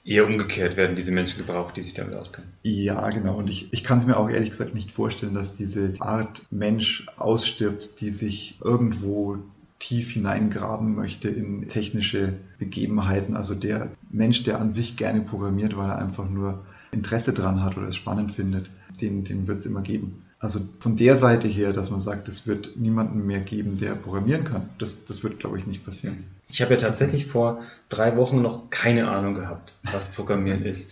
eher 0.05 0.26
umgekehrt 0.26 0.76
werden 0.76 0.96
diese 0.96 1.12
Menschen 1.12 1.38
gebraucht, 1.38 1.76
die 1.76 1.82
sich 1.82 1.94
damit 1.94 2.14
auskennen. 2.14 2.50
Ja, 2.62 3.09
genau. 3.11 3.36
Und 3.36 3.48
ich, 3.48 3.72
ich 3.72 3.84
kann 3.84 3.98
es 3.98 4.07
mir 4.07 4.16
auch 4.16 4.28
ehrlich 4.28 4.50
gesagt 4.50 4.74
nicht 4.74 4.92
vorstellen, 4.92 5.34
dass 5.34 5.55
diese 5.55 5.94
Art 6.00 6.42
Mensch 6.50 7.07
ausstirbt, 7.16 8.00
die 8.00 8.11
sich 8.11 8.59
irgendwo 8.62 9.38
tief 9.78 10.12
hineingraben 10.12 10.94
möchte 10.94 11.28
in 11.28 11.68
technische 11.68 12.34
Begebenheiten. 12.59 13.36
Also 13.36 13.55
der 13.55 13.90
Mensch, 14.11 14.42
der 14.42 14.61
an 14.61 14.70
sich 14.70 14.96
gerne 14.96 15.22
programmiert, 15.22 15.76
weil 15.76 15.88
er 15.88 15.98
einfach 15.98 16.28
nur 16.28 16.64
Interesse 16.92 17.32
dran 17.32 17.62
hat 17.62 17.76
oder 17.76 17.88
es 17.88 17.96
spannend 17.96 18.32
findet, 18.32 18.70
den, 19.00 19.24
den 19.24 19.46
wird 19.46 19.59
es 19.59 19.66
immer 19.66 19.82
geben. 19.82 20.22
Also 20.38 20.61
von 20.78 20.96
der 20.96 21.16
Seite 21.16 21.48
her, 21.48 21.72
dass 21.72 21.90
man 21.90 22.00
sagt, 22.00 22.28
es 22.28 22.46
wird 22.46 22.76
niemanden 22.76 23.26
mehr 23.26 23.40
geben, 23.40 23.78
der 23.78 23.94
programmieren 23.94 24.44
kann, 24.44 24.68
das, 24.78 25.05
das 25.05 25.22
wird, 25.22 25.38
glaube 25.38 25.59
ich, 25.59 25.66
nicht 25.66 25.84
passieren. 25.84 26.24
Ich 26.55 26.62
habe 26.62 26.74
ja 26.74 26.80
tatsächlich 26.80 27.26
vor 27.26 27.64
drei 27.88 28.16
Wochen 28.16 28.40
noch 28.40 28.70
keine 28.70 29.11
Ahnung 29.11 29.34
gehabt, 29.34 29.72
was 29.82 30.12
Programmieren 30.12 30.64
ist. 30.64 30.88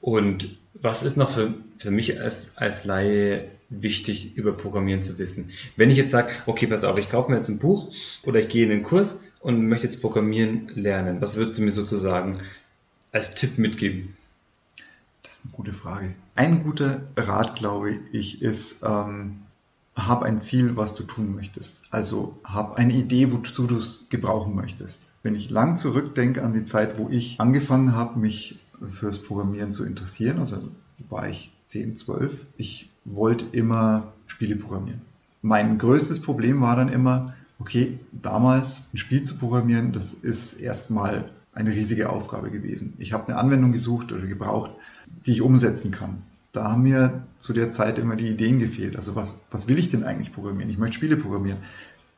Und 0.00 0.56
was 0.74 1.02
ist 1.02 1.16
noch 1.16 1.30
für, 1.30 1.52
für 1.76 1.90
mich 1.90 2.20
als, 2.20 2.56
als 2.56 2.84
Laie 2.84 3.50
wichtig, 3.70 4.36
über 4.36 4.52
Programmieren 4.52 5.02
zu 5.02 5.18
wissen? 5.18 5.50
Wenn 5.74 5.90
ich 5.90 5.96
jetzt 5.96 6.12
sage, 6.12 6.30
okay, 6.46 6.68
pass 6.68 6.84
auf, 6.84 6.96
ich 6.96 7.08
kaufe 7.08 7.28
mir 7.28 7.38
jetzt 7.38 7.48
ein 7.48 7.58
Buch 7.58 7.92
oder 8.22 8.38
ich 8.38 8.48
gehe 8.48 8.64
in 8.64 8.70
einen 8.70 8.84
Kurs 8.84 9.24
und 9.40 9.66
möchte 9.66 9.86
jetzt 9.86 10.00
Programmieren 10.00 10.68
lernen, 10.76 11.20
was 11.20 11.36
würdest 11.36 11.58
du 11.58 11.62
mir 11.62 11.72
sozusagen 11.72 12.42
als 13.10 13.34
Tipp 13.34 13.58
mitgeben? 13.58 14.16
ist 15.40 15.44
eine 15.44 15.54
gute 15.54 15.72
Frage. 15.72 16.14
Ein 16.34 16.62
guter 16.62 17.02
Rat, 17.16 17.56
glaube 17.56 17.98
ich, 18.12 18.42
ist, 18.42 18.82
ähm, 18.84 19.42
hab 20.06 20.22
ein 20.22 20.38
Ziel, 20.38 20.76
was 20.76 20.94
du 20.94 21.02
tun 21.04 21.34
möchtest. 21.34 21.80
Also 21.90 22.38
hab 22.44 22.76
eine 22.76 22.92
Idee, 22.92 23.32
wozu 23.32 23.66
du 23.66 23.76
es 23.76 24.06
gebrauchen 24.10 24.54
möchtest. 24.54 25.08
Wenn 25.22 25.34
ich 25.34 25.50
lang 25.50 25.76
zurückdenke 25.76 26.42
an 26.42 26.52
die 26.52 26.64
Zeit, 26.64 26.98
wo 26.98 27.08
ich 27.10 27.40
angefangen 27.40 27.94
habe, 27.94 28.18
mich 28.18 28.58
fürs 28.88 29.18
Programmieren 29.20 29.72
zu 29.72 29.84
interessieren, 29.84 30.38
also 30.38 30.56
war 31.08 31.28
ich 31.28 31.52
10, 31.64 31.96
12, 31.96 32.46
ich 32.56 32.90
wollte 33.04 33.44
immer 33.52 34.12
Spiele 34.26 34.56
programmieren. 34.56 35.02
Mein 35.42 35.78
größtes 35.78 36.20
Problem 36.20 36.60
war 36.60 36.76
dann 36.76 36.88
immer, 36.88 37.34
okay, 37.58 37.98
damals 38.12 38.88
ein 38.92 38.98
Spiel 38.98 39.22
zu 39.22 39.38
programmieren, 39.38 39.92
das 39.92 40.14
ist 40.14 40.54
erstmal 40.54 41.30
eine 41.52 41.70
riesige 41.70 42.10
Aufgabe 42.10 42.50
gewesen. 42.50 42.94
Ich 42.98 43.12
habe 43.12 43.28
eine 43.28 43.38
Anwendung 43.38 43.72
gesucht 43.72 44.12
oder 44.12 44.26
gebraucht, 44.26 44.70
die 45.26 45.32
ich 45.32 45.42
umsetzen 45.42 45.90
kann. 45.90 46.22
Da 46.52 46.72
haben 46.72 46.82
mir 46.82 47.24
zu 47.38 47.52
der 47.52 47.70
Zeit 47.70 47.98
immer 47.98 48.16
die 48.16 48.28
Ideen 48.28 48.58
gefehlt. 48.58 48.96
Also 48.96 49.14
was, 49.14 49.36
was 49.50 49.68
will 49.68 49.78
ich 49.78 49.88
denn 49.88 50.04
eigentlich 50.04 50.32
programmieren? 50.32 50.70
Ich 50.70 50.78
möchte 50.78 50.96
Spiele 50.96 51.16
programmieren. 51.16 51.58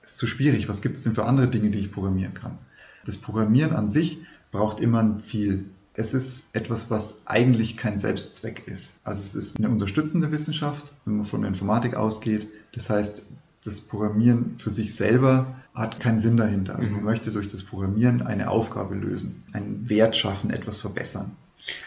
Das 0.01 0.13
ist 0.13 0.19
zu 0.19 0.27
schwierig. 0.27 0.69
Was 0.69 0.81
gibt 0.81 0.97
es 0.97 1.03
denn 1.03 1.15
für 1.15 1.25
andere 1.25 1.49
Dinge, 1.49 1.71
die 1.71 1.79
ich 1.79 1.93
programmieren 1.93 2.35
kann? 2.35 2.59
Das 3.05 3.19
Programmieren 3.19 3.73
an 3.73 3.89
sich 3.89 4.19
braucht 4.51 4.81
immer 4.81 5.01
ein 5.01 5.21
Ziel. 5.21 5.67
Es 5.95 6.15
ist 6.15 6.47
etwas, 6.55 6.91
was 6.91 7.17
eigentlich 7.27 7.77
kein 7.77 7.99
Selbstzweck 7.99 8.63
ist. 8.67 8.95
Also 9.05 9.21
es 9.21 9.35
ist 9.35 9.59
eine 9.59 9.69
unterstützende 9.69 10.33
Wissenschaft, 10.33 10.93
wenn 11.05 11.17
man 11.17 11.25
von 11.27 11.43
der 11.43 11.49
Informatik 11.49 11.95
ausgeht. 11.95 12.49
Das 12.73 12.89
heißt, 12.89 13.27
das 13.65 13.81
Programmieren 13.83 14.57
für 14.57 14.71
sich 14.71 14.95
selber 14.95 15.55
hat 15.75 16.01
keinen 16.01 16.21
Sinn 16.21 16.37
dahinter. 16.37 16.77
Also 16.77 16.91
man 16.91 17.01
mhm. 17.01 17.07
möchte 17.07 17.31
durch 17.31 17.49
das 17.49 17.63
Programmieren 17.63 18.23
eine 18.23 18.51
Aufgabe 18.51 18.95
lösen, 18.95 19.43
einen 19.53 19.89
Wert 19.89 20.17
schaffen, 20.17 20.51
etwas 20.51 20.79
verbessern. 20.79 21.33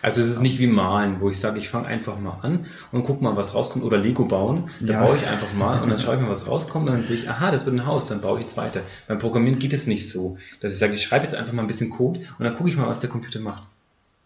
Also 0.01 0.21
es 0.21 0.29
ist 0.29 0.41
nicht 0.41 0.59
wie 0.59 0.67
Malen, 0.67 1.19
wo 1.19 1.29
ich 1.29 1.39
sage, 1.39 1.57
ich 1.59 1.67
fange 1.67 1.87
einfach 1.87 2.17
mal 2.19 2.39
an 2.41 2.65
und 2.91 3.03
guck 3.03 3.21
mal, 3.21 3.35
was 3.35 3.53
rauskommt. 3.53 3.83
Oder 3.83 3.97
Lego 3.97 4.25
bauen, 4.25 4.69
da 4.79 4.93
ja. 4.93 5.05
baue 5.05 5.17
ich 5.17 5.27
einfach 5.27 5.53
mal 5.53 5.81
und 5.81 5.89
dann 5.89 5.99
schaue 5.99 6.15
ich 6.15 6.21
mal, 6.21 6.29
was 6.29 6.47
rauskommt 6.47 6.87
und 6.87 6.93
dann 6.93 7.03
sehe 7.03 7.17
ich, 7.17 7.29
aha, 7.29 7.51
das 7.51 7.65
wird 7.65 7.75
ein 7.75 7.85
Haus, 7.85 8.07
dann 8.07 8.21
baue 8.21 8.37
ich 8.37 8.45
jetzt 8.45 8.57
weiter. 8.57 8.81
Beim 9.07 9.19
Programmieren 9.19 9.59
geht 9.59 9.73
es 9.73 9.87
nicht 9.87 10.09
so, 10.09 10.37
dass 10.61 10.73
ich 10.73 10.79
sage, 10.79 10.93
ich 10.93 11.03
schreibe 11.03 11.25
jetzt 11.25 11.35
einfach 11.35 11.53
mal 11.53 11.61
ein 11.61 11.67
bisschen 11.67 11.89
Code 11.89 12.21
und 12.37 12.45
dann 12.45 12.55
gucke 12.55 12.69
ich 12.69 12.77
mal, 12.77 12.87
was 12.87 13.01
der 13.01 13.09
Computer 13.09 13.39
macht. 13.39 13.63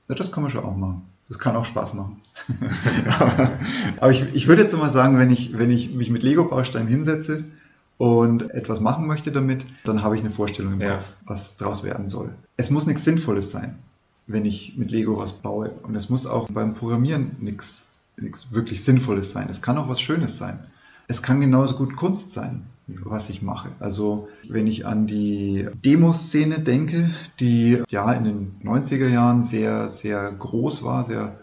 Ja, 0.07 0.15
das 0.15 0.31
kann 0.31 0.43
man 0.43 0.51
schon 0.51 0.63
auch 0.63 0.75
machen. 0.75 1.03
Das 1.27 1.37
kann 1.37 1.55
auch 1.55 1.65
Spaß 1.65 1.93
machen. 1.93 2.21
aber, 3.19 3.51
aber 3.97 4.11
ich, 4.11 4.33
ich 4.33 4.47
würde 4.47 4.63
jetzt 4.63 4.75
mal 4.75 4.89
sagen, 4.89 5.19
wenn 5.19 5.29
ich, 5.31 5.57
wenn 5.57 5.69
ich 5.69 5.93
mich 5.93 6.09
mit 6.09 6.23
Lego-Bausteinen 6.23 6.87
hinsetze 6.87 7.43
und 7.97 8.49
etwas 8.51 8.79
machen 8.79 9.05
möchte 9.05 9.31
damit, 9.31 9.65
dann 9.83 10.01
habe 10.01 10.15
ich 10.15 10.21
eine 10.21 10.31
Vorstellung 10.31 10.73
im 10.73 10.81
ja. 10.81 10.95
Kopf, 10.95 11.11
was 11.25 11.57
draus 11.57 11.83
werden 11.83 12.09
soll. 12.09 12.33
Es 12.57 12.71
muss 12.71 12.87
nichts 12.87 13.03
Sinnvolles 13.03 13.51
sein 13.51 13.77
wenn 14.29 14.45
ich 14.45 14.77
mit 14.77 14.91
Lego 14.91 15.17
was 15.17 15.33
baue. 15.33 15.71
Und 15.83 15.95
es 15.95 16.09
muss 16.09 16.25
auch 16.25 16.49
beim 16.49 16.75
Programmieren 16.75 17.31
nichts 17.39 17.87
wirklich 18.51 18.83
Sinnvolles 18.83 19.31
sein. 19.31 19.47
Es 19.49 19.61
kann 19.61 19.77
auch 19.77 19.89
was 19.89 19.99
Schönes 19.99 20.37
sein. 20.37 20.59
Es 21.07 21.23
kann 21.23 21.41
genauso 21.41 21.75
gut 21.75 21.95
Kunst 21.95 22.31
sein, 22.31 22.67
was 22.87 23.29
ich 23.29 23.41
mache. 23.41 23.69
Also 23.79 24.29
wenn 24.47 24.67
ich 24.67 24.85
an 24.85 25.07
die 25.07 25.67
Demoszene 25.83 26.59
denke, 26.59 27.09
die 27.39 27.81
ja 27.89 28.11
in 28.13 28.23
den 28.23 28.51
90er 28.63 29.07
Jahren 29.07 29.41
sehr, 29.41 29.89
sehr 29.89 30.31
groß 30.31 30.83
war, 30.83 31.03
sehr 31.03 31.39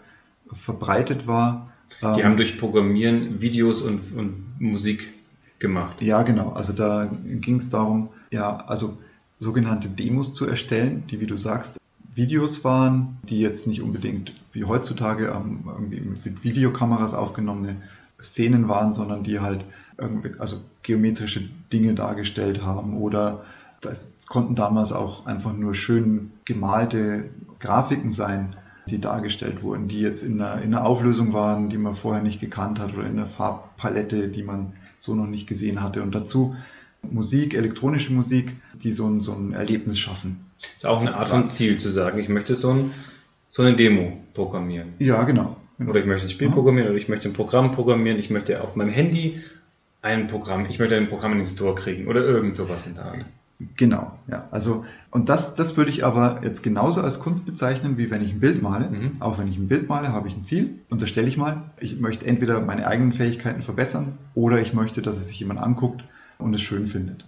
verbreitet 0.53 1.27
war. 1.27 1.73
Die 2.01 2.05
ähm, 2.05 2.23
haben 2.23 2.37
durch 2.37 2.57
Programmieren 2.57 3.41
Videos 3.41 3.81
und, 3.81 4.15
und 4.15 4.45
Musik 4.59 5.13
gemacht. 5.59 6.01
Ja, 6.01 6.21
genau. 6.21 6.51
Also 6.51 6.71
da 6.71 7.11
ging 7.25 7.57
es 7.57 7.67
darum, 7.67 8.09
ja, 8.31 8.57
also 8.67 8.97
sogenannte 9.39 9.89
Demos 9.89 10.33
zu 10.33 10.45
erstellen, 10.45 11.03
die, 11.09 11.19
wie 11.19 11.27
du 11.27 11.35
sagst, 11.35 11.77
Videos 12.17 12.63
waren, 12.63 13.17
die 13.29 13.39
jetzt 13.39 13.67
nicht 13.67 13.81
unbedingt 13.81 14.33
wie 14.51 14.65
heutzutage 14.65 15.27
ähm, 15.27 15.63
irgendwie 15.67 16.01
mit 16.01 16.43
Videokameras 16.43 17.13
aufgenommene 17.13 17.77
Szenen 18.19 18.67
waren, 18.67 18.91
sondern 18.91 19.23
die 19.23 19.39
halt 19.39 19.63
irgendwie, 19.99 20.31
also 20.39 20.57
geometrische 20.81 21.47
Dinge 21.71 21.93
dargestellt 21.93 22.63
haben 22.63 22.97
oder 22.97 23.43
das 23.81 24.09
konnten 24.27 24.55
damals 24.55 24.91
auch 24.91 25.27
einfach 25.27 25.53
nur 25.53 25.75
schön 25.75 26.31
gemalte 26.43 27.29
Grafiken 27.59 28.11
sein, 28.11 28.55
die 28.89 28.99
dargestellt 28.99 29.61
wurden, 29.61 29.87
die 29.87 29.99
jetzt 29.99 30.23
in 30.23 30.41
einer, 30.41 30.61
in 30.61 30.73
einer 30.73 30.85
Auflösung 30.85 31.33
waren, 31.33 31.69
die 31.69 31.77
man 31.77 31.95
vorher 31.95 32.23
nicht 32.23 32.39
gekannt 32.39 32.79
hat 32.79 32.93
oder 32.93 33.05
in 33.05 33.11
einer 33.11 33.27
Farbpalette, 33.27 34.29
die 34.29 34.43
man 34.43 34.73
so 34.97 35.13
noch 35.13 35.27
nicht 35.27 35.47
gesehen 35.47 35.81
hatte. 35.83 36.01
Und 36.01 36.15
dazu 36.15 36.55
Musik, 37.03 37.53
elektronische 37.53 38.11
Musik, 38.13 38.55
die 38.81 38.91
so 38.91 39.05
ein, 39.07 39.19
so 39.19 39.33
ein 39.33 39.53
Erlebnis 39.53 39.99
schaffen. 39.99 40.47
Das 40.81 40.83
ist 40.83 40.89
auch 40.89 41.01
eine 41.01 41.17
Art 41.17 41.29
von 41.29 41.47
Ziel 41.47 41.77
zu 41.77 41.89
sagen, 41.89 42.19
ich 42.19 42.29
möchte 42.29 42.55
so, 42.55 42.71
ein, 42.71 42.91
so 43.49 43.63
eine 43.63 43.75
Demo 43.75 44.13
programmieren. 44.33 44.93
Ja, 44.99 45.23
genau. 45.23 45.57
genau. 45.77 45.91
Oder 45.91 46.01
ich 46.01 46.05
möchte 46.05 46.27
ein 46.27 46.29
Spiel 46.29 46.49
programmieren 46.49 46.89
oder 46.89 46.97
ich 46.97 47.09
möchte 47.09 47.27
ein 47.27 47.33
Programm 47.33 47.71
programmieren, 47.71 48.19
ich 48.19 48.29
möchte 48.29 48.61
auf 48.63 48.75
meinem 48.75 48.91
Handy 48.91 49.41
ein 50.01 50.27
Programm, 50.27 50.67
ich 50.69 50.79
möchte 50.79 50.95
ein 50.95 51.09
Programm 51.09 51.31
in 51.33 51.39
den 51.39 51.47
Store 51.47 51.75
kriegen 51.75 52.07
oder 52.07 52.23
irgend 52.23 52.55
sowas 52.55 52.85
in 52.87 52.95
der 52.95 53.05
Art. 53.05 53.25
Genau, 53.75 54.11
ja. 54.27 54.47
Also, 54.51 54.85
und 55.09 55.29
das, 55.29 55.55
das 55.55 55.77
würde 55.77 55.89
ich 55.89 56.05
aber 56.05 56.41
jetzt 56.43 56.61
genauso 56.61 57.01
als 57.01 57.19
Kunst 57.19 57.47
bezeichnen, 57.47 57.97
wie 57.97 58.11
wenn 58.11 58.21
ich 58.21 58.33
ein 58.33 58.39
Bild 58.39 58.61
male. 58.61 58.89
Mhm. 58.89 59.11
Auch 59.19 59.39
wenn 59.39 59.47
ich 59.47 59.57
ein 59.57 59.67
Bild 59.67 59.89
male, 59.89 60.13
habe 60.13 60.27
ich 60.27 60.37
ein 60.37 60.45
Ziel. 60.45 60.75
Unterstelle 60.89 61.27
ich 61.27 61.37
mal, 61.37 61.63
ich 61.79 61.99
möchte 61.99 62.27
entweder 62.27 62.61
meine 62.61 62.85
eigenen 62.85 63.13
Fähigkeiten 63.13 63.63
verbessern 63.63 64.19
oder 64.35 64.61
ich 64.61 64.73
möchte, 64.73 65.01
dass 65.01 65.17
es 65.17 65.27
sich 65.29 65.39
jemand 65.39 65.59
anguckt 65.59 66.03
und 66.37 66.53
es 66.53 66.61
schön 66.61 66.85
findet. 66.85 67.25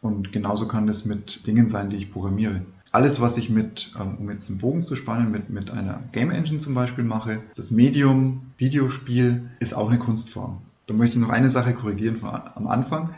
Und 0.00 0.32
genauso 0.32 0.66
kann 0.66 0.88
es 0.88 1.04
mit 1.04 1.46
Dingen 1.46 1.68
sein, 1.68 1.90
die 1.90 1.96
ich 1.96 2.10
programmiere. 2.10 2.62
Alles, 2.92 3.20
was 3.20 3.36
ich 3.36 3.50
mit, 3.50 3.92
ähm, 3.98 4.16
um 4.18 4.30
jetzt 4.30 4.48
einen 4.48 4.58
Bogen 4.58 4.82
zu 4.82 4.96
spannen, 4.96 5.30
mit, 5.30 5.48
mit 5.48 5.70
einer 5.70 6.02
Game 6.12 6.30
Engine 6.30 6.58
zum 6.58 6.74
Beispiel 6.74 7.04
mache, 7.04 7.40
das 7.54 7.70
Medium, 7.70 8.52
Videospiel, 8.58 9.48
ist 9.60 9.74
auch 9.74 9.88
eine 9.88 9.98
Kunstform. 9.98 10.58
Da 10.86 10.94
möchte 10.94 11.18
ich 11.18 11.22
noch 11.22 11.30
eine 11.30 11.50
Sache 11.50 11.72
korrigieren 11.72 12.18
am 12.22 12.66
Anfang. 12.66 13.10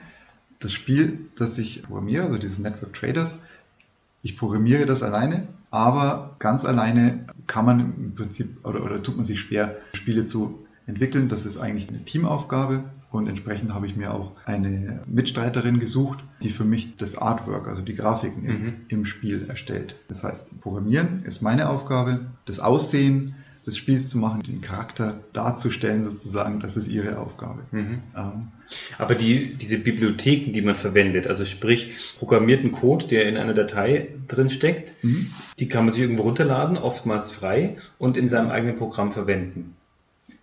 Das 0.59 0.73
Spiel, 0.73 1.21
das 1.37 1.57
ich 1.57 1.83
programmiere, 1.83 2.25
also 2.25 2.39
dieses 2.39 2.59
Network 2.59 2.93
Traders, 2.93 3.39
ich 4.21 4.37
programmiere 4.37 4.85
das 4.85 5.03
alleine, 5.03 5.49
aber 5.71 6.37
ganz 6.39 6.67
alleine 6.67 7.25
kann 7.47 7.65
man 7.65 7.81
im 7.81 8.15
Prinzip 8.15 8.65
oder, 8.65 8.85
oder 8.85 9.03
tut 9.03 9.17
man 9.17 9.25
sich 9.25 9.41
schwer, 9.41 9.77
Spiele 9.95 10.27
zu 10.27 10.59
entwickeln. 10.87 11.29
Das 11.29 11.47
ist 11.47 11.59
eigentlich 11.59 11.89
eine 11.89 12.05
Teamaufgabe 12.05 12.85
und 13.11 13.29
entsprechend 13.29 13.75
habe 13.75 13.87
ich 13.87 13.97
mir 13.97 14.13
auch 14.13 14.33
eine 14.45 15.03
Mitstreiterin 15.07 15.79
gesucht, 15.79 16.25
die 16.43 16.51
für 16.51 16.65
mich 16.65 16.97
das 16.97 17.17
Artwork, 17.17 17.69
also 17.69 17.83
die 17.83 17.95
Grafiken 17.95 18.45
im, 18.45 18.63
mhm. 18.63 18.75
im 18.89 19.07
Spiel 19.07 19.47
erstellt. 19.49 19.97
Das 20.09 20.25
heißt, 20.25 20.61
Programmieren 20.61 21.23
ist 21.25 21.43
meine 21.43 21.69
Aufgabe, 21.69 22.27
das 22.47 22.59
Aussehen 22.59 23.35
des 23.67 23.77
Spiels 23.77 24.09
zu 24.09 24.19
machen, 24.19 24.43
den 24.43 24.61
Charakter 24.61 25.21
darzustellen 25.33 26.05
sozusagen, 26.05 26.61
das 26.61 26.77
ist 26.77 26.89
ihre 26.89 27.19
Aufgabe. 27.19 27.63
Mhm. 27.71 28.03
Ähm, 28.17 28.49
aber 28.99 29.15
die, 29.15 29.55
diese 29.55 29.79
Bibliotheken, 29.79 30.53
die 30.53 30.63
man 30.63 30.75
verwendet, 30.75 31.27
also 31.27 31.45
sprich 31.45 32.15
programmierten 32.19 32.73
Code, 32.73 33.07
der 33.07 33.29
in 33.29 33.37
einer 33.37 33.55
Datei 33.55 34.09
drin 34.29 34.51
steckt, 34.51 34.97
mhm. 35.03 35.31
die 35.59 35.69
kann 35.69 35.85
man 35.85 35.93
sich 35.93 36.03
irgendwo 36.03 36.23
runterladen, 36.23 36.77
oftmals 36.77 37.31
frei 37.31 37.77
und 37.99 38.17
in 38.17 38.29
seinem 38.29 38.51
eigenen 38.51 38.77
Programm 38.77 39.13
verwenden. 39.13 39.77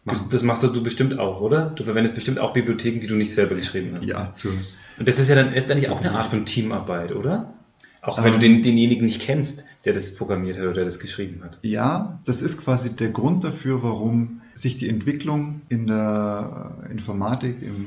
Machst, 0.04 0.26
das 0.32 0.44
machst 0.44 0.64
du 0.64 0.84
bestimmt 0.84 1.20
auch, 1.20 1.42
oder? 1.42 1.70
Du 1.72 1.84
verwendest 1.84 2.16
bestimmt 2.16 2.40
auch 2.40 2.54
Bibliotheken, 2.54 3.00
die 3.00 3.08
du 3.08 3.16
nicht 3.16 3.34
selber 3.34 3.56
geschrieben 3.56 3.94
hast. 3.96 4.06
Ja, 4.06 4.32
zu. 4.32 4.50
Und 4.98 5.08
das 5.08 5.20
ist 5.20 5.30
ja 5.30 5.36
dann 5.36 5.54
letztendlich 5.54 5.90
auch 5.90 6.00
eine 6.00 6.12
Art 6.12 6.28
von 6.28 6.46
Teamarbeit, 6.46 7.14
oder? 7.14 7.54
Auch 8.02 8.18
wenn 8.24 8.34
ähm, 8.34 8.40
du 8.40 8.40
den, 8.40 8.64
denjenigen 8.64 9.06
nicht 9.06 9.22
kennst, 9.22 9.66
der 9.86 9.94
das 9.94 10.16
programmiert 10.16 10.58
hat 10.58 10.66
oder 10.66 10.86
das 10.86 11.00
geschrieben 11.00 11.42
hat. 11.44 11.58
Ja, 11.64 12.20
das 12.26 12.42
ist 12.42 12.58
quasi 12.58 12.96
der 12.96 13.10
Grund 13.10 13.44
dafür, 13.44 13.84
warum 13.84 14.42
sich 14.54 14.78
die 14.78 14.90
Entwicklung 14.90 15.62
in 15.70 15.88
der 15.88 16.78
Informatik, 16.90 17.62
im, 17.62 17.86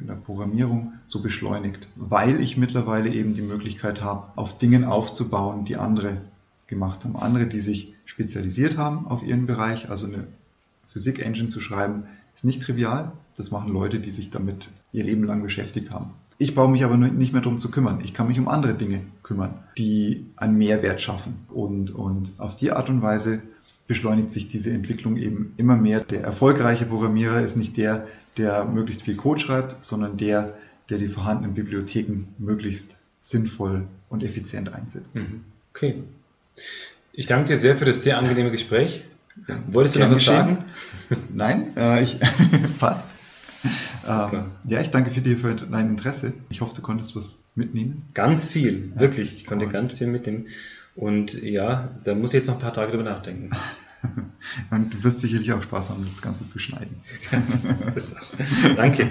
in 0.00 0.06
der 0.06 0.14
Programmierung 0.14 0.92
so 1.04 1.20
beschleunigt. 1.20 1.88
Weil 1.96 2.40
ich 2.40 2.56
mittlerweile 2.56 3.10
eben 3.10 3.34
die 3.34 3.42
Möglichkeit 3.42 4.02
habe, 4.02 4.28
auf 4.36 4.58
Dingen 4.58 4.84
aufzubauen, 4.84 5.64
die 5.64 5.76
andere 5.76 6.18
gemacht 6.66 7.04
haben. 7.04 7.16
Andere, 7.16 7.46
die 7.46 7.60
sich 7.60 7.94
spezialisiert 8.04 8.76
haben 8.76 9.06
auf 9.06 9.24
ihren 9.24 9.46
Bereich, 9.46 9.90
also 9.90 10.06
eine 10.06 10.26
Physik-Engine 10.94 11.48
zu 11.48 11.60
schreiben, 11.60 12.04
ist 12.34 12.44
nicht 12.44 12.62
trivial. 12.62 13.12
Das 13.36 13.50
machen 13.50 13.72
Leute, 13.72 13.98
die 13.98 14.10
sich 14.10 14.30
damit 14.30 14.70
ihr 14.92 15.04
Leben 15.04 15.24
lang 15.24 15.42
beschäftigt 15.42 15.90
haben. 15.90 16.10
Ich 16.38 16.54
brauche 16.54 16.70
mich 16.70 16.84
aber 16.84 16.96
nicht 16.96 17.32
mehr 17.32 17.42
darum 17.42 17.58
zu 17.58 17.70
kümmern. 17.70 18.00
Ich 18.02 18.14
kann 18.14 18.28
mich 18.28 18.38
um 18.38 18.48
andere 18.48 18.74
Dinge 18.74 19.00
kümmern, 19.22 19.54
die 19.76 20.26
einen 20.36 20.56
Mehrwert 20.56 21.02
schaffen. 21.02 21.34
Und, 21.48 21.92
und 21.92 22.32
auf 22.38 22.56
die 22.56 22.72
Art 22.72 22.88
und 22.88 23.02
Weise 23.02 23.42
beschleunigt 23.86 24.30
sich 24.30 24.48
diese 24.48 24.70
Entwicklung 24.70 25.16
eben 25.16 25.52
immer 25.56 25.76
mehr. 25.76 26.00
Der 26.00 26.22
erfolgreiche 26.22 26.86
Programmierer 26.86 27.40
ist 27.40 27.56
nicht 27.56 27.76
der, 27.76 28.06
der 28.38 28.64
möglichst 28.64 29.02
viel 29.02 29.16
Code 29.16 29.40
schreibt, 29.40 29.84
sondern 29.84 30.16
der, 30.16 30.56
der 30.90 30.98
die 30.98 31.08
vorhandenen 31.08 31.54
Bibliotheken 31.54 32.28
möglichst 32.38 32.96
sinnvoll 33.20 33.86
und 34.08 34.22
effizient 34.22 34.72
einsetzt. 34.72 35.16
Mhm. 35.16 35.42
Okay. 35.70 36.02
Ich 37.12 37.26
danke 37.26 37.48
dir 37.48 37.56
sehr 37.56 37.76
für 37.76 37.84
das 37.84 38.02
sehr 38.02 38.18
angenehme 38.18 38.50
Gespräch. 38.50 39.02
Wolltest 39.66 39.96
du 39.96 40.00
noch 40.00 40.10
was 40.10 40.24
sagen? 40.24 40.58
Nein, 41.32 41.76
äh, 41.76 42.02
ich 42.02 42.18
fast. 42.78 43.10
Ähm, 44.06 44.52
ja, 44.66 44.80
ich 44.80 44.90
danke 44.90 45.10
dir 45.10 45.36
für 45.36 45.54
dein 45.54 45.90
Interesse. 45.90 46.34
Ich 46.50 46.60
hoffe, 46.60 46.74
du 46.74 46.82
konntest 46.82 47.16
was 47.16 47.42
mitnehmen. 47.54 48.02
Ganz 48.14 48.48
viel, 48.48 48.92
ja. 48.94 49.00
wirklich. 49.00 49.34
Ich 49.36 49.46
konnte 49.46 49.68
ganz 49.68 49.98
viel 49.98 50.06
mitnehmen. 50.06 50.46
Und 50.94 51.32
ja, 51.42 51.90
da 52.04 52.14
muss 52.14 52.32
ich 52.32 52.38
jetzt 52.38 52.46
noch 52.46 52.54
ein 52.54 52.60
paar 52.60 52.72
Tage 52.72 52.92
drüber 52.92 53.04
nachdenken. 53.04 53.50
Und 54.70 54.92
du 54.92 55.02
wirst 55.02 55.20
sicherlich 55.20 55.52
auch 55.52 55.62
Spaß 55.62 55.90
haben, 55.90 56.04
das 56.04 56.20
Ganze 56.20 56.46
zu 56.46 56.58
schneiden. 56.58 57.00
Danke. 58.76 59.10